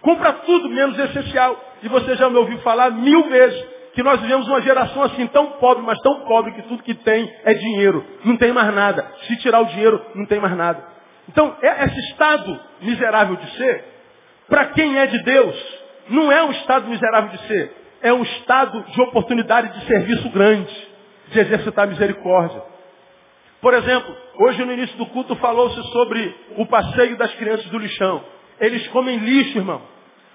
Compra 0.00 0.32
tudo 0.32 0.68
menos 0.68 0.98
essencial. 0.98 1.58
E 1.82 1.88
você 1.88 2.16
já 2.16 2.28
me 2.28 2.36
ouviu 2.36 2.58
falar 2.58 2.90
mil 2.90 3.28
vezes 3.28 3.75
que 3.96 4.02
nós 4.02 4.20
vivemos 4.20 4.46
uma 4.46 4.60
geração 4.60 5.02
assim 5.04 5.26
tão 5.28 5.52
pobre, 5.52 5.82
mas 5.82 5.98
tão 6.00 6.20
pobre 6.26 6.52
que 6.52 6.62
tudo 6.64 6.82
que 6.82 6.92
tem 6.92 7.34
é 7.44 7.54
dinheiro. 7.54 8.04
Não 8.26 8.36
tem 8.36 8.52
mais 8.52 8.72
nada. 8.74 9.10
Se 9.22 9.38
tirar 9.38 9.60
o 9.60 9.64
dinheiro, 9.64 10.04
não 10.14 10.26
tem 10.26 10.38
mais 10.38 10.54
nada. 10.54 10.84
Então, 11.26 11.56
é 11.62 11.86
esse 11.86 11.98
estado 12.10 12.60
miserável 12.82 13.36
de 13.36 13.50
ser, 13.56 13.84
para 14.50 14.66
quem 14.66 14.98
é 14.98 15.06
de 15.06 15.22
Deus, 15.22 15.78
não 16.10 16.30
é 16.30 16.44
um 16.44 16.50
estado 16.50 16.86
miserável 16.88 17.30
de 17.30 17.38
ser. 17.46 17.74
É 18.02 18.12
um 18.12 18.22
estado 18.22 18.82
de 18.82 19.00
oportunidade 19.00 19.72
de 19.72 19.86
serviço 19.86 20.28
grande, 20.28 20.88
de 21.28 21.40
exercitar 21.40 21.88
misericórdia. 21.88 22.62
Por 23.62 23.72
exemplo, 23.72 24.14
hoje 24.40 24.62
no 24.62 24.74
início 24.74 24.98
do 24.98 25.06
culto 25.06 25.34
falou-se 25.36 25.82
sobre 25.92 26.36
o 26.58 26.66
passeio 26.66 27.16
das 27.16 27.34
crianças 27.36 27.64
do 27.70 27.78
lixão. 27.78 28.22
Eles 28.60 28.86
comem 28.88 29.16
lixo, 29.16 29.56
irmão. 29.56 29.80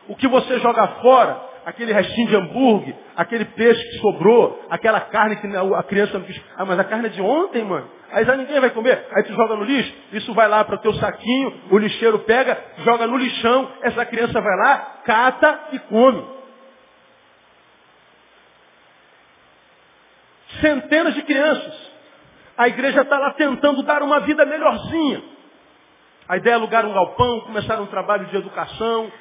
O 0.08 0.16
que 0.16 0.28
você 0.28 0.58
joga 0.60 0.88
fora, 1.00 1.51
aquele 1.66 1.94
restinho 1.94 2.28
de 2.28 2.36
hambúrguer, 2.36 2.96
aquele 3.16 3.46
peixe 3.46 3.82
que 3.92 4.00
sobrou, 4.00 4.66
aquela 4.70 5.00
carne 5.02 5.36
que 5.38 5.48
a 5.48 5.84
criança 5.84 6.18
não 6.18 6.26
quis. 6.26 6.42
Ah, 6.58 6.66
mas 6.66 6.80
a 6.80 6.84
carne 6.84 7.08
é 7.08 7.10
de 7.10 7.22
ontem, 7.22 7.64
mano. 7.64 7.90
Aí 8.12 8.26
já 8.26 8.36
ninguém 8.36 8.60
vai 8.60 8.70
comer. 8.72 9.08
Aí 9.14 9.24
tu 9.24 9.34
joga 9.34 9.56
no 9.56 9.64
lixo, 9.64 9.94
isso 10.14 10.34
vai 10.34 10.48
lá 10.48 10.64
para 10.64 10.76
o 10.76 10.80
teu 10.80 10.94
saquinho, 10.96 11.62
o 11.72 11.78
lixeiro 11.78 12.20
pega, 12.20 12.58
joga 12.80 13.08
no 13.08 13.18
lixão, 13.18 13.72
essa 13.82 14.06
criança 14.06 14.40
vai 14.42 14.58
lá, 14.58 15.02
cata 15.06 15.60
e 15.72 15.80
come. 15.80 16.42
Centenas 20.60 21.14
de 21.14 21.22
crianças. 21.24 21.92
A 22.58 22.68
igreja 22.68 23.02
está 23.02 23.18
lá 23.18 23.32
tentando 23.34 23.82
dar 23.84 24.04
uma 24.04 24.20
vida 24.20 24.46
melhorzinha. 24.46 25.24
A 26.28 26.38
ideia 26.38 26.54
é 26.54 26.56
alugar 26.56 26.86
um 26.86 26.94
galpão, 26.94 27.42
começar 27.42 27.80
um 27.82 27.88
trabalho 27.88 28.26
de 28.28 28.36
educação, 28.36 29.12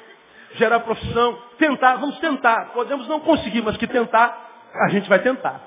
gerar 0.55 0.79
profissão, 0.81 1.37
tentar, 1.57 1.95
vamos 1.95 2.17
tentar. 2.19 2.71
Podemos 2.73 3.07
não 3.07 3.19
conseguir, 3.19 3.61
mas 3.61 3.77
que 3.77 3.87
tentar, 3.87 4.69
a 4.85 4.89
gente 4.89 5.07
vai 5.07 5.19
tentar. 5.19 5.61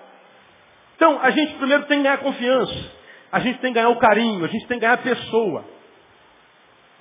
Então, 0.97 1.19
a 1.21 1.31
gente 1.31 1.55
primeiro 1.55 1.85
tem 1.85 1.99
que 1.99 2.05
ganhar 2.05 2.19
confiança. 2.19 2.93
A 3.33 3.41
gente 3.41 3.59
tem 3.59 3.73
que 3.73 3.75
ganhar 3.75 3.89
o 3.89 3.99
carinho, 3.99 4.45
a 4.45 4.49
gente 4.49 4.67
tem 4.67 4.79
que 4.79 4.83
ganhar 4.83 4.95
a 4.95 4.99
pessoa. 4.99 5.65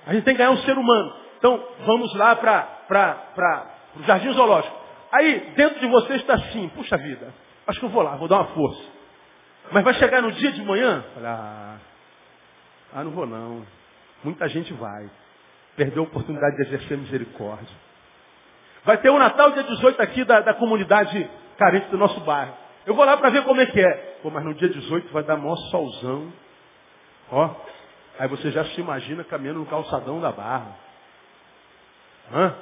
A 0.06 0.12
gente 0.12 0.24
tem 0.24 0.34
que 0.34 0.38
ganhar 0.38 0.50
o 0.50 0.58
ser 0.58 0.76
humano. 0.76 1.14
Então, 1.38 1.62
vamos 1.86 2.14
lá 2.16 2.34
para 2.36 3.78
o 3.96 4.02
Jardim 4.02 4.32
Zoológico. 4.32 4.76
Aí, 5.12 5.52
dentro 5.56 5.78
de 5.78 5.86
você 5.86 6.14
está 6.14 6.34
assim, 6.34 6.68
puxa 6.70 6.96
vida, 6.96 7.32
acho 7.66 7.78
que 7.78 7.86
eu 7.86 7.90
vou 7.90 8.02
lá, 8.02 8.16
vou 8.16 8.26
dar 8.26 8.36
uma 8.36 8.46
força. 8.46 8.82
Mas 9.70 9.84
vai 9.84 9.94
chegar 9.94 10.20
no 10.20 10.32
dia 10.32 10.52
de 10.52 10.62
manhã? 10.62 11.04
ah, 11.22 11.76
ah 12.94 13.04
não 13.04 13.12
vou 13.12 13.26
não. 13.26 13.64
Muita 14.24 14.48
gente 14.48 14.72
vai 14.74 15.08
perdeu 15.76 16.02
a 16.02 16.06
oportunidade 16.06 16.56
de 16.56 16.62
exercer 16.62 16.96
misericórdia. 16.98 17.76
Vai 18.84 18.98
ter 18.98 19.10
o 19.10 19.18
Natal 19.18 19.52
dia 19.52 19.62
18 19.62 20.00
aqui 20.02 20.24
da, 20.24 20.40
da 20.40 20.54
comunidade 20.54 21.28
carente 21.56 21.88
do 21.88 21.98
nosso 21.98 22.20
bairro. 22.20 22.54
Eu 22.86 22.94
vou 22.94 23.04
lá 23.04 23.16
para 23.16 23.30
ver 23.30 23.44
como 23.44 23.60
é 23.60 23.66
que 23.66 23.80
é. 23.80 24.18
Pô, 24.22 24.30
mas 24.30 24.44
no 24.44 24.54
dia 24.54 24.68
18 24.68 25.10
vai 25.12 25.22
dar 25.22 25.36
maior 25.36 25.56
solzão. 25.70 26.32
Ó, 27.30 27.50
aí 28.18 28.28
você 28.28 28.50
já 28.50 28.64
se 28.66 28.80
imagina 28.80 29.24
caminhando 29.24 29.60
no 29.60 29.66
calçadão 29.66 30.20
da 30.20 30.30
barra. 30.30 30.76
Hã? 32.32 32.54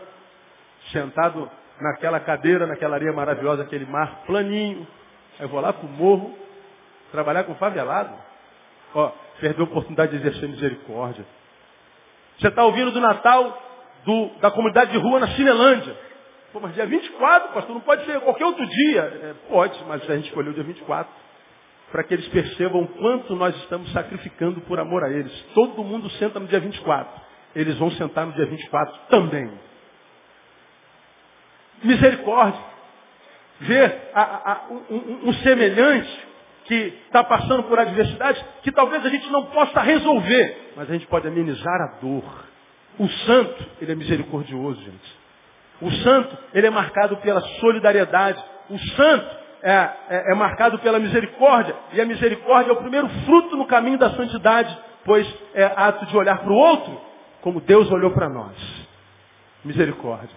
Sentado 0.93 1.51
naquela 1.81 2.21
cadeira, 2.21 2.67
naquela 2.67 2.95
areia 2.95 3.13
maravilhosa, 3.13 3.63
aquele 3.63 3.85
mar 3.85 4.23
planinho. 4.27 4.87
Aí 5.39 5.45
eu 5.45 5.49
vou 5.49 5.61
lá 5.61 5.73
pro 5.73 5.89
morro, 5.89 6.37
trabalhar 7.11 7.45
com 7.45 7.55
favelado. 7.57 8.15
Ó, 8.95 9.11
perdeu 9.41 9.65
a 9.65 9.69
oportunidade 9.69 10.13
de 10.13 10.19
exercer 10.19 10.49
misericórdia. 10.49 11.25
Você 12.43 12.49
está 12.49 12.64
ouvindo 12.64 12.90
do 12.90 13.01
Natal 13.01 13.57
do, 14.05 14.30
da 14.40 14.51
comunidade 14.51 14.90
de 14.90 14.99
rua 14.99 15.20
na 15.20 15.28
Cinelândia. 15.28 15.97
Pô, 16.53 16.59
mas 16.59 16.74
dia 16.74 16.84
24, 16.84 17.53
pastor, 17.55 17.72
não 17.72 17.80
pode 17.80 18.05
ser 18.05 18.20
qualquer 18.20 18.45
outro 18.45 18.66
dia. 18.66 19.01
É, 19.01 19.34
pode, 19.49 19.78
mas 19.86 20.03
a 20.11 20.16
gente 20.16 20.26
escolheu 20.26 20.53
dia 20.53 20.64
24. 20.64 21.11
Para 21.93 22.03
que 22.03 22.14
eles 22.14 22.26
percebam 22.28 22.84
quanto 22.84 23.36
nós 23.36 23.55
estamos 23.59 23.93
sacrificando 23.93 24.61
por 24.62 24.80
amor 24.80 25.05
a 25.05 25.11
eles. 25.11 25.32
Todo 25.55 25.84
mundo 25.84 26.11
senta 26.11 26.40
no 26.40 26.49
dia 26.49 26.59
24. 26.59 27.22
Eles 27.55 27.78
vão 27.78 27.93
sentar 27.93 28.26
no 28.26 28.32
dia 28.32 28.47
24 28.47 28.99
também. 29.09 29.53
Misericórdia. 31.84 32.61
Ver 33.61 34.11
a, 34.14 34.53
a, 34.53 34.66
um, 34.90 35.28
um 35.28 35.32
semelhante 35.34 36.32
que 36.65 36.75
está 37.07 37.25
passando 37.25 37.65
por 37.65 37.79
adversidade 37.79 38.45
que 38.63 38.71
talvez 38.71 39.05
a 39.05 39.09
gente 39.09 39.31
não 39.31 39.47
possa 39.47 39.81
resolver, 39.81 40.73
mas 40.77 40.89
a 40.89 40.93
gente 40.93 41.07
pode 41.07 41.27
amenizar 41.27 41.81
a 41.81 42.01
dor. 42.01 42.25
O 42.99 43.09
santo, 43.09 43.67
ele 43.81 43.93
é 43.93 43.95
misericordioso, 43.95 44.81
gente. 44.81 45.23
O 45.81 45.91
santo, 45.91 46.37
ele 46.55 46.67
é 46.67 46.71
marcado 46.71 47.17
pela 47.17 47.41
solidariedade. 47.59 48.43
O 48.71 48.79
santo 48.79 49.37
é, 49.63 49.73
é, 50.09 50.33
é 50.33 50.35
marcado 50.35 50.79
pela 50.79 50.99
misericórdia. 50.99 51.75
E 51.93 52.01
a 52.01 52.05
misericórdia 52.05 52.71
é 52.71 52.73
o 52.73 52.81
primeiro 52.81 53.09
fruto 53.25 53.57
no 53.57 53.67
caminho 53.67 53.99
da 53.99 54.11
santidade, 54.11 54.77
pois 55.05 55.27
é 55.55 55.65
ato 55.65 56.07
de 56.07 56.17
olhar 56.17 56.39
para 56.39 56.53
o 56.53 56.57
outro 56.57 57.01
como 57.41 57.61
Deus 57.61 57.91
olhou 57.91 58.13
para 58.13 58.29
nós. 58.29 58.57
Misericórdia. 59.65 60.37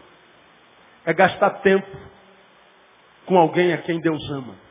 É 1.05 1.13
gastar 1.13 1.49
tempo 1.61 1.87
com 3.25 3.37
alguém 3.37 3.73
a 3.73 3.77
quem 3.77 3.99
Deus 3.99 4.27
ama. 4.31 4.64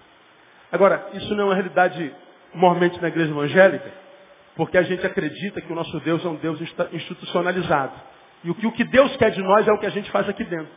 Agora, 0.74 1.06
isso 1.12 1.32
não 1.36 1.44
é 1.44 1.46
uma 1.46 1.54
realidade 1.54 2.12
mormente 2.52 3.00
na 3.00 3.06
igreja 3.06 3.30
evangélica, 3.30 3.92
porque 4.56 4.76
a 4.76 4.82
gente 4.82 5.06
acredita 5.06 5.60
que 5.60 5.72
o 5.72 5.74
nosso 5.76 6.00
Deus 6.00 6.24
é 6.24 6.28
um 6.28 6.34
Deus 6.34 6.60
institucionalizado. 6.92 7.92
E 8.42 8.50
o 8.50 8.54
que, 8.56 8.66
o 8.66 8.72
que 8.72 8.82
Deus 8.82 9.16
quer 9.16 9.30
de 9.30 9.40
nós 9.40 9.68
é 9.68 9.72
o 9.72 9.78
que 9.78 9.86
a 9.86 9.90
gente 9.90 10.10
faz 10.10 10.28
aqui 10.28 10.42
dentro. 10.42 10.72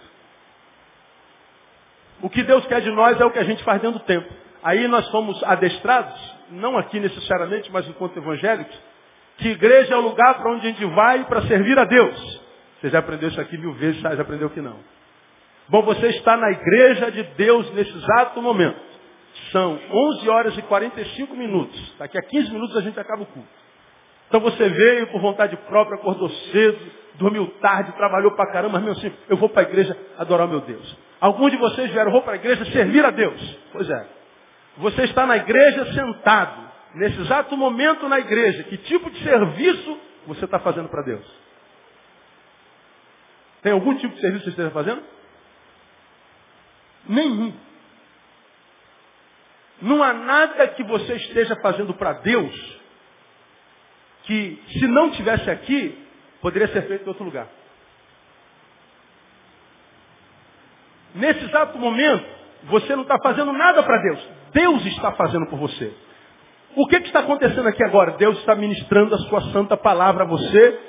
O 2.21 2.29
que 2.29 2.43
Deus 2.43 2.63
quer 2.67 2.79
de 2.81 2.91
nós 2.91 3.19
é 3.19 3.25
o 3.25 3.31
que 3.31 3.39
a 3.39 3.43
gente 3.43 3.63
faz 3.63 3.81
dentro 3.81 3.97
do 3.97 4.05
tempo. 4.05 4.31
Aí 4.61 4.87
nós 4.87 5.09
fomos 5.09 5.43
adestrados, 5.43 6.35
não 6.51 6.77
aqui 6.77 6.99
necessariamente, 6.99 7.71
mas 7.71 7.87
enquanto 7.87 8.17
evangélicos, 8.17 8.79
que 9.39 9.47
igreja 9.49 9.95
é 9.95 9.97
o 9.97 10.01
lugar 10.01 10.35
para 10.35 10.51
onde 10.51 10.67
a 10.67 10.69
gente 10.69 10.85
vai 10.93 11.25
para 11.25 11.41
servir 11.47 11.77
a 11.79 11.85
Deus. 11.85 12.41
Você 12.79 12.89
já 12.91 12.99
aprendeu 12.99 13.29
isso 13.29 13.41
aqui 13.41 13.57
mil 13.57 13.73
vezes, 13.73 13.99
já 13.99 14.11
aprendeu 14.11 14.51
que 14.51 14.61
não. 14.61 14.77
Bom, 15.67 15.81
você 15.81 16.05
está 16.09 16.37
na 16.37 16.51
igreja 16.51 17.11
de 17.11 17.23
Deus 17.35 17.73
nesse 17.73 17.97
exato 17.97 18.39
momento. 18.43 18.96
São 19.51 19.79
11 19.91 20.29
horas 20.29 20.57
e 20.57 20.61
45 20.61 21.35
minutos. 21.35 21.95
Daqui 21.97 22.17
a 22.17 22.21
15 22.21 22.51
minutos 22.51 22.75
a 22.75 22.81
gente 22.81 22.99
acaba 22.99 23.23
o 23.23 23.25
culto. 23.25 23.47
Então 24.27 24.41
você 24.41 24.67
veio 24.67 25.07
por 25.07 25.21
vontade 25.21 25.55
própria, 25.67 25.95
acordou 25.95 26.29
cedo, 26.29 26.91
dormiu 27.15 27.47
tarde, 27.61 27.93
trabalhou 27.93 28.31
pra 28.31 28.51
caramba, 28.51 28.73
mas 28.73 28.83
meu 28.83 28.91
assim, 28.93 29.11
eu 29.29 29.37
vou 29.37 29.49
para 29.49 29.61
a 29.61 29.69
igreja 29.69 29.97
adorar 30.17 30.47
meu 30.47 30.61
Deus. 30.61 30.97
Alguns 31.19 31.51
de 31.51 31.57
vocês 31.57 31.89
vieram, 31.91 32.11
vou 32.11 32.21
para 32.21 32.33
a 32.33 32.35
igreja 32.35 32.65
servir 32.65 33.03
a 33.05 33.11
Deus. 33.11 33.57
Pois 33.71 33.89
é. 33.89 34.07
Você 34.77 35.03
está 35.05 35.25
na 35.25 35.37
igreja 35.37 35.93
sentado, 35.93 36.61
nesse 36.95 37.19
exato 37.21 37.55
momento 37.57 38.07
na 38.07 38.19
igreja. 38.19 38.63
Que 38.63 38.77
tipo 38.77 39.09
de 39.09 39.23
serviço 39.23 39.97
você 40.27 40.45
está 40.45 40.59
fazendo 40.59 40.89
para 40.89 41.03
Deus? 41.03 41.25
Tem 43.61 43.71
algum 43.71 43.95
tipo 43.95 44.13
de 44.13 44.21
serviço 44.21 44.43
que 44.43 44.51
você 44.51 44.61
esteja 44.61 44.71
fazendo? 44.71 45.01
Nenhum. 47.07 47.53
Não 49.81 50.01
há 50.01 50.13
nada 50.13 50.67
que 50.69 50.83
você 50.83 51.15
esteja 51.15 51.55
fazendo 51.61 51.93
para 51.93 52.13
Deus 52.13 52.77
que, 54.23 54.61
se 54.73 54.87
não 54.87 55.11
tivesse 55.11 55.49
aqui, 55.49 55.97
poderia 56.41 56.67
ser 56.67 56.87
feito 56.87 57.05
em 57.05 57.07
outro 57.07 57.23
lugar. 57.23 57.47
Nesse 61.15 61.45
exato 61.45 61.77
momento, 61.77 62.25
você 62.65 62.95
não 62.95 63.03
está 63.03 63.17
fazendo 63.19 63.53
nada 63.53 63.81
para 63.83 64.01
Deus. 64.01 64.19
Deus 64.51 64.85
está 64.85 65.11
fazendo 65.13 65.47
por 65.47 65.57
você. 65.57 65.93
O 66.75 66.85
que, 66.87 66.99
que, 66.99 67.07
está 67.07 67.19
acontecendo 67.19 67.67
aqui 67.67 67.83
agora? 67.83 68.11
Deus 68.17 68.37
está 68.39 68.53
ministrando 68.53 69.15
a 69.15 69.17
sua 69.19 69.41
santa 69.51 69.75
palavra 69.75 70.23
a 70.23 70.27
você, 70.27 70.79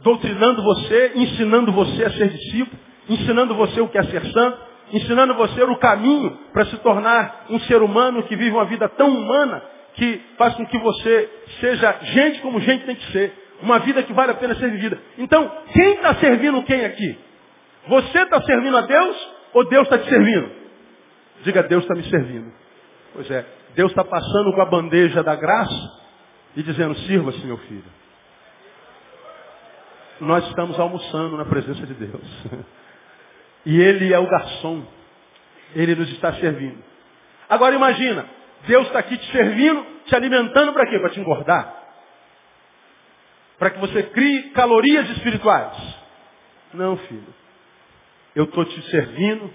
doutrinando 0.00 0.62
você, 0.62 1.12
ensinando 1.14 1.72
você 1.72 2.04
a 2.04 2.10
ser 2.10 2.28
discípulo, 2.28 2.78
ensinando 3.08 3.54
você 3.54 3.80
o 3.80 3.88
que 3.88 3.98
é 3.98 4.02
ser 4.04 4.24
santo, 4.32 4.58
ensinando 4.92 5.34
você 5.34 5.62
o 5.62 5.76
caminho 5.76 6.38
para 6.52 6.66
se 6.66 6.76
tornar 6.78 7.46
um 7.48 7.58
ser 7.60 7.82
humano 7.82 8.22
que 8.24 8.36
vive 8.36 8.50
uma 8.50 8.66
vida 8.66 8.88
tão 8.90 9.08
humana 9.08 9.62
que 9.94 10.20
faz 10.36 10.54
com 10.54 10.66
que 10.66 10.78
você 10.78 11.30
seja 11.60 11.98
gente 12.02 12.40
como 12.40 12.60
gente 12.60 12.84
tem 12.84 12.96
que 12.96 13.12
ser. 13.12 13.32
Uma 13.62 13.78
vida 13.78 14.02
que 14.02 14.12
vale 14.12 14.32
a 14.32 14.34
pena 14.34 14.56
ser 14.56 14.70
vivida. 14.70 14.98
Então, 15.18 15.50
quem 15.72 15.94
está 15.94 16.16
servindo 16.16 16.62
quem 16.64 16.84
aqui? 16.84 17.16
Você 17.88 18.22
está 18.22 18.42
servindo 18.42 18.76
a 18.76 18.80
Deus 18.80 19.30
ou 19.52 19.68
Deus 19.68 19.84
está 19.84 19.98
te 19.98 20.08
servindo? 20.08 20.50
Diga, 21.44 21.62
Deus 21.62 21.84
está 21.84 21.94
me 21.94 22.02
servindo. 22.04 22.52
Pois 23.14 23.30
é, 23.30 23.46
Deus 23.74 23.90
está 23.90 24.04
passando 24.04 24.52
com 24.52 24.62
a 24.62 24.66
bandeja 24.66 25.22
da 25.22 25.36
graça 25.36 26.02
e 26.56 26.62
dizendo, 26.62 26.94
sirva-se 26.96 27.44
meu 27.46 27.56
filho. 27.58 27.84
Nós 30.20 30.46
estamos 30.48 30.78
almoçando 30.78 31.36
na 31.36 31.44
presença 31.44 31.86
de 31.86 31.94
Deus. 31.94 32.22
E 33.64 33.80
Ele 33.80 34.12
é 34.12 34.18
o 34.18 34.26
garçom. 34.26 34.84
Ele 35.74 35.94
nos 35.94 36.10
está 36.12 36.34
servindo. 36.34 36.82
Agora 37.48 37.74
imagina, 37.74 38.26
Deus 38.66 38.86
está 38.86 38.98
aqui 38.98 39.16
te 39.16 39.32
servindo, 39.32 39.84
te 40.06 40.14
alimentando 40.14 40.72
para 40.72 40.88
quê? 40.88 40.98
Para 40.98 41.10
te 41.10 41.20
engordar. 41.20 41.82
Para 43.58 43.70
que 43.70 43.78
você 43.78 44.02
crie 44.04 44.50
calorias 44.50 45.08
espirituais. 45.10 45.76
Não, 46.74 46.96
filho. 46.96 47.34
Eu 48.34 48.44
estou 48.44 48.64
te 48.64 48.82
servindo, 48.90 49.50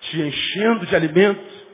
te 0.00 0.20
enchendo 0.20 0.86
de 0.86 0.94
alimentos, 0.94 1.66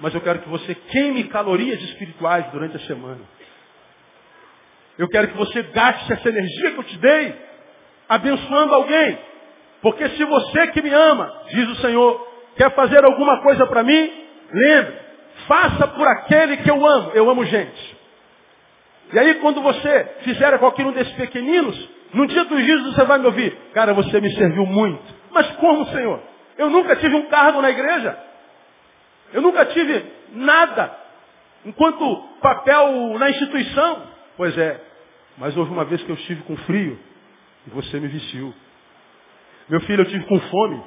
mas 0.00 0.14
eu 0.14 0.20
quero 0.20 0.40
que 0.40 0.48
você 0.48 0.74
queime 0.74 1.24
calorias 1.24 1.80
espirituais 1.82 2.46
durante 2.50 2.76
a 2.76 2.80
semana. 2.80 3.20
Eu 4.98 5.08
quero 5.08 5.28
que 5.28 5.36
você 5.36 5.62
gaste 5.62 6.12
essa 6.12 6.28
energia 6.28 6.72
que 6.72 6.78
eu 6.78 6.84
te 6.84 6.98
dei 6.98 7.34
abençoando 8.08 8.74
alguém. 8.74 9.18
Porque 9.82 10.08
se 10.10 10.24
você 10.24 10.68
que 10.68 10.80
me 10.80 10.90
ama, 10.90 11.42
diz 11.50 11.68
o 11.68 11.76
Senhor, 11.82 12.28
quer 12.56 12.72
fazer 12.74 13.04
alguma 13.04 13.42
coisa 13.42 13.66
para 13.66 13.82
mim, 13.82 14.12
lembre, 14.52 14.94
faça 15.48 15.88
por 15.88 16.06
aquele 16.06 16.58
que 16.58 16.70
eu 16.70 16.86
amo. 16.86 17.10
Eu 17.14 17.28
amo 17.28 17.44
gente. 17.44 17.96
E 19.12 19.18
aí 19.18 19.34
quando 19.34 19.60
você 19.60 20.04
fizer 20.20 20.56
qualquer 20.58 20.86
um 20.86 20.92
desses 20.92 21.12
pequeninos, 21.14 21.76
no 22.14 22.26
dia 22.28 22.44
dos 22.44 22.58
juízos 22.64 22.94
você 22.94 23.04
vai 23.04 23.18
me 23.18 23.26
ouvir, 23.26 23.56
cara, 23.74 23.92
você 23.92 24.20
me 24.20 24.30
serviu 24.36 24.64
muito. 24.64 25.02
Mas 25.32 25.50
como, 25.56 25.84
Senhor? 25.86 26.20
Eu 26.56 26.70
nunca 26.70 26.94
tive 26.96 27.14
um 27.16 27.26
cargo 27.26 27.60
na 27.60 27.70
igreja. 27.70 28.16
Eu 29.32 29.42
nunca 29.42 29.64
tive 29.66 30.04
nada 30.32 30.96
enquanto 31.64 32.16
papel 32.40 33.18
na 33.18 33.30
instituição. 33.30 34.02
Pois 34.36 34.56
é, 34.56 34.80
mas 35.38 35.56
houve 35.56 35.72
uma 35.72 35.84
vez 35.84 36.02
que 36.02 36.10
eu 36.10 36.16
estive 36.16 36.42
com 36.42 36.56
frio 36.58 36.98
e 37.66 37.70
você 37.70 37.98
me 37.98 38.08
vestiu. 38.08 38.54
Meu 39.68 39.80
filho, 39.82 40.02
eu 40.02 40.06
tive 40.06 40.24
com 40.24 40.38
fome. 40.40 40.82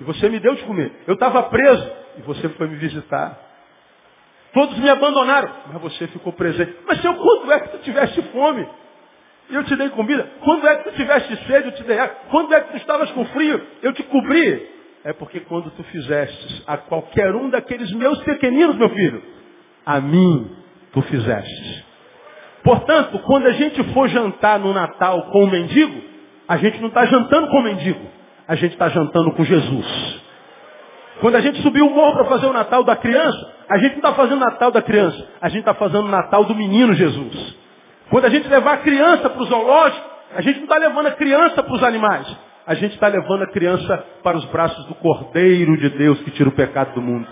E 0.00 0.04
você 0.04 0.28
me 0.28 0.40
deu 0.40 0.54
de 0.54 0.62
comer. 0.64 0.92
Eu 1.06 1.14
estava 1.14 1.42
preso. 1.44 1.92
E 2.18 2.22
você 2.22 2.48
foi 2.50 2.68
me 2.68 2.76
visitar. 2.76 3.38
Todos 4.52 4.78
me 4.78 4.88
abandonaram. 4.88 5.50
Mas 5.72 5.82
você 5.82 6.06
ficou 6.08 6.32
presente. 6.32 6.76
Mas 6.86 7.00
Senhor, 7.00 7.16
quando 7.16 7.52
é 7.52 7.60
que 7.60 7.68
tu 7.70 7.78
tiveste 7.78 8.22
fome? 8.32 8.66
Eu 9.50 9.64
te 9.64 9.76
dei 9.76 9.90
comida. 9.90 10.28
Quando 10.40 10.66
é 10.66 10.76
que 10.76 10.90
tu 10.90 10.96
tiveste 10.96 11.36
sede? 11.46 11.68
Eu 11.68 11.74
te 11.74 11.82
dei 11.82 11.98
água. 11.98 12.16
Quando 12.30 12.54
é 12.54 12.60
que 12.60 12.70
tu 12.72 12.76
estavas 12.78 13.10
com 13.12 13.24
frio? 13.26 13.60
Eu 13.82 13.92
te 13.92 14.02
cobri. 14.04 14.74
É 15.04 15.12
porque 15.12 15.40
quando 15.40 15.70
tu 15.72 15.82
fizestes 15.84 16.62
a 16.66 16.78
qualquer 16.78 17.34
um 17.34 17.50
daqueles 17.50 17.92
meus 17.92 18.22
pequeninos, 18.22 18.76
meu 18.76 18.88
filho, 18.88 19.22
a 19.84 20.00
mim 20.00 20.56
tu 20.92 21.02
fizestes. 21.02 21.84
Portanto, 22.62 23.18
quando 23.18 23.46
a 23.46 23.52
gente 23.52 23.82
for 23.92 24.08
jantar 24.08 24.58
no 24.58 24.72
Natal 24.72 25.30
com 25.30 25.44
o 25.44 25.50
mendigo, 25.50 26.13
a 26.48 26.56
gente 26.56 26.80
não 26.80 26.88
está 26.88 27.06
jantando 27.06 27.48
com 27.48 27.62
mendigo, 27.62 28.00
a 28.46 28.54
gente 28.54 28.72
está 28.72 28.88
jantando 28.88 29.32
com 29.32 29.44
Jesus. 29.44 30.22
Quando 31.20 31.36
a 31.36 31.40
gente 31.40 31.62
subiu 31.62 31.86
o 31.86 31.90
morro 31.90 32.14
para 32.14 32.24
fazer 32.26 32.46
o 32.46 32.52
Natal 32.52 32.82
da 32.84 32.96
criança, 32.96 33.52
a 33.68 33.78
gente 33.78 33.92
não 33.92 33.98
está 33.98 34.12
fazendo 34.14 34.36
o 34.36 34.44
Natal 34.44 34.70
da 34.70 34.82
criança, 34.82 35.28
a 35.40 35.48
gente 35.48 35.60
está 35.60 35.74
fazendo 35.74 36.04
o 36.04 36.10
Natal 36.10 36.44
do 36.44 36.54
menino 36.54 36.92
Jesus. 36.92 37.56
Quando 38.10 38.26
a 38.26 38.30
gente 38.30 38.48
levar 38.48 38.74
a 38.74 38.78
criança 38.78 39.30
para 39.30 39.42
o 39.42 39.46
zoológico, 39.46 40.06
a 40.34 40.40
gente 40.42 40.56
não 40.56 40.64
está 40.64 40.76
levando 40.76 41.06
a 41.06 41.12
criança 41.12 41.62
para 41.62 41.74
os 41.74 41.82
animais, 41.82 42.36
a 42.66 42.74
gente 42.74 42.94
está 42.94 43.06
levando 43.06 43.42
a 43.42 43.46
criança 43.46 44.04
para 44.22 44.36
os 44.36 44.44
braços 44.46 44.84
do 44.86 44.94
Cordeiro 44.96 45.76
de 45.76 45.90
Deus 45.90 46.20
que 46.20 46.30
tira 46.32 46.48
o 46.48 46.52
pecado 46.52 46.94
do 46.94 47.02
mundo. 47.02 47.26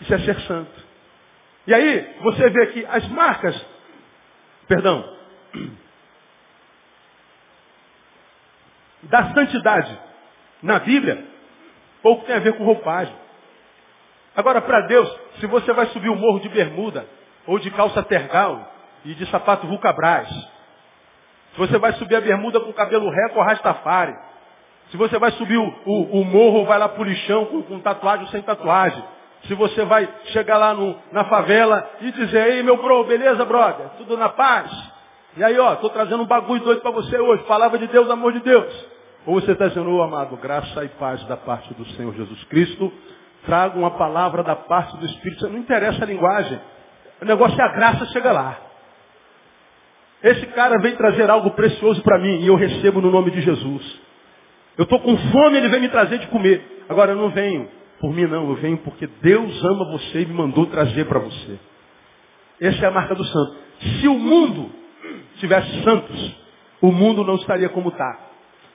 Isso 0.00 0.12
é 0.12 0.18
ser 0.18 0.38
santo. 0.40 0.82
E 1.66 1.72
aí, 1.72 2.16
você 2.22 2.50
vê 2.50 2.62
aqui 2.64 2.86
as 2.90 3.08
marcas, 3.08 3.66
perdão, 4.66 5.04
da 9.04 9.32
santidade 9.32 9.98
na 10.62 10.78
Bíblia, 10.78 11.24
pouco 12.02 12.24
tem 12.24 12.36
a 12.36 12.40
ver 12.40 12.54
com 12.54 12.64
roupagem. 12.64 13.14
Agora, 14.34 14.60
para 14.60 14.82
Deus, 14.82 15.08
se 15.40 15.46
você 15.46 15.72
vai 15.72 15.86
subir 15.86 16.08
o 16.08 16.16
morro 16.16 16.40
de 16.40 16.48
bermuda, 16.48 17.06
ou 17.46 17.58
de 17.58 17.70
calça 17.70 18.02
tergal, 18.02 18.72
e 19.04 19.14
de 19.14 19.26
sapato 19.26 19.66
vulcabras, 19.66 20.28
se 20.28 21.58
você 21.58 21.76
vai 21.78 21.92
subir 21.94 22.16
a 22.16 22.20
bermuda 22.20 22.60
com 22.60 22.72
cabelo 22.72 23.10
reco 23.10 23.38
ou 23.38 23.44
rastafari, 23.44 24.16
se 24.90 24.96
você 24.96 25.18
vai 25.18 25.32
subir 25.32 25.56
o, 25.56 25.74
o, 25.84 26.20
o 26.20 26.24
morro, 26.24 26.64
vai 26.64 26.78
lá 26.78 26.88
pro 26.88 27.04
lixão 27.04 27.46
com, 27.46 27.62
com 27.62 27.80
tatuagem 27.80 28.24
ou 28.24 28.30
sem 28.30 28.42
tatuagem, 28.42 29.02
se 29.44 29.54
você 29.54 29.84
vai 29.84 30.08
chegar 30.26 30.56
lá 30.56 30.72
no, 30.72 30.96
na 31.10 31.24
favela 31.24 31.90
e 32.00 32.12
dizer, 32.12 32.52
ei 32.52 32.62
meu 32.62 32.76
bro, 32.76 33.04
beleza 33.04 33.44
brother, 33.44 33.88
tudo 33.98 34.16
na 34.16 34.28
paz? 34.28 34.70
E 35.36 35.42
aí 35.42 35.58
ó, 35.58 35.74
estou 35.74 35.90
trazendo 35.90 36.22
um 36.22 36.26
bagulho 36.26 36.62
doido 36.62 36.80
para 36.80 36.90
você 36.90 37.18
hoje, 37.18 37.42
palavra 37.44 37.78
de 37.78 37.86
Deus, 37.88 38.08
amor 38.08 38.32
de 38.32 38.40
Deus. 38.40 38.91
Ou 39.26 39.40
você 39.40 39.52
está 39.52 39.68
dizendo, 39.68 39.90
oh, 39.90 40.02
amado, 40.02 40.36
graça 40.36 40.84
e 40.84 40.88
paz 40.88 41.22
da 41.24 41.36
parte 41.36 41.72
do 41.74 41.84
Senhor 41.90 42.14
Jesus 42.14 42.44
Cristo. 42.44 42.92
Traga 43.46 43.78
uma 43.78 43.92
palavra 43.92 44.42
da 44.42 44.56
parte 44.56 44.96
do 44.96 45.06
Espírito. 45.06 45.48
Não 45.48 45.58
interessa 45.58 46.02
a 46.02 46.06
linguagem. 46.06 46.60
O 47.20 47.24
negócio 47.24 47.60
é 47.60 47.64
a 47.64 47.72
graça, 47.72 48.06
chega 48.06 48.32
lá. 48.32 48.58
Esse 50.22 50.46
cara 50.46 50.78
vem 50.80 50.96
trazer 50.96 51.28
algo 51.28 51.50
precioso 51.50 52.02
para 52.02 52.18
mim 52.18 52.40
e 52.40 52.46
eu 52.46 52.54
recebo 52.54 53.00
no 53.00 53.10
nome 53.10 53.30
de 53.30 53.40
Jesus. 53.40 54.00
Eu 54.78 54.84
estou 54.84 55.00
com 55.00 55.16
fome, 55.16 55.56
ele 55.56 55.68
vem 55.68 55.80
me 55.80 55.88
trazer 55.88 56.18
de 56.18 56.26
comer. 56.28 56.84
Agora 56.88 57.12
eu 57.12 57.16
não 57.16 57.30
venho 57.30 57.68
por 58.02 58.12
mim 58.12 58.26
não, 58.26 58.48
eu 58.48 58.56
venho 58.56 58.78
porque 58.78 59.06
Deus 59.06 59.64
ama 59.64 59.92
você 59.92 60.22
e 60.22 60.26
me 60.26 60.34
mandou 60.34 60.66
trazer 60.66 61.04
para 61.04 61.20
você. 61.20 61.56
Essa 62.60 62.86
é 62.86 62.88
a 62.88 62.90
marca 62.90 63.14
do 63.14 63.24
santo. 63.24 63.56
Se 63.78 64.08
o 64.08 64.18
mundo 64.18 64.72
tivesse 65.38 65.84
santos, 65.84 66.36
o 66.80 66.90
mundo 66.90 67.22
não 67.22 67.36
estaria 67.36 67.68
como 67.68 67.90
está. 67.90 68.31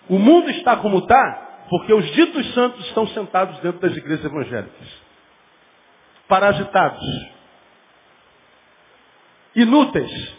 O 0.10 0.18
mundo 0.18 0.50
está 0.52 0.78
como 0.78 1.00
está 1.00 1.48
porque 1.70 1.94
os 1.94 2.06
ditos 2.14 2.54
santos 2.54 2.86
estão 2.88 3.08
sentados 3.08 3.60
dentro 3.60 3.80
das 3.80 3.96
igrejas 3.96 4.24
evangélicas. 4.26 4.88
Parasitados. 6.28 7.04
Inúteis. 9.56 10.36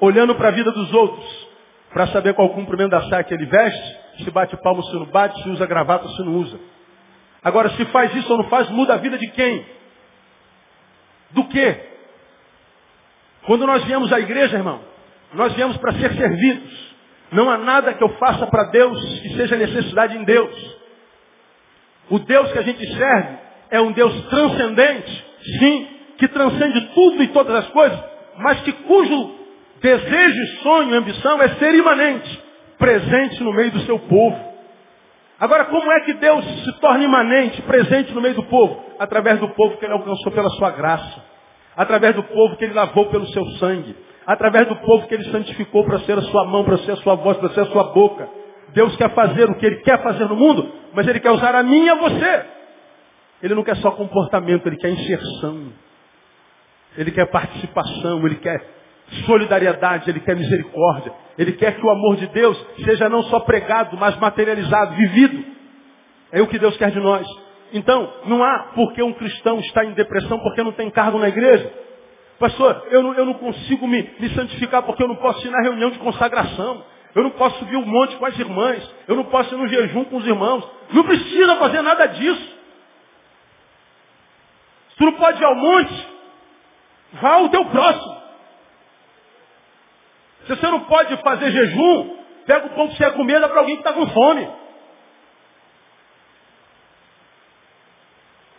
Olhando 0.00 0.34
para 0.34 0.48
a 0.48 0.52
vida 0.52 0.70
dos 0.72 0.92
outros. 0.92 1.48
Para 1.92 2.06
saber 2.08 2.34
qual 2.34 2.48
cumprimento 2.50 2.90
da 2.90 3.08
saia 3.08 3.24
que 3.24 3.34
ele 3.34 3.46
veste. 3.46 4.24
Se 4.24 4.30
bate 4.30 4.56
palmo, 4.62 4.82
se 4.84 4.94
não 4.94 5.06
bate. 5.06 5.42
Se 5.42 5.48
usa 5.50 5.66
gravata, 5.66 6.08
se 6.08 6.22
não 6.22 6.36
usa. 6.36 6.58
Agora, 7.44 7.70
se 7.70 7.84
faz 7.86 8.14
isso 8.14 8.30
ou 8.30 8.38
não 8.38 8.48
faz, 8.48 8.70
muda 8.70 8.94
a 8.94 8.98
vida 8.98 9.18
de 9.18 9.26
quem? 9.28 9.66
Do 11.32 11.44
quê? 11.48 11.88
Quando 13.46 13.66
nós 13.66 13.84
viemos 13.84 14.12
à 14.12 14.20
igreja, 14.20 14.56
irmão, 14.56 14.80
nós 15.34 15.52
viemos 15.54 15.76
para 15.78 15.92
ser 15.94 16.14
servidos. 16.14 16.91
Não 17.32 17.50
há 17.50 17.56
nada 17.56 17.94
que 17.94 18.04
eu 18.04 18.10
faça 18.10 18.46
para 18.46 18.64
Deus 18.64 19.20
que 19.20 19.36
seja 19.36 19.56
necessidade 19.56 20.16
em 20.16 20.22
Deus. 20.22 20.82
O 22.10 22.18
Deus 22.18 22.52
que 22.52 22.58
a 22.58 22.62
gente 22.62 22.86
serve 22.94 23.38
é 23.70 23.80
um 23.80 23.90
Deus 23.92 24.12
transcendente, 24.26 25.24
sim, 25.58 25.88
que 26.18 26.28
transcende 26.28 26.80
tudo 26.94 27.22
e 27.22 27.28
todas 27.28 27.54
as 27.56 27.68
coisas, 27.68 27.98
mas 28.38 28.60
que 28.60 28.72
cujo 28.72 29.34
desejo, 29.80 30.62
sonho 30.62 30.94
ambição 30.94 31.40
é 31.42 31.48
ser 31.56 31.74
imanente, 31.74 32.42
presente 32.78 33.42
no 33.42 33.52
meio 33.52 33.70
do 33.70 33.80
seu 33.80 33.98
povo. 33.98 34.52
Agora, 35.40 35.64
como 35.64 35.90
é 35.90 36.00
que 36.02 36.12
Deus 36.14 36.44
se 36.64 36.72
torna 36.80 37.02
imanente, 37.02 37.62
presente 37.62 38.12
no 38.12 38.20
meio 38.20 38.34
do 38.34 38.44
povo? 38.44 38.84
Através 38.98 39.40
do 39.40 39.48
povo 39.48 39.76
que 39.78 39.84
ele 39.84 39.94
alcançou 39.94 40.30
pela 40.30 40.50
sua 40.50 40.70
graça. 40.70 41.24
Através 41.76 42.14
do 42.14 42.22
povo 42.22 42.56
que 42.56 42.64
ele 42.64 42.74
lavou 42.74 43.06
pelo 43.06 43.26
seu 43.28 43.44
sangue. 43.58 43.96
Através 44.26 44.68
do 44.68 44.76
povo 44.76 45.06
que 45.06 45.14
ele 45.14 45.24
santificou 45.30 45.84
para 45.84 45.98
ser 46.00 46.16
a 46.16 46.22
sua 46.22 46.44
mão, 46.44 46.64
para 46.64 46.78
ser 46.78 46.92
a 46.92 46.96
sua 46.96 47.14
voz, 47.16 47.36
para 47.38 47.50
ser 47.50 47.60
a 47.60 47.66
sua 47.66 47.84
boca. 47.92 48.28
Deus 48.68 48.94
quer 48.96 49.10
fazer 49.14 49.50
o 49.50 49.54
que 49.56 49.66
ele 49.66 49.76
quer 49.76 50.02
fazer 50.02 50.26
no 50.26 50.36
mundo, 50.36 50.72
mas 50.94 51.06
ele 51.06 51.20
quer 51.20 51.30
usar 51.30 51.54
a 51.54 51.62
mim 51.62 51.84
e 51.84 51.90
a 51.90 51.94
você. 51.96 52.44
Ele 53.42 53.54
não 53.54 53.64
quer 53.64 53.76
só 53.76 53.90
comportamento, 53.90 54.66
ele 54.66 54.76
quer 54.76 54.90
inserção. 54.90 55.72
Ele 56.96 57.10
quer 57.10 57.26
participação, 57.26 58.24
ele 58.24 58.36
quer 58.36 58.64
solidariedade, 59.26 60.08
ele 60.08 60.20
quer 60.20 60.36
misericórdia. 60.36 61.12
Ele 61.36 61.52
quer 61.52 61.76
que 61.76 61.84
o 61.84 61.90
amor 61.90 62.16
de 62.16 62.26
Deus 62.28 62.66
seja 62.84 63.08
não 63.08 63.22
só 63.24 63.40
pregado, 63.40 63.96
mas 63.96 64.16
materializado, 64.18 64.94
vivido. 64.94 65.44
É 66.30 66.40
o 66.40 66.46
que 66.46 66.58
Deus 66.58 66.76
quer 66.76 66.90
de 66.90 67.00
nós. 67.00 67.26
Então, 67.72 68.12
não 68.26 68.42
há 68.42 68.70
porque 68.74 69.02
um 69.02 69.12
cristão 69.12 69.58
está 69.60 69.84
em 69.84 69.92
depressão 69.92 70.38
porque 70.38 70.62
não 70.62 70.72
tem 70.72 70.90
cargo 70.90 71.18
na 71.18 71.28
igreja. 71.28 71.72
Pastor, 72.38 72.86
eu 72.90 73.02
não, 73.02 73.14
eu 73.14 73.24
não 73.24 73.34
consigo 73.34 73.86
me, 73.86 74.02
me 74.18 74.28
santificar 74.34 74.82
porque 74.82 75.02
eu 75.02 75.08
não 75.08 75.16
posso 75.16 75.46
ir 75.46 75.50
na 75.50 75.62
reunião 75.62 75.90
de 75.90 75.98
consagração. 75.98 76.84
Eu 77.14 77.22
não 77.22 77.30
posso 77.30 77.58
subir 77.58 77.76
um 77.76 77.84
monte 77.84 78.16
com 78.16 78.26
as 78.26 78.38
irmãs. 78.38 78.94
Eu 79.06 79.16
não 79.16 79.24
posso 79.24 79.54
ir 79.54 79.58
no 79.58 79.68
jejum 79.68 80.04
com 80.04 80.16
os 80.16 80.26
irmãos. 80.26 80.68
Não 80.92 81.04
precisa 81.04 81.56
fazer 81.56 81.82
nada 81.82 82.06
disso. 82.06 82.58
Se 84.90 84.96
tu 84.96 85.04
não 85.04 85.12
pode 85.12 85.40
ir 85.40 85.44
ao 85.44 85.54
monte, 85.54 86.08
vá 87.12 87.34
ao 87.34 87.48
teu 87.48 87.64
próximo. 87.66 88.22
Se 90.46 90.56
você 90.56 90.66
não 90.66 90.80
pode 90.80 91.16
fazer 91.18 91.50
jejum, 91.50 92.16
pega 92.46 92.66
o 92.66 92.70
pão 92.70 92.88
que 92.88 92.96
você 92.96 93.04
ia 93.04 93.12
comer 93.12 93.40
dá 93.40 93.48
para 93.48 93.60
alguém 93.60 93.76
que 93.76 93.82
está 93.82 93.92
com 93.92 94.06
fome. 94.08 94.48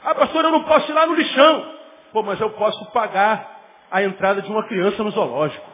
Ah, 0.06 0.16
pastor, 0.16 0.44
eu 0.46 0.52
não 0.52 0.64
posso 0.64 0.90
ir 0.92 0.94
lá 0.94 1.06
no 1.06 1.16
lixão. 1.16 1.74
Pô, 2.12 2.22
mas 2.22 2.40
eu 2.40 2.52
posso 2.52 2.86
pagar 2.92 3.53
a 3.94 4.02
entrada 4.02 4.42
de 4.42 4.50
uma 4.50 4.64
criança 4.64 5.04
no 5.04 5.12
zoológico. 5.12 5.70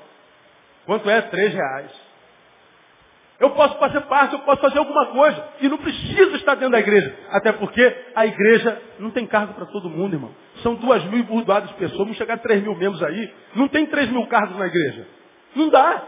Quanto 0.85 1.09
é? 1.09 1.21
Três 1.21 1.53
reais. 1.53 1.89
Eu 3.39 3.51
posso 3.51 3.79
fazer 3.79 4.01
parte, 4.01 4.33
eu 4.33 4.39
posso 4.39 4.59
fazer 4.59 4.77
alguma 4.77 5.05
coisa. 5.05 5.41
E 5.61 5.69
não 5.69 5.77
preciso 5.77 6.35
estar 6.35 6.55
dentro 6.55 6.71
da 6.71 6.79
igreja. 6.79 7.15
Até 7.29 7.53
porque 7.53 7.95
a 8.13 8.25
igreja 8.25 8.81
não 8.99 9.09
tem 9.09 9.25
cargo 9.25 9.53
para 9.53 9.65
todo 9.67 9.89
mundo, 9.89 10.15
irmão. 10.15 10.31
São 10.61 10.75
duas 10.75 11.01
mil 11.05 11.23
burdoadas 11.23 11.71
pessoas, 11.71 11.97
vamos 11.97 12.17
chegar 12.17 12.33
a 12.33 12.37
três 12.37 12.61
mil 12.61 12.75
membros 12.75 13.01
aí. 13.01 13.33
Não 13.55 13.69
tem 13.69 13.85
três 13.85 14.11
mil 14.11 14.27
cargos 14.27 14.57
na 14.57 14.67
igreja. 14.67 15.07
Não 15.55 15.69
dá. 15.69 16.03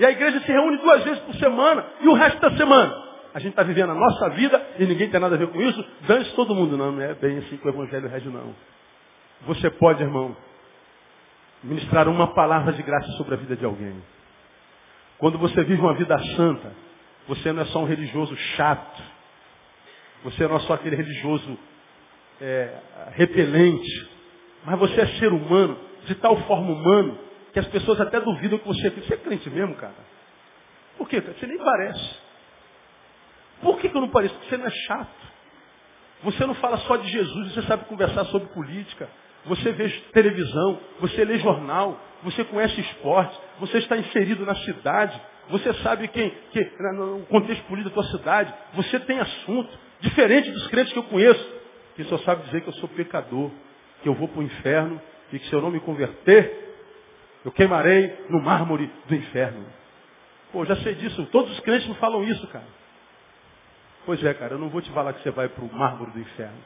E 0.00 0.04
a 0.04 0.10
igreja 0.10 0.40
se 0.40 0.50
reúne 0.50 0.78
duas 0.78 1.04
vezes 1.04 1.20
por 1.20 1.34
semana. 1.36 1.86
E 2.00 2.08
o 2.08 2.14
resto 2.14 2.40
da 2.40 2.56
semana? 2.56 3.04
A 3.32 3.38
gente 3.38 3.50
está 3.50 3.62
vivendo 3.62 3.90
a 3.90 3.94
nossa 3.94 4.30
vida 4.30 4.60
e 4.80 4.84
ninguém 4.84 5.08
tem 5.08 5.20
nada 5.20 5.36
a 5.36 5.38
ver 5.38 5.46
com 5.46 5.62
isso. 5.62 5.84
Dane-se 6.08 6.34
todo 6.34 6.56
mundo. 6.56 6.76
Não, 6.76 6.90
não 6.90 7.02
é 7.02 7.14
bem 7.14 7.38
assim 7.38 7.56
que 7.56 7.68
o 7.68 7.70
evangelho 7.70 8.08
rege, 8.08 8.28
não. 8.28 8.52
Você 9.42 9.70
pode, 9.70 10.02
irmão, 10.02 10.36
ministrar 11.62 12.08
uma 12.08 12.28
palavra 12.28 12.72
de 12.72 12.82
graça 12.82 13.10
sobre 13.12 13.34
a 13.34 13.36
vida 13.36 13.56
de 13.56 13.64
alguém. 13.64 14.02
Quando 15.18 15.38
você 15.38 15.62
vive 15.64 15.80
uma 15.80 15.94
vida 15.94 16.18
santa, 16.36 16.72
você 17.28 17.52
não 17.52 17.62
é 17.62 17.66
só 17.66 17.80
um 17.80 17.86
religioso 17.86 18.36
chato. 18.56 19.02
Você 20.24 20.46
não 20.46 20.56
é 20.56 20.60
só 20.60 20.74
aquele 20.74 20.96
religioso 20.96 21.58
é, 22.40 22.78
repelente. 23.12 24.10
Mas 24.64 24.78
você 24.78 25.00
é 25.00 25.06
ser 25.18 25.32
humano, 25.32 25.78
de 26.06 26.14
tal 26.16 26.36
forma 26.42 26.72
humano, 26.72 27.18
que 27.52 27.58
as 27.58 27.66
pessoas 27.68 28.00
até 28.00 28.20
duvidam 28.20 28.58
que 28.58 28.66
você 28.66 28.86
é 28.86 28.90
crente. 28.90 29.06
Você 29.06 29.14
é 29.14 29.18
crente 29.18 29.50
mesmo, 29.50 29.74
cara? 29.76 29.94
Por 30.96 31.08
quê? 31.08 31.20
Você 31.20 31.46
nem 31.46 31.58
parece. 31.58 32.18
Por 33.62 33.78
que, 33.78 33.88
que 33.88 33.96
eu 33.96 34.00
não 34.00 34.08
pareço? 34.08 34.34
Porque 34.34 34.48
você 34.48 34.56
não 34.56 34.66
é 34.66 34.70
chato. 34.70 35.30
Você 36.22 36.46
não 36.46 36.54
fala 36.54 36.76
só 36.78 36.96
de 36.96 37.08
Jesus, 37.08 37.54
você 37.54 37.62
sabe 37.62 37.86
conversar 37.86 38.24
sobre 38.26 38.48
política. 38.48 39.08
Você 39.46 39.72
vê 39.72 39.88
televisão, 40.12 40.78
você 41.00 41.24
lê 41.24 41.38
jornal, 41.38 41.98
você 42.22 42.44
conhece 42.44 42.80
esporte, 42.80 43.38
você 43.58 43.78
está 43.78 43.96
inserido 43.96 44.44
na 44.44 44.54
cidade, 44.56 45.20
você 45.48 45.72
sabe 45.74 46.08
quem, 46.08 46.30
que, 46.52 46.70
no 46.94 47.26
contexto 47.26 47.64
político 47.64 47.94
da 47.94 48.02
tua 48.02 48.18
cidade, 48.18 48.54
você 48.74 49.00
tem 49.00 49.18
assunto, 49.18 49.70
diferente 50.00 50.50
dos 50.50 50.66
crentes 50.68 50.92
que 50.92 50.98
eu 50.98 51.04
conheço, 51.04 51.54
que 51.96 52.04
só 52.04 52.18
sabe 52.18 52.44
dizer 52.44 52.60
que 52.60 52.68
eu 52.68 52.74
sou 52.74 52.88
pecador, 52.90 53.50
que 54.02 54.08
eu 54.08 54.14
vou 54.14 54.28
para 54.28 54.40
o 54.40 54.42
inferno 54.42 55.00
e 55.32 55.38
que 55.38 55.46
se 55.48 55.52
eu 55.52 55.60
não 55.60 55.70
me 55.70 55.80
converter, 55.80 56.68
eu 57.44 57.52
queimarei 57.52 58.26
no 58.28 58.40
mármore 58.40 58.90
do 59.06 59.14
inferno. 59.14 59.66
Pô, 60.52 60.64
já 60.64 60.76
sei 60.76 60.94
disso, 60.94 61.26
todos 61.32 61.50
os 61.52 61.60
crentes 61.60 61.88
me 61.88 61.94
falam 61.94 62.22
isso, 62.24 62.46
cara. 62.48 62.66
Pois 64.04 64.22
é, 64.24 64.34
cara, 64.34 64.54
eu 64.54 64.58
não 64.58 64.68
vou 64.68 64.80
te 64.80 64.90
falar 64.90 65.12
que 65.12 65.22
você 65.22 65.30
vai 65.30 65.48
para 65.48 65.64
o 65.64 65.72
mármore 65.72 66.10
do 66.12 66.20
inferno. 66.20 66.58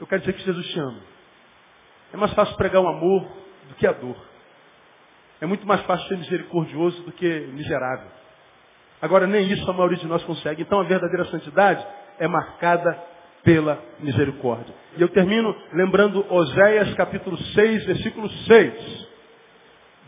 Eu 0.00 0.06
quero 0.06 0.20
dizer 0.20 0.32
que 0.34 0.44
Jesus 0.44 0.66
te 0.68 0.78
ama. 0.78 1.00
É 2.12 2.16
mais 2.16 2.32
fácil 2.34 2.56
pregar 2.56 2.82
o 2.82 2.88
amor 2.88 3.26
do 3.68 3.74
que 3.74 3.86
a 3.86 3.92
dor. 3.92 4.16
É 5.40 5.46
muito 5.46 5.66
mais 5.66 5.80
fácil 5.82 6.06
ser 6.08 6.18
misericordioso 6.18 7.02
do 7.02 7.12
que 7.12 7.26
miserável. 7.52 8.08
Agora, 9.00 9.26
nem 9.26 9.50
isso 9.50 9.68
a 9.68 9.72
maioria 9.72 9.98
de 9.98 10.06
nós 10.06 10.22
consegue. 10.24 10.62
Então, 10.62 10.78
a 10.78 10.84
verdadeira 10.84 11.24
santidade 11.24 11.84
é 12.18 12.28
marcada 12.28 12.96
pela 13.42 13.82
misericórdia. 13.98 14.72
E 14.96 15.02
eu 15.02 15.08
termino 15.08 15.56
lembrando 15.72 16.24
Oséias 16.32 16.94
capítulo 16.94 17.36
6, 17.36 17.86
versículo 17.86 18.28
6. 18.28 19.08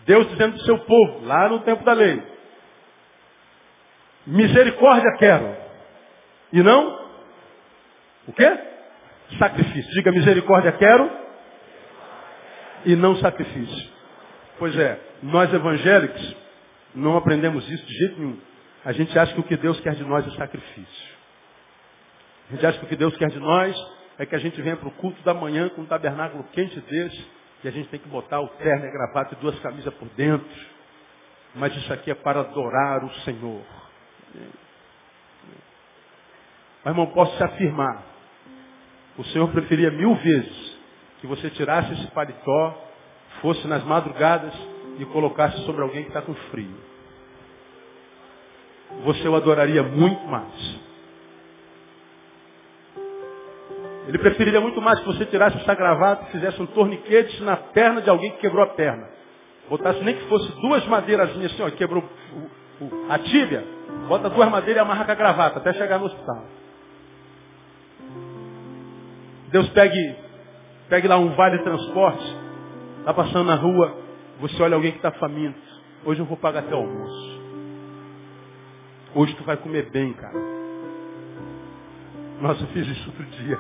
Deus 0.07 0.29
dizendo 0.29 0.53
do 0.53 0.63
seu 0.63 0.79
povo, 0.81 1.25
lá 1.25 1.49
no 1.49 1.61
tempo 1.61 1.83
da 1.83 1.95
lei. 1.95 2.23
Misericórdia 4.27 5.17
quero. 5.19 5.57
E 6.53 6.63
não? 6.63 7.09
O 8.29 8.33
quê? 8.33 8.59
Sacrifício. 9.39 9.91
Diga 9.93 10.13
misericórdia 10.13 10.71
quero 10.73 11.24
e 12.85 12.97
não 12.97 13.17
sacrifício. 13.17 13.93
Pois 14.59 14.77
é, 14.77 15.01
nós 15.23 15.53
evangélicos 15.53 16.37
não 16.95 17.17
aprendemos 17.17 17.69
isso 17.69 17.85
de 17.85 17.95
jeito 17.95 18.21
nenhum. 18.21 18.39
A 18.85 18.93
gente 18.93 19.19
acha 19.19 19.33
que 19.35 19.41
o 19.41 19.45
que 19.45 19.57
Deus 19.57 19.81
quer 19.81 19.95
de 19.95 20.05
nós 20.05 20.27
é 20.27 20.31
sacrifício. 20.37 21.15
A 22.49 22.53
gente 22.53 22.67
acha 22.67 22.79
que 22.79 22.85
o 22.85 22.89
que 22.89 22.97
Deus 22.97 23.17
quer 23.17 23.31
de 23.31 23.41
nós 23.41 23.75
é 24.19 24.27
que 24.27 24.35
a 24.35 24.39
gente 24.39 24.61
venha 24.61 24.77
para 24.77 24.89
o 24.89 24.93
culto 24.93 25.21
da 25.23 25.35
manhã 25.35 25.69
com 25.71 25.83
um 25.83 25.87
tabernáculo 25.87 26.45
quente 26.53 26.79
desse 26.81 27.27
e 27.65 27.69
a 27.69 27.71
gente 27.71 27.89
tem 27.89 27.99
que 27.99 28.09
botar 28.09 28.41
o 28.41 28.49
terno 28.49 28.87
e 28.87 28.91
gravata 28.91 29.35
e 29.35 29.41
duas 29.41 29.59
camisas 29.61 29.93
por 29.95 30.09
dentro. 30.11 30.47
Mas 31.55 31.75
isso 31.77 31.93
aqui 31.93 32.11
é 32.11 32.15
para 32.15 32.41
adorar 32.41 33.03
o 33.05 33.11
Senhor. 33.21 33.63
Mas 36.85 36.93
irmão, 36.93 37.07
posso 37.07 37.35
te 37.39 37.43
afirmar, 37.43 38.05
o 39.17 39.25
Senhor 39.25 39.51
preferia 39.51 39.91
mil 39.91 40.15
vezes 40.17 40.74
que 41.25 41.27
você 41.27 41.49
tirasse 41.49 41.91
esse 41.95 42.07
paletó, 42.09 42.79
fosse 43.41 43.67
nas 43.67 43.83
madrugadas 43.83 44.53
e 44.99 45.07
colocasse 45.07 45.57
sobre 45.65 45.81
alguém 45.81 46.03
que 46.03 46.09
está 46.09 46.21
com 46.21 46.35
frio. 46.35 46.77
Você 49.05 49.27
o 49.27 49.35
adoraria 49.35 49.83
muito 49.83 50.23
mais. 50.27 50.81
Ele 54.07 54.19
preferiria 54.19 54.61
muito 54.61 54.83
mais 54.83 55.01
que 55.01 55.07
você 55.07 55.25
tirasse 55.25 55.57
essa 55.57 55.75
gravata 55.75 56.27
e 56.29 56.33
fizesse 56.33 56.61
um 56.61 56.67
torniquete 56.67 57.43
na 57.43 57.57
perna 57.57 58.03
de 58.03 58.11
alguém 58.11 58.33
que 58.33 58.41
quebrou 58.41 58.63
a 58.63 58.75
perna. 58.75 59.09
Botasse 59.71 60.05
nem 60.05 60.17
que 60.17 60.29
fosse 60.29 60.53
duas 60.61 60.85
madeirazinhas 60.87 61.53
assim, 61.53 61.63
ó, 61.63 61.71
quebrou 61.71 62.05
o, 62.05 62.85
o, 62.85 63.07
a 63.11 63.19
tíbia, 63.19 63.65
bota 64.09 64.29
duas 64.29 64.51
madeiras 64.51 64.77
e 64.77 64.85
amarra 64.85 65.07
com 65.07 65.13
a 65.13 65.15
gravata 65.15 65.59
até 65.59 65.73
chegar 65.73 65.99
no 65.99 66.05
hospital. 66.05 66.45
Deus 69.51 69.71
pegue 69.71 70.24
Pegue 70.89 71.09
lá 71.09 71.17
um 71.19 71.35
vale 71.35 71.59
transporte, 71.61 72.25
está 72.99 73.15
passando 73.15 73.45
na 73.45 73.55
rua, 73.55 73.97
você 74.41 74.63
olha 74.63 74.75
alguém 74.75 74.93
que 74.93 74.99
está 74.99 75.13
faminto. 75.13 75.59
Hoje 76.05 76.21
eu 76.21 76.27
vou 76.27 76.37
pagar 76.37 76.65
o 76.65 76.77
almoço. 76.77 77.41
Hoje 79.15 79.35
tu 79.37 79.45
vai 79.45 79.57
comer 79.57 79.91
bem, 79.91 80.13
cara. 80.13 80.39
Nossa, 82.41 82.63
eu 82.63 82.67
fiz 82.69 82.87
isso 82.87 83.09
outro 83.09 83.25
dia. 83.25 83.59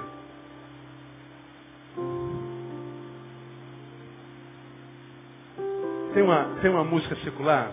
Tem 6.12 6.22
uma, 6.22 6.44
tem 6.60 6.70
uma 6.70 6.84
música 6.84 7.16
secular 7.16 7.72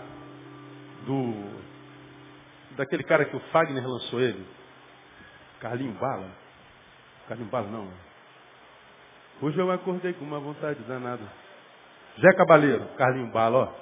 do 1.06 1.62
daquele 2.78 3.04
cara 3.04 3.26
que 3.26 3.36
o 3.36 3.40
Fagner 3.52 3.86
lançou 3.86 4.22
ele. 4.22 4.46
Carlinho 5.60 5.94
Bala. 5.94 6.32
Carlinho 7.28 7.50
Bala 7.50 7.68
não. 7.68 8.11
Hoje 9.42 9.58
eu 9.58 9.72
acordei 9.72 10.14
com 10.14 10.24
uma 10.24 10.40
vontade 10.40 10.80
danada. 10.84 11.24
Zé 12.20 12.32
Cabaleiro, 12.38 12.86
Carlinho 12.96 13.32
Bala, 13.32 13.58
ó. 13.58 13.82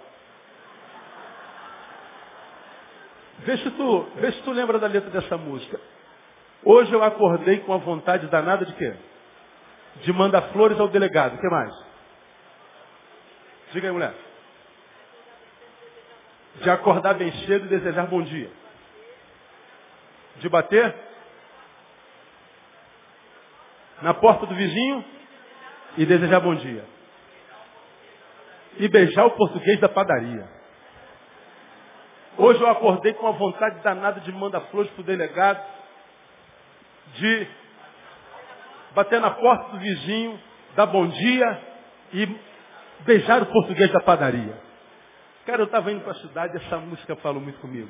Vê 3.39 3.57
se, 3.57 3.71
tu, 3.71 4.01
vê 4.15 4.31
se 4.31 4.41
tu 4.43 4.51
lembra 4.51 4.79
da 4.79 4.87
letra 4.87 5.09
dessa 5.09 5.37
música. 5.37 5.79
Hoje 6.63 6.93
eu 6.93 7.03
acordei 7.03 7.59
com 7.59 7.73
uma 7.73 7.77
vontade 7.77 8.27
danada 8.27 8.65
de 8.65 8.73
quê? 8.73 8.95
De 10.01 10.13
mandar 10.13 10.43
flores 10.53 10.79
ao 10.79 10.87
delegado. 10.87 11.35
O 11.35 11.39
que 11.39 11.49
mais? 11.49 11.73
Diga 13.73 13.87
aí, 13.89 13.93
mulher. 13.93 14.13
De 16.61 16.69
acordar 16.69 17.15
bem 17.15 17.31
cedo 17.45 17.65
e 17.65 17.69
desejar 17.69 18.07
bom 18.07 18.21
dia. 18.21 18.49
De 20.37 20.47
bater 20.47 20.95
na 24.01 24.13
porta 24.13 24.45
do 24.45 24.55
vizinho 24.55 25.18
e 25.97 26.05
desejar 26.05 26.39
bom 26.39 26.55
dia. 26.55 26.85
E 28.77 28.87
beijar 28.87 29.25
o 29.25 29.31
português 29.31 29.79
da 29.79 29.89
padaria. 29.89 30.47
Hoje 32.37 32.61
eu 32.61 32.69
acordei 32.69 33.13
com 33.13 33.25
uma 33.25 33.37
vontade 33.37 33.79
danada 33.81 34.21
de 34.21 34.31
mandar 34.31 34.61
flores 34.71 34.89
para 34.91 35.01
o 35.01 35.05
delegado, 35.05 35.61
de 37.15 37.47
bater 38.93 39.19
na 39.19 39.31
porta 39.31 39.71
do 39.71 39.79
vizinho, 39.79 40.39
dar 40.75 40.85
bom 40.85 41.07
dia 41.07 41.61
e 42.13 42.39
beijar 43.01 43.41
o 43.41 43.47
português 43.47 43.91
da 43.91 43.99
padaria. 43.99 44.57
Cara, 45.45 45.61
eu 45.61 45.65
estava 45.65 45.91
indo 45.91 46.01
para 46.01 46.11
a 46.11 46.21
cidade 46.21 46.53
e 46.55 46.65
essa 46.65 46.77
música 46.77 47.15
falou 47.17 47.41
muito 47.41 47.59
comigo. 47.59 47.89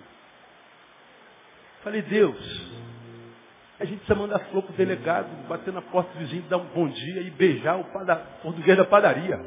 Falei, 1.84 2.02
Deus, 2.02 2.79
a 3.80 3.86
gente 3.86 4.00
precisa 4.00 4.20
mandar 4.20 4.40
flor 4.52 4.64
para 4.64 4.76
delegado, 4.76 5.28
bater 5.48 5.74
na 5.74 5.82
porta 5.82 6.12
do 6.14 6.20
vizinho, 6.20 6.44
dar 6.50 6.58
um 6.58 6.66
bom 6.66 6.90
dia 6.90 7.22
e 7.22 7.32
beijar 7.32 7.80
o 7.80 7.86
português 8.42 8.78
da 8.78 8.84
padaria. 8.84 9.40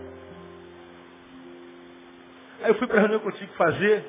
Aí 2.62 2.70
eu 2.70 2.74
fui 2.76 2.86
para 2.86 2.96
a 2.96 3.00
reunião 3.00 3.20
que 3.20 3.28
eu 3.28 3.32
tinha 3.32 3.48
que 3.48 3.56
fazer. 3.56 4.04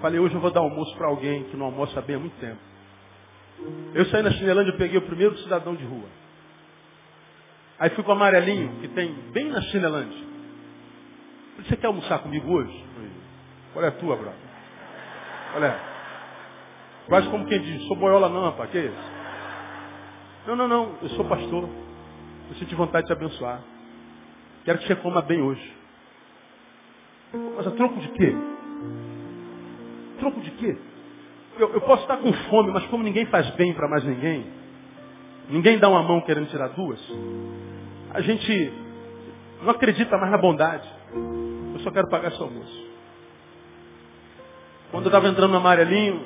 Falei, 0.00 0.20
hoje 0.20 0.34
eu 0.34 0.40
vou 0.40 0.52
dar 0.52 0.60
almoço 0.60 0.96
para 0.96 1.08
alguém 1.08 1.44
que 1.44 1.56
não 1.56 1.66
almoça 1.66 2.00
bem 2.02 2.14
há 2.14 2.18
muito 2.18 2.38
tempo. 2.38 2.60
Eu 3.94 4.04
saí 4.06 4.22
na 4.22 4.30
Chinelândia 4.32 4.70
e 4.70 4.76
peguei 4.76 4.98
o 4.98 5.02
primeiro 5.02 5.36
cidadão 5.38 5.74
de 5.74 5.84
rua. 5.84 6.08
Aí 7.78 7.90
fui 7.90 8.04
com 8.04 8.10
o 8.10 8.14
amarelinho, 8.14 8.80
que 8.80 8.88
tem 8.88 9.12
bem 9.32 9.48
na 9.48 9.62
Chinelândia. 9.62 10.24
Você 11.58 11.76
quer 11.76 11.88
almoçar 11.88 12.20
comigo 12.20 12.52
hoje? 12.52 12.84
Qual 13.72 13.84
é 13.84 13.88
a 13.88 13.92
tua, 13.92 14.14
brother? 14.14 14.38
Qual 15.52 15.64
é? 15.64 15.80
Quase 17.08 17.28
como 17.30 17.46
quem 17.46 17.60
diz, 17.60 17.82
sou 17.88 17.96
boiola 17.96 18.28
não, 18.28 18.44
rapaz, 18.44 18.70
que 18.70 18.78
é 18.78 18.84
isso? 18.86 19.13
Não, 20.46 20.54
não, 20.54 20.68
não, 20.68 20.94
eu 21.00 21.08
sou 21.10 21.24
pastor. 21.24 21.68
Eu 22.50 22.56
senti 22.56 22.74
vontade 22.74 23.06
de 23.06 23.14
te 23.14 23.16
abençoar. 23.16 23.60
Quero 24.64 24.78
que 24.78 24.86
você 24.86 24.96
coma 24.96 25.22
bem 25.22 25.40
hoje. 25.42 25.74
Mas 27.56 27.66
a 27.66 27.70
troco 27.70 27.98
de 27.98 28.08
quê? 28.08 28.36
Troco 30.18 30.40
de 30.40 30.50
quê? 30.52 30.76
Eu, 31.58 31.72
eu 31.72 31.80
posso 31.80 32.02
estar 32.02 32.18
com 32.18 32.32
fome, 32.50 32.70
mas 32.72 32.86
como 32.86 33.02
ninguém 33.02 33.26
faz 33.26 33.48
bem 33.50 33.72
para 33.74 33.88
mais 33.88 34.04
ninguém, 34.04 34.46
ninguém 35.48 35.78
dá 35.78 35.88
uma 35.88 36.02
mão 36.02 36.20
querendo 36.20 36.48
tirar 36.48 36.68
duas, 36.68 37.00
a 38.12 38.20
gente 38.20 38.72
não 39.62 39.70
acredita 39.70 40.16
mais 40.18 40.30
na 40.30 40.38
bondade. 40.38 40.88
Eu 41.74 41.80
só 41.80 41.90
quero 41.90 42.08
pagar 42.08 42.32
seu 42.32 42.44
almoço. 42.44 42.84
Quando 44.90 45.04
eu 45.04 45.08
estava 45.08 45.28
entrando 45.28 45.50
no 45.50 45.56
amarelinho, 45.56 46.24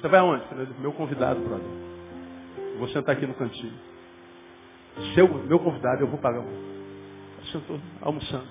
você 0.00 0.08
vai 0.08 0.20
aonde? 0.20 0.44
Meu 0.78 0.92
convidado, 0.92 1.40
brother. 1.40 1.85
Vou 2.78 2.88
sentar 2.88 3.16
aqui 3.16 3.26
no 3.26 3.34
cantinho. 3.34 3.78
Seu, 5.14 5.28
meu 5.28 5.58
convidado, 5.58 6.02
eu 6.02 6.08
vou 6.08 6.18
pagar. 6.18 6.44
Sentou 7.52 7.80
almoçando. 8.00 8.48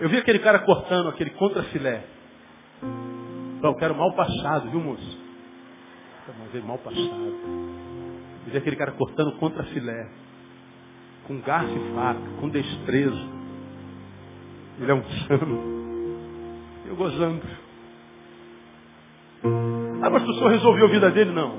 Eu 0.00 0.08
vi 0.08 0.18
aquele 0.18 0.38
cara 0.38 0.60
cortando 0.60 1.08
aquele 1.08 1.30
contrafilé. 1.30 2.04
Não, 2.82 3.70
eu 3.70 3.76
quero 3.76 3.94
mal 3.94 4.12
passado, 4.14 4.70
viu 4.70 4.80
moço? 4.80 5.18
Mas 6.38 6.52
veio 6.52 6.64
mal 6.64 6.78
passado. 6.78 7.32
Eu 8.46 8.52
vi 8.52 8.58
aquele 8.58 8.76
cara 8.76 8.92
cortando 8.92 9.38
contrafilé. 9.38 10.10
Com 11.26 11.40
garfo 11.40 11.72
e 11.72 11.94
faca, 11.94 12.20
com 12.40 12.48
destreza. 12.48 13.36
Ele 14.78 14.90
é 14.90 14.94
um 14.94 15.04
sano. 15.26 15.76
Eu 16.86 16.96
gozando. 16.96 17.42
Ah, 20.06 20.10
mas 20.10 20.22
o 20.22 20.34
senhor 20.34 20.50
resolveu 20.52 20.86
a 20.86 20.88
vida 20.88 21.10
dele? 21.10 21.32
Não. 21.32 21.58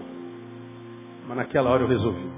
Mas 1.28 1.36
naquela 1.36 1.70
hora 1.70 1.84
eu 1.84 1.88
resolvi. 1.88 2.32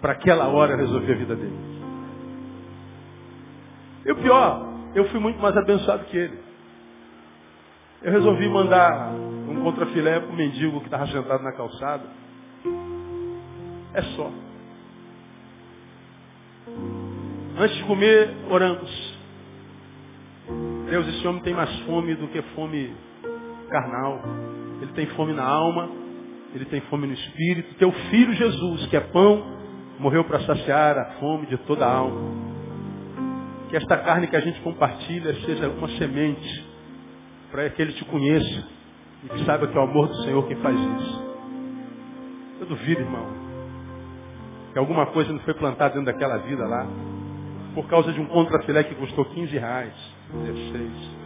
Para 0.00 0.12
aquela 0.12 0.46
hora 0.46 0.74
eu 0.74 0.78
resolvi 0.78 1.10
a 1.10 1.16
vida 1.16 1.34
dele. 1.34 1.58
E 4.06 4.12
o 4.12 4.16
pior, 4.16 4.72
eu 4.94 5.04
fui 5.06 5.18
muito 5.18 5.40
mais 5.40 5.56
abençoado 5.56 6.04
que 6.04 6.16
ele. 6.16 6.38
Eu 8.02 8.12
resolvi 8.12 8.48
mandar 8.48 9.10
um 9.48 9.64
contrafilé 9.64 10.20
para 10.20 10.30
o 10.30 10.36
mendigo 10.36 10.78
que 10.78 10.86
estava 10.86 11.08
sentado 11.08 11.42
na 11.42 11.52
calçada. 11.52 12.04
É 13.94 14.02
só. 14.14 14.30
Antes 17.58 17.76
de 17.78 17.82
comer, 17.82 18.32
oramos. 18.48 19.18
Deus, 20.88 21.08
esse 21.08 21.26
homem 21.26 21.42
tem 21.42 21.52
mais 21.52 21.76
fome 21.80 22.14
do 22.14 22.28
que 22.28 22.40
fome 22.54 23.09
carnal. 23.70 24.20
Ele 24.82 24.92
tem 24.92 25.06
fome 25.08 25.32
na 25.32 25.44
alma, 25.44 25.88
ele 26.54 26.64
tem 26.66 26.80
fome 26.82 27.06
no 27.06 27.14
espírito. 27.14 27.74
Teu 27.76 27.92
filho 27.92 28.32
Jesus, 28.32 28.86
que 28.86 28.96
é 28.96 29.00
pão, 29.00 29.42
morreu 29.98 30.24
para 30.24 30.40
saciar 30.40 30.98
a 30.98 31.04
fome 31.20 31.46
de 31.46 31.56
toda 31.58 31.86
a 31.86 31.92
alma. 31.92 32.50
Que 33.68 33.76
esta 33.76 33.96
carne 33.98 34.26
que 34.26 34.36
a 34.36 34.40
gente 34.40 34.60
compartilha 34.60 35.34
seja 35.46 35.68
uma 35.68 35.88
semente 35.90 36.66
para 37.50 37.68
que 37.70 37.80
ele 37.80 37.92
te 37.92 38.04
conheça 38.04 38.68
e 39.24 39.28
que 39.28 39.44
saiba 39.44 39.66
que 39.66 39.76
é 39.76 39.80
o 39.80 39.84
amor 39.84 40.08
do 40.08 40.16
Senhor 40.24 40.46
quem 40.46 40.56
faz 40.56 40.76
isso. 40.76 41.30
Eu 42.60 42.66
duvido, 42.66 43.00
irmão, 43.00 43.26
que 44.72 44.78
alguma 44.78 45.06
coisa 45.06 45.32
não 45.32 45.40
foi 45.40 45.54
plantada 45.54 45.94
dentro 45.94 46.12
daquela 46.12 46.38
vida 46.38 46.66
lá 46.66 46.86
por 47.74 47.86
causa 47.86 48.12
de 48.12 48.20
um 48.20 48.26
contrafilé 48.26 48.82
que 48.84 48.94
custou 48.96 49.24
15 49.24 49.56
reais, 49.56 49.94
16. 50.32 51.19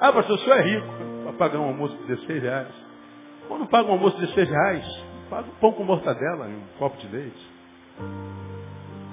Ah, 0.00 0.12
pastor, 0.12 0.36
o 0.36 0.38
senhor 0.40 0.58
é 0.58 0.62
rico 0.62 0.86
para 1.24 1.32
pagar 1.34 1.58
um 1.58 1.64
almoço 1.64 1.96
de 1.96 2.04
16 2.04 2.42
reais. 2.42 2.74
Ou 3.48 3.58
não 3.58 3.66
paga 3.66 3.88
um 3.88 3.92
almoço 3.92 4.16
de 4.16 4.26
16 4.26 4.48
reais? 4.48 5.04
Paga 5.30 5.48
um 5.48 5.54
pão 5.60 5.72
com 5.72 5.84
mortadela 5.84 6.48
e 6.48 6.54
um 6.54 6.78
copo 6.78 6.96
de 6.98 7.08
leite. 7.08 7.50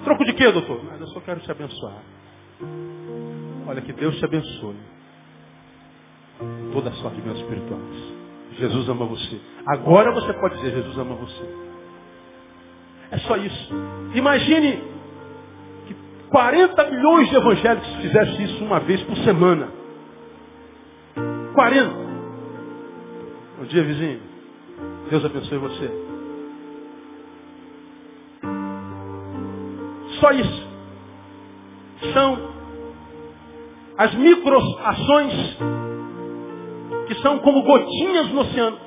Troco 0.04 0.24
de 0.24 0.34
quê, 0.34 0.50
doutor? 0.52 0.84
Nada, 0.84 1.02
eu 1.02 1.08
só 1.08 1.20
quero 1.20 1.40
te 1.40 1.50
abençoar. 1.50 2.02
Olha, 3.66 3.80
que 3.80 3.92
Deus 3.92 4.16
te 4.18 4.24
abençoe. 4.24 4.76
Toda 6.72 6.90
a 6.90 6.92
sorte 6.94 7.16
de 7.16 7.22
meus 7.22 7.38
espirituais. 7.40 8.14
Jesus 8.58 8.88
ama 8.88 9.06
você. 9.06 9.40
Agora 9.66 10.12
você 10.12 10.32
pode 10.34 10.56
dizer, 10.56 10.72
Jesus 10.72 10.98
ama 10.98 11.14
você. 11.14 11.64
É 13.10 13.18
só 13.18 13.36
isso. 13.36 13.74
Imagine 14.14 14.82
que 15.86 15.96
40 16.28 16.90
milhões 16.90 17.28
de 17.30 17.36
evangélicos 17.36 17.96
fizessem 17.96 18.44
isso 18.44 18.64
uma 18.64 18.80
vez 18.80 19.02
por 19.04 19.16
semana. 19.18 19.83
40. 21.54 21.90
Bom 23.58 23.64
dia, 23.66 23.84
vizinho. 23.84 24.20
Deus 25.08 25.24
abençoe 25.24 25.58
você. 25.58 25.90
Só 30.18 30.32
isso. 30.32 30.68
São 32.12 32.54
as 33.96 34.14
microações 34.14 35.32
que 37.06 37.14
são 37.22 37.38
como 37.38 37.62
gotinhas 37.62 38.28
no 38.30 38.40
oceano. 38.40 38.78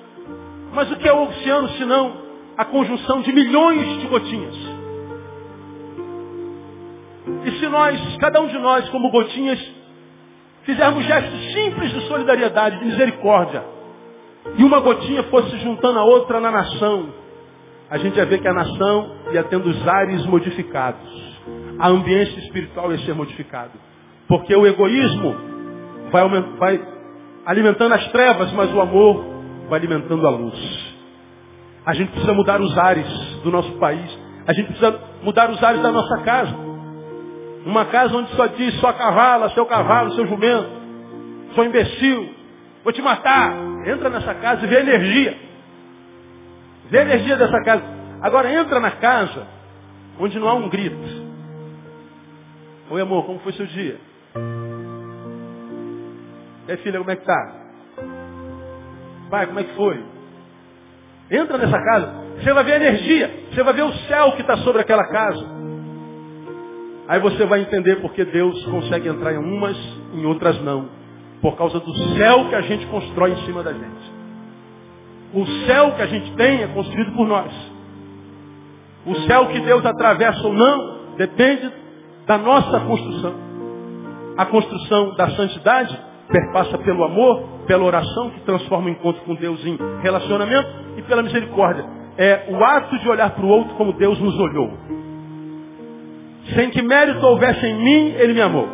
Mas 0.73 0.91
o 0.91 0.97
que 0.97 1.07
é 1.07 1.13
o 1.13 1.23
oceano 1.23 1.69
senão 1.77 2.17
a 2.57 2.65
conjunção 2.65 3.21
de 3.21 3.31
milhões 3.31 4.01
de 4.01 4.07
gotinhas? 4.07 4.55
E 7.45 7.51
se 7.59 7.67
nós, 7.67 8.17
cada 8.17 8.41
um 8.41 8.47
de 8.47 8.57
nós, 8.57 8.89
como 8.89 9.09
gotinhas, 9.09 9.76
fizermos 10.67 11.05
gestos 11.05 11.53
simples 11.53 11.93
de 11.93 12.01
solidariedade, 12.09 12.77
de 12.79 12.85
misericórdia, 12.85 13.63
e 14.57 14.63
uma 14.65 14.81
gotinha 14.81 15.23
fosse 15.23 15.49
se 15.51 15.59
juntando 15.59 15.97
a 15.97 16.03
outra 16.03 16.41
na 16.41 16.51
nação, 16.51 17.07
a 17.89 17.97
gente 17.97 18.17
ia 18.17 18.25
ver 18.25 18.39
que 18.39 18.47
a 18.47 18.53
nação 18.53 19.15
ia 19.31 19.43
tendo 19.45 19.69
os 19.69 19.87
ares 19.87 20.25
modificados. 20.25 21.09
A 21.79 21.87
ambiência 21.87 22.37
espiritual 22.39 22.91
ia 22.91 22.99
ser 22.99 23.15
modificado. 23.15 23.71
Porque 24.27 24.53
o 24.53 24.67
egoísmo 24.67 25.35
vai, 26.11 26.27
vai 26.57 26.81
alimentando 27.45 27.93
as 27.93 28.05
trevas, 28.09 28.51
mas 28.51 28.73
o 28.73 28.81
amor 28.81 29.23
vai 29.69 29.79
alimentando 29.79 30.27
a 30.27 30.29
luz. 30.29 30.95
A 31.85 31.93
gente 31.93 32.11
precisa 32.11 32.33
mudar 32.33 32.59
os 32.59 32.77
ares 32.77 33.07
do 33.41 33.49
nosso 33.49 33.71
país. 33.73 34.19
A 34.45 34.51
gente 34.51 34.67
precisa 34.67 34.99
mudar 35.23 35.49
os 35.49 35.63
ares 35.63 35.81
da 35.81 35.93
nossa 35.93 36.17
casa. 36.23 36.53
Uma 37.67 37.83
casa 37.87 38.15
onde 38.15 38.33
só 38.33 38.47
diz 38.47 38.79
sua 38.79 38.93
cavala, 38.93 39.49
seu 39.49 39.65
cavalo, 39.65 40.13
seu 40.13 40.25
jumento, 40.25 40.69
sou 41.53 41.65
imbecil, 41.65 42.33
vou 42.81 42.93
te 42.93 43.01
matar. 43.01 43.51
Entra 43.85 44.09
nessa 44.09 44.33
casa 44.35 44.63
e 44.63 44.69
vê 44.69 44.77
a 44.77 44.79
energia. 44.79 45.37
Vê 46.89 46.99
a 46.99 47.01
energia 47.01 47.35
dessa 47.35 47.61
casa. 47.65 47.83
Agora 48.21 48.49
entra 48.49 48.79
na 48.79 48.91
casa 48.91 49.45
onde 50.17 50.39
não 50.39 50.47
há 50.47 50.53
um 50.53 50.69
grito. 50.69 50.95
Oi 52.89 53.01
amor, 53.01 53.25
como 53.25 53.39
foi 53.39 53.51
seu 53.51 53.65
dia? 53.65 53.97
Aí 56.69 56.77
filha, 56.77 56.99
como 56.99 57.11
é 57.11 57.17
que 57.17 57.25
tá? 57.25 57.55
Pai, 59.29 59.45
como 59.45 59.59
é 59.59 59.63
que 59.65 59.75
foi? 59.75 60.05
Entra 61.29 61.57
nessa 61.57 61.81
casa. 61.83 62.13
Você 62.41 62.53
vai 62.53 62.63
ver 62.63 62.73
a 62.73 62.77
energia. 62.77 63.43
Você 63.51 63.61
vai 63.61 63.73
ver 63.73 63.83
o 63.83 63.93
céu 64.07 64.31
que 64.37 64.41
está 64.41 64.55
sobre 64.59 64.81
aquela 64.81 65.05
casa. 65.09 65.56
Aí 67.07 67.19
você 67.19 67.45
vai 67.45 67.61
entender 67.61 67.97
porque 67.97 68.25
Deus 68.25 68.65
consegue 68.65 69.07
entrar 69.07 69.33
em 69.33 69.37
umas, 69.37 69.77
em 70.13 70.25
outras 70.25 70.61
não. 70.61 70.89
Por 71.41 71.55
causa 71.55 71.79
do 71.79 71.93
céu 72.17 72.49
que 72.49 72.55
a 72.55 72.61
gente 72.61 72.85
constrói 72.87 73.31
em 73.31 73.45
cima 73.45 73.63
da 73.63 73.71
gente. 73.71 74.17
O 75.33 75.45
céu 75.65 75.91
que 75.91 76.01
a 76.01 76.07
gente 76.07 76.31
tem 76.35 76.63
é 76.63 76.67
construído 76.67 77.11
por 77.13 77.27
nós. 77.27 77.51
O 79.05 79.15
céu 79.21 79.47
que 79.47 79.59
Deus 79.61 79.85
atravessa 79.85 80.45
ou 80.45 80.53
não 80.53 81.15
depende 81.15 81.71
da 82.25 82.37
nossa 82.37 82.79
construção. 82.81 83.33
A 84.37 84.45
construção 84.45 85.15
da 85.15 85.29
santidade 85.31 85.97
perpassa 86.29 86.77
pelo 86.79 87.03
amor, 87.05 87.41
pela 87.65 87.85
oração 87.85 88.31
que 88.31 88.41
transforma 88.41 88.87
o 88.87 88.91
encontro 88.91 89.21
com 89.23 89.33
Deus 89.35 89.65
em 89.65 89.77
relacionamento 90.01 90.69
e 90.97 91.01
pela 91.03 91.23
misericórdia. 91.23 91.85
É 92.17 92.47
o 92.49 92.63
ato 92.63 92.99
de 92.99 93.07
olhar 93.07 93.29
para 93.29 93.45
o 93.45 93.49
outro 93.49 93.75
como 93.75 93.93
Deus 93.93 94.19
nos 94.19 94.37
olhou. 94.37 94.71
Sem 96.55 96.69
que 96.69 96.81
mérito 96.81 97.25
houvesse 97.25 97.65
em 97.65 97.75
mim, 97.75 98.15
Ele 98.17 98.33
me 98.33 98.41
amou. 98.41 98.67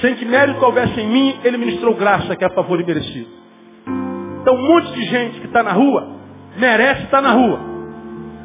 Sem 0.00 0.14
que 0.14 0.24
mérito 0.24 0.64
houvesse 0.64 1.00
em 1.00 1.08
mim, 1.08 1.36
Ele 1.44 1.56
ministrou 1.56 1.94
graça 1.94 2.36
que 2.36 2.44
é 2.44 2.46
a 2.46 2.54
favor 2.54 2.80
e 2.80 2.84
merecido. 2.84 3.28
Então 4.40 4.54
um 4.54 4.66
monte 4.66 4.92
de 4.92 5.04
gente 5.04 5.40
que 5.40 5.46
está 5.46 5.62
na 5.62 5.72
rua, 5.72 6.16
merece 6.56 7.04
estar 7.04 7.20
na 7.20 7.32
rua. 7.32 7.60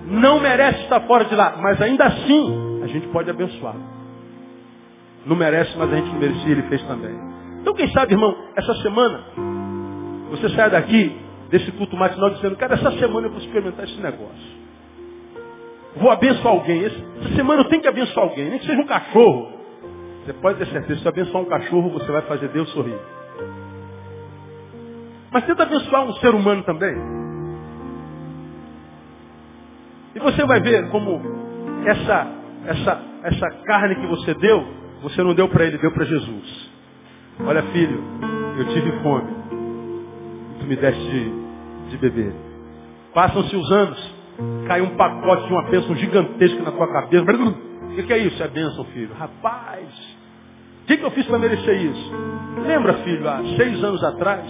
Não 0.08 0.40
merece 0.40 0.82
estar 0.84 1.02
fora 1.02 1.26
de 1.26 1.36
lá, 1.36 1.58
mas 1.62 1.82
ainda 1.82 2.06
assim, 2.06 2.82
a 2.84 2.88
gente 2.88 3.08
pode 3.08 3.30
abençoar. 3.30 3.76
Não 5.26 5.36
merece, 5.36 5.76
mas 5.78 5.92
a 5.92 5.96
gente 5.96 6.16
merecia, 6.16 6.52
ele 6.52 6.64
fez 6.64 6.82
também. 6.84 7.16
Então 7.62 7.74
quem 7.74 7.88
sabe, 7.90 8.14
irmão, 8.14 8.36
essa 8.56 8.76
semana, 8.76 9.22
você 10.30 10.50
sai 10.50 10.70
daqui, 10.70 11.18
desse 11.50 11.72
culto 11.72 11.98
matinal, 11.98 12.30
dizendo, 12.30 12.56
cara, 12.56 12.76
essa 12.76 12.92
semana 12.92 13.28
eu 13.28 13.32
vou 13.32 13.40
experimentar 13.40 13.86
esse 13.86 14.00
negócio. 14.00 14.55
Vou 15.98 16.12
abençoar 16.12 16.54
alguém. 16.54 16.86
Essa 16.86 17.36
semana 17.36 17.62
eu 17.62 17.66
tenho 17.66 17.82
que 17.82 17.88
abençoar 17.88 18.28
alguém, 18.28 18.50
nem 18.50 18.60
que 18.60 18.66
seja 18.66 18.82
um 18.82 18.86
cachorro. 18.86 19.54
Você 20.26 20.34
pode 20.34 20.58
ter 20.58 20.68
certeza, 20.68 21.02
se 21.02 21.08
abençoar 21.08 21.44
um 21.44 21.46
cachorro, 21.46 21.90
você 21.92 22.12
vai 22.12 22.22
fazer 22.24 22.48
Deus 22.50 22.70
sorrir. 22.72 22.98
Mas 25.32 25.46
tenta 25.46 25.64
abençoar 25.64 26.04
um 26.04 26.14
ser 26.14 26.34
humano 26.34 26.64
também. 26.64 26.96
E 30.16 30.20
você 30.20 30.46
vai 30.46 30.62
ver 30.62 30.90
como 30.90 31.22
essa, 31.86 32.28
essa, 32.66 33.02
essa 33.24 33.50
carne 33.66 33.96
que 33.96 34.08
você 34.08 34.34
deu, 34.36 34.66
você 35.02 35.22
não 35.22 35.34
deu 35.34 35.48
para 35.50 35.66
ele, 35.66 35.78
deu 35.78 35.92
para 35.92 36.06
Jesus. 36.06 36.72
Olha, 37.46 37.62
filho, 37.64 38.02
eu 38.58 38.68
tive 38.70 38.92
fome. 39.04 39.30
E 40.56 40.60
tu 40.60 40.66
me 40.66 40.76
deste 40.76 41.04
de, 41.04 41.90
de 41.90 41.98
beber. 41.98 42.34
Passam-se 43.14 43.56
os 43.56 43.72
anos, 43.72 44.15
cai 44.68 44.82
um 44.82 44.96
pacote 44.96 45.48
de 45.48 45.54
uma 45.54 45.64
bênção 45.64 45.96
gigantesca 45.96 46.62
na 46.64 46.72
tua 46.72 46.88
cabeça. 46.92 47.24
O 47.24 48.04
que, 48.04 48.12
é 48.14 48.18
isso? 48.18 48.42
É 48.42 48.48
bênção, 48.48 48.84
filho. 48.86 49.14
Rapaz, 49.18 49.88
o 50.84 50.88
que, 50.88 50.98
que 50.98 51.04
eu 51.04 51.12
fiz 51.12 51.26
para 51.26 51.40
merecer 51.40 51.82
isso? 51.82 52.12
Lembra, 52.66 52.94
filho, 52.96 53.28
há 53.28 53.42
seis 53.56 53.84
anos 53.84 54.04
atrás, 54.04 54.46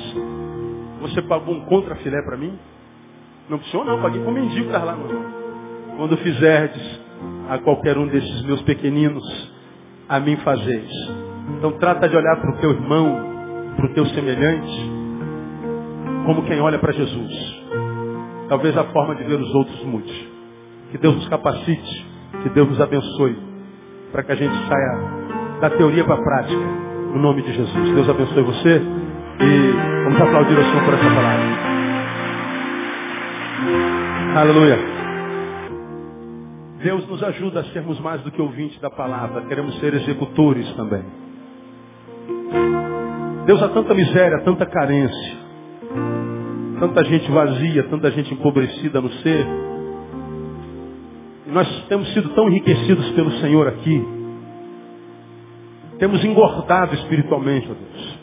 você 1.01 1.21
pagou 1.21 1.53
um 1.53 1.65
contrafilé 1.65 2.21
para 2.23 2.37
mim? 2.37 2.57
Não 3.49 3.59
precisou 3.59 3.85
não, 3.85 4.01
paguei 4.01 4.23
com 4.23 4.31
mendigo 4.31 4.71
lá, 4.71 4.95
não. 4.95 5.97
Quando 5.97 6.17
fizerdes 6.17 6.99
a 7.49 7.59
qualquer 7.59 7.97
um 7.97 8.07
desses 8.07 8.41
meus 8.43 8.61
pequeninos, 8.63 9.23
a 10.09 10.19
mim 10.19 10.35
fazeis. 10.37 10.91
Então 11.57 11.73
trata 11.73 12.09
de 12.09 12.15
olhar 12.15 12.35
para 12.37 12.51
o 12.51 12.57
teu 12.57 12.71
irmão, 12.71 13.17
para 13.75 13.85
o 13.85 13.93
teu 13.93 14.05
semelhante, 14.07 14.91
como 16.25 16.43
quem 16.43 16.59
olha 16.59 16.79
para 16.79 16.91
Jesus. 16.91 17.54
Talvez 18.47 18.77
a 18.77 18.83
forma 18.85 19.15
de 19.15 19.23
ver 19.23 19.39
os 19.39 19.53
outros 19.55 19.83
mude. 19.83 20.29
Que 20.91 20.97
Deus 20.97 21.15
nos 21.15 21.27
capacite, 21.27 22.05
que 22.43 22.49
Deus 22.49 22.69
nos 22.69 22.79
abençoe, 22.79 23.35
para 24.11 24.23
que 24.23 24.31
a 24.31 24.35
gente 24.35 24.53
saia 24.67 25.59
da 25.61 25.69
teoria 25.71 26.03
para 26.03 26.15
a 26.15 26.23
prática, 26.23 26.61
no 27.13 27.19
nome 27.19 27.41
de 27.41 27.53
Jesus. 27.53 27.95
Deus 27.95 28.09
abençoe 28.09 28.43
você 28.43 28.81
e 29.39 30.03
vamos 30.03 30.21
aplaudir 30.21 30.53
o 30.53 30.63
Senhor 30.63 30.85
por 30.85 30.93
essa 30.93 31.09
palavra. 31.09 31.65
Aleluia. 34.35 34.95
Deus 36.83 37.07
nos 37.07 37.23
ajuda 37.23 37.61
a 37.61 37.63
sermos 37.65 37.99
mais 37.99 38.21
do 38.21 38.31
que 38.31 38.41
ouvintes 38.41 38.79
da 38.79 38.91
palavra, 38.91 39.41
queremos 39.45 39.79
ser 39.79 39.93
executores 39.95 40.71
também. 40.75 41.03
Deus 43.45 43.61
há 43.63 43.69
tanta 43.69 43.93
miséria, 43.93 44.41
tanta 44.43 44.65
carência, 44.65 45.37
tanta 46.79 47.03
gente 47.05 47.29
vazia, 47.31 47.83
tanta 47.83 48.11
gente 48.11 48.33
empobrecida 48.33 49.01
no 49.01 49.09
ser. 49.11 49.45
E 51.47 51.51
nós 51.51 51.67
temos 51.87 52.11
sido 52.13 52.29
tão 52.29 52.47
enriquecidos 52.47 53.09
pelo 53.11 53.31
Senhor 53.33 53.67
aqui. 53.67 54.05
Temos 55.99 56.23
engordado 56.23 56.93
espiritualmente, 56.95 57.69
ó 57.69 57.73
Deus. 57.73 58.19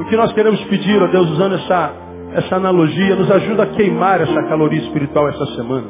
O 0.00 0.04
que 0.06 0.16
nós 0.16 0.32
queremos 0.32 0.60
pedir, 0.64 1.00
ó 1.00 1.06
Deus, 1.06 1.30
usando 1.30 1.54
essa, 1.54 1.92
essa 2.34 2.56
analogia, 2.56 3.14
nos 3.14 3.30
ajuda 3.30 3.64
a 3.64 3.66
queimar 3.66 4.20
essa 4.20 4.42
caloria 4.44 4.80
espiritual 4.80 5.28
essa 5.28 5.46
semana. 5.54 5.86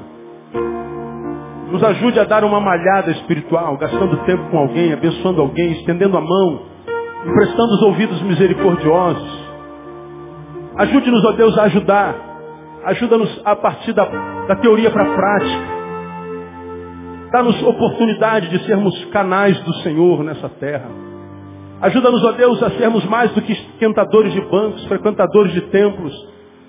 Nos 1.71 1.83
ajude 1.85 2.19
a 2.19 2.25
dar 2.25 2.43
uma 2.43 2.61
malhada 2.61 3.13
espiritual, 3.13 3.77
gastando 3.79 4.17
tempo 4.25 4.51
com 4.51 4.59
alguém, 4.59 4.93
abençoando 4.93 5.41
alguém, 5.41 5.73
estendendo 5.73 6.19
a 6.19 6.21
mão, 6.21 6.63
emprestando 7.25 7.75
os 7.75 7.83
ouvidos 7.83 8.21
misericordiosos. 8.23 9.50
Ajude-nos, 10.81 11.23
ó 11.27 11.33
Deus, 11.33 11.59
a 11.59 11.65
ajudar. 11.65 12.15
Ajuda-nos 12.85 13.43
a 13.45 13.55
partir 13.55 13.93
da, 13.93 14.07
da 14.47 14.57
teoria 14.57 14.91
para 14.91 15.03
a 15.03 15.15
prática. 15.15 15.81
Dá-nos 17.31 17.63
oportunidade 17.63 18.49
de 18.49 18.65
sermos 18.65 19.05
canais 19.07 19.61
do 19.61 19.75
Senhor 19.83 20.25
nessa 20.25 20.49
terra. 20.49 20.89
Ajuda-nos, 21.83 22.25
ó 22.25 22.33
Deus, 22.33 22.63
a 22.63 22.71
sermos 22.71 23.05
mais 23.05 23.31
do 23.33 23.43
que 23.43 23.53
esquentadores 23.53 24.33
de 24.33 24.41
bancos, 24.41 24.83
frequentadores 24.87 25.53
de 25.53 25.61
templos. 25.63 26.15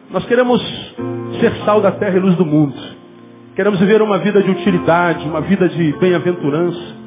Nós 0.10 0.26
queremos 0.26 0.62
ser 1.40 1.56
sal 1.64 1.80
da 1.80 1.92
terra 1.94 2.18
e 2.18 2.20
luz 2.20 2.36
do 2.36 2.46
mundo. 2.46 2.76
Queremos 3.56 3.80
viver 3.80 4.02
uma 4.02 4.18
vida 4.18 4.44
de 4.44 4.52
utilidade, 4.52 5.26
uma 5.26 5.40
vida 5.40 5.70
de 5.70 5.94
bem-aventurança. 5.94 6.98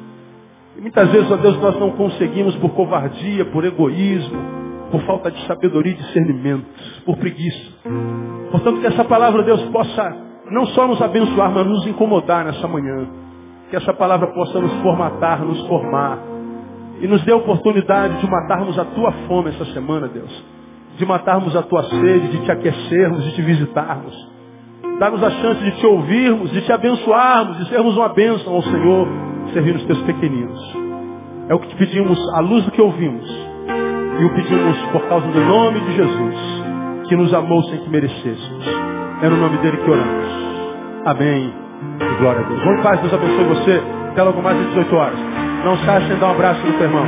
E 0.75 0.81
muitas 0.81 1.07
vezes, 1.11 1.29
ó 1.29 1.35
Deus, 1.35 1.55
nós 1.61 1.79
não 1.79 1.91
conseguimos 1.91 2.55
por 2.55 2.71
covardia, 2.71 3.45
por 3.45 3.63
egoísmo, 3.63 4.64
por 4.91 5.01
falta 5.01 5.31
de 5.31 5.45
sabedoria 5.45 5.93
e 5.93 5.95
discernimento, 5.95 6.65
por 7.05 7.17
preguiça. 7.17 7.71
Portanto, 8.51 8.79
que 8.79 8.87
essa 8.87 9.03
palavra, 9.03 9.43
Deus, 9.43 9.61
possa 9.65 10.15
não 10.51 10.65
só 10.67 10.87
nos 10.87 11.01
abençoar, 11.01 11.51
mas 11.51 11.65
nos 11.65 11.87
incomodar 11.87 12.45
nessa 12.45 12.67
manhã. 12.67 13.07
Que 13.69 13.75
essa 13.75 13.93
palavra 13.93 14.27
possa 14.27 14.59
nos 14.59 14.73
formatar, 14.81 15.43
nos 15.43 15.65
formar. 15.67 16.19
E 17.01 17.07
nos 17.07 17.23
dê 17.23 17.31
a 17.31 17.35
oportunidade 17.35 18.19
de 18.19 18.29
matarmos 18.29 18.77
a 18.77 18.85
tua 18.85 19.11
fome 19.27 19.49
essa 19.49 19.65
semana, 19.73 20.07
Deus. 20.07 20.43
De 20.97 21.05
matarmos 21.05 21.55
a 21.55 21.63
tua 21.63 21.83
sede, 21.83 22.27
de 22.29 22.45
te 22.45 22.51
aquecermos, 22.51 23.23
de 23.23 23.35
te 23.35 23.41
visitarmos 23.41 24.35
Dá-nos 24.99 25.21
a 25.21 25.29
chance 25.29 25.61
de 25.61 25.71
te 25.71 25.85
ouvirmos, 25.85 26.51
de 26.51 26.61
te 26.61 26.71
abençoarmos, 26.71 27.57
de 27.57 27.67
sermos 27.67 27.97
uma 27.97 28.09
bênção 28.09 28.53
ao 28.53 28.63
Senhor, 28.63 29.07
servir 29.51 29.75
os 29.75 29.83
teus 29.83 30.01
pequeninos. 30.03 30.77
É 31.49 31.53
o 31.53 31.59
que 31.59 31.67
te 31.67 31.75
pedimos 31.75 32.17
à 32.33 32.39
luz 32.39 32.63
do 32.63 32.71
que 32.71 32.81
ouvimos. 32.81 33.44
E 34.19 34.25
o 34.25 34.29
pedimos 34.33 34.77
por 34.91 35.01
causa 35.07 35.27
do 35.27 35.39
nome 35.41 35.79
de 35.81 35.95
Jesus, 35.95 36.35
que 37.07 37.15
nos 37.15 37.33
amou 37.33 37.63
sem 37.63 37.79
que 37.79 37.89
merecêssemos. 37.89 38.65
É 39.21 39.29
no 39.29 39.37
nome 39.37 39.57
dele 39.57 39.77
que 39.77 39.89
oramos. 39.89 40.27
Amém. 41.05 41.53
E 41.99 42.19
glória 42.19 42.41
a 42.41 42.47
Deus. 42.47 42.63
Vamos 42.63 42.81
paz, 42.81 42.99
Deus 43.01 43.13
abençoe 43.13 43.43
você. 43.45 43.83
Até 44.11 44.23
logo 44.23 44.41
mais 44.41 44.57
às 44.59 44.67
18 44.67 44.95
horas. 44.95 45.19
Não 45.65 45.77
saia 45.79 46.07
sem 46.07 46.17
dar 46.17 46.27
um 46.27 46.31
abraço 46.31 46.65
no 46.65 46.73
teu 46.73 46.83
irmão. 46.83 47.05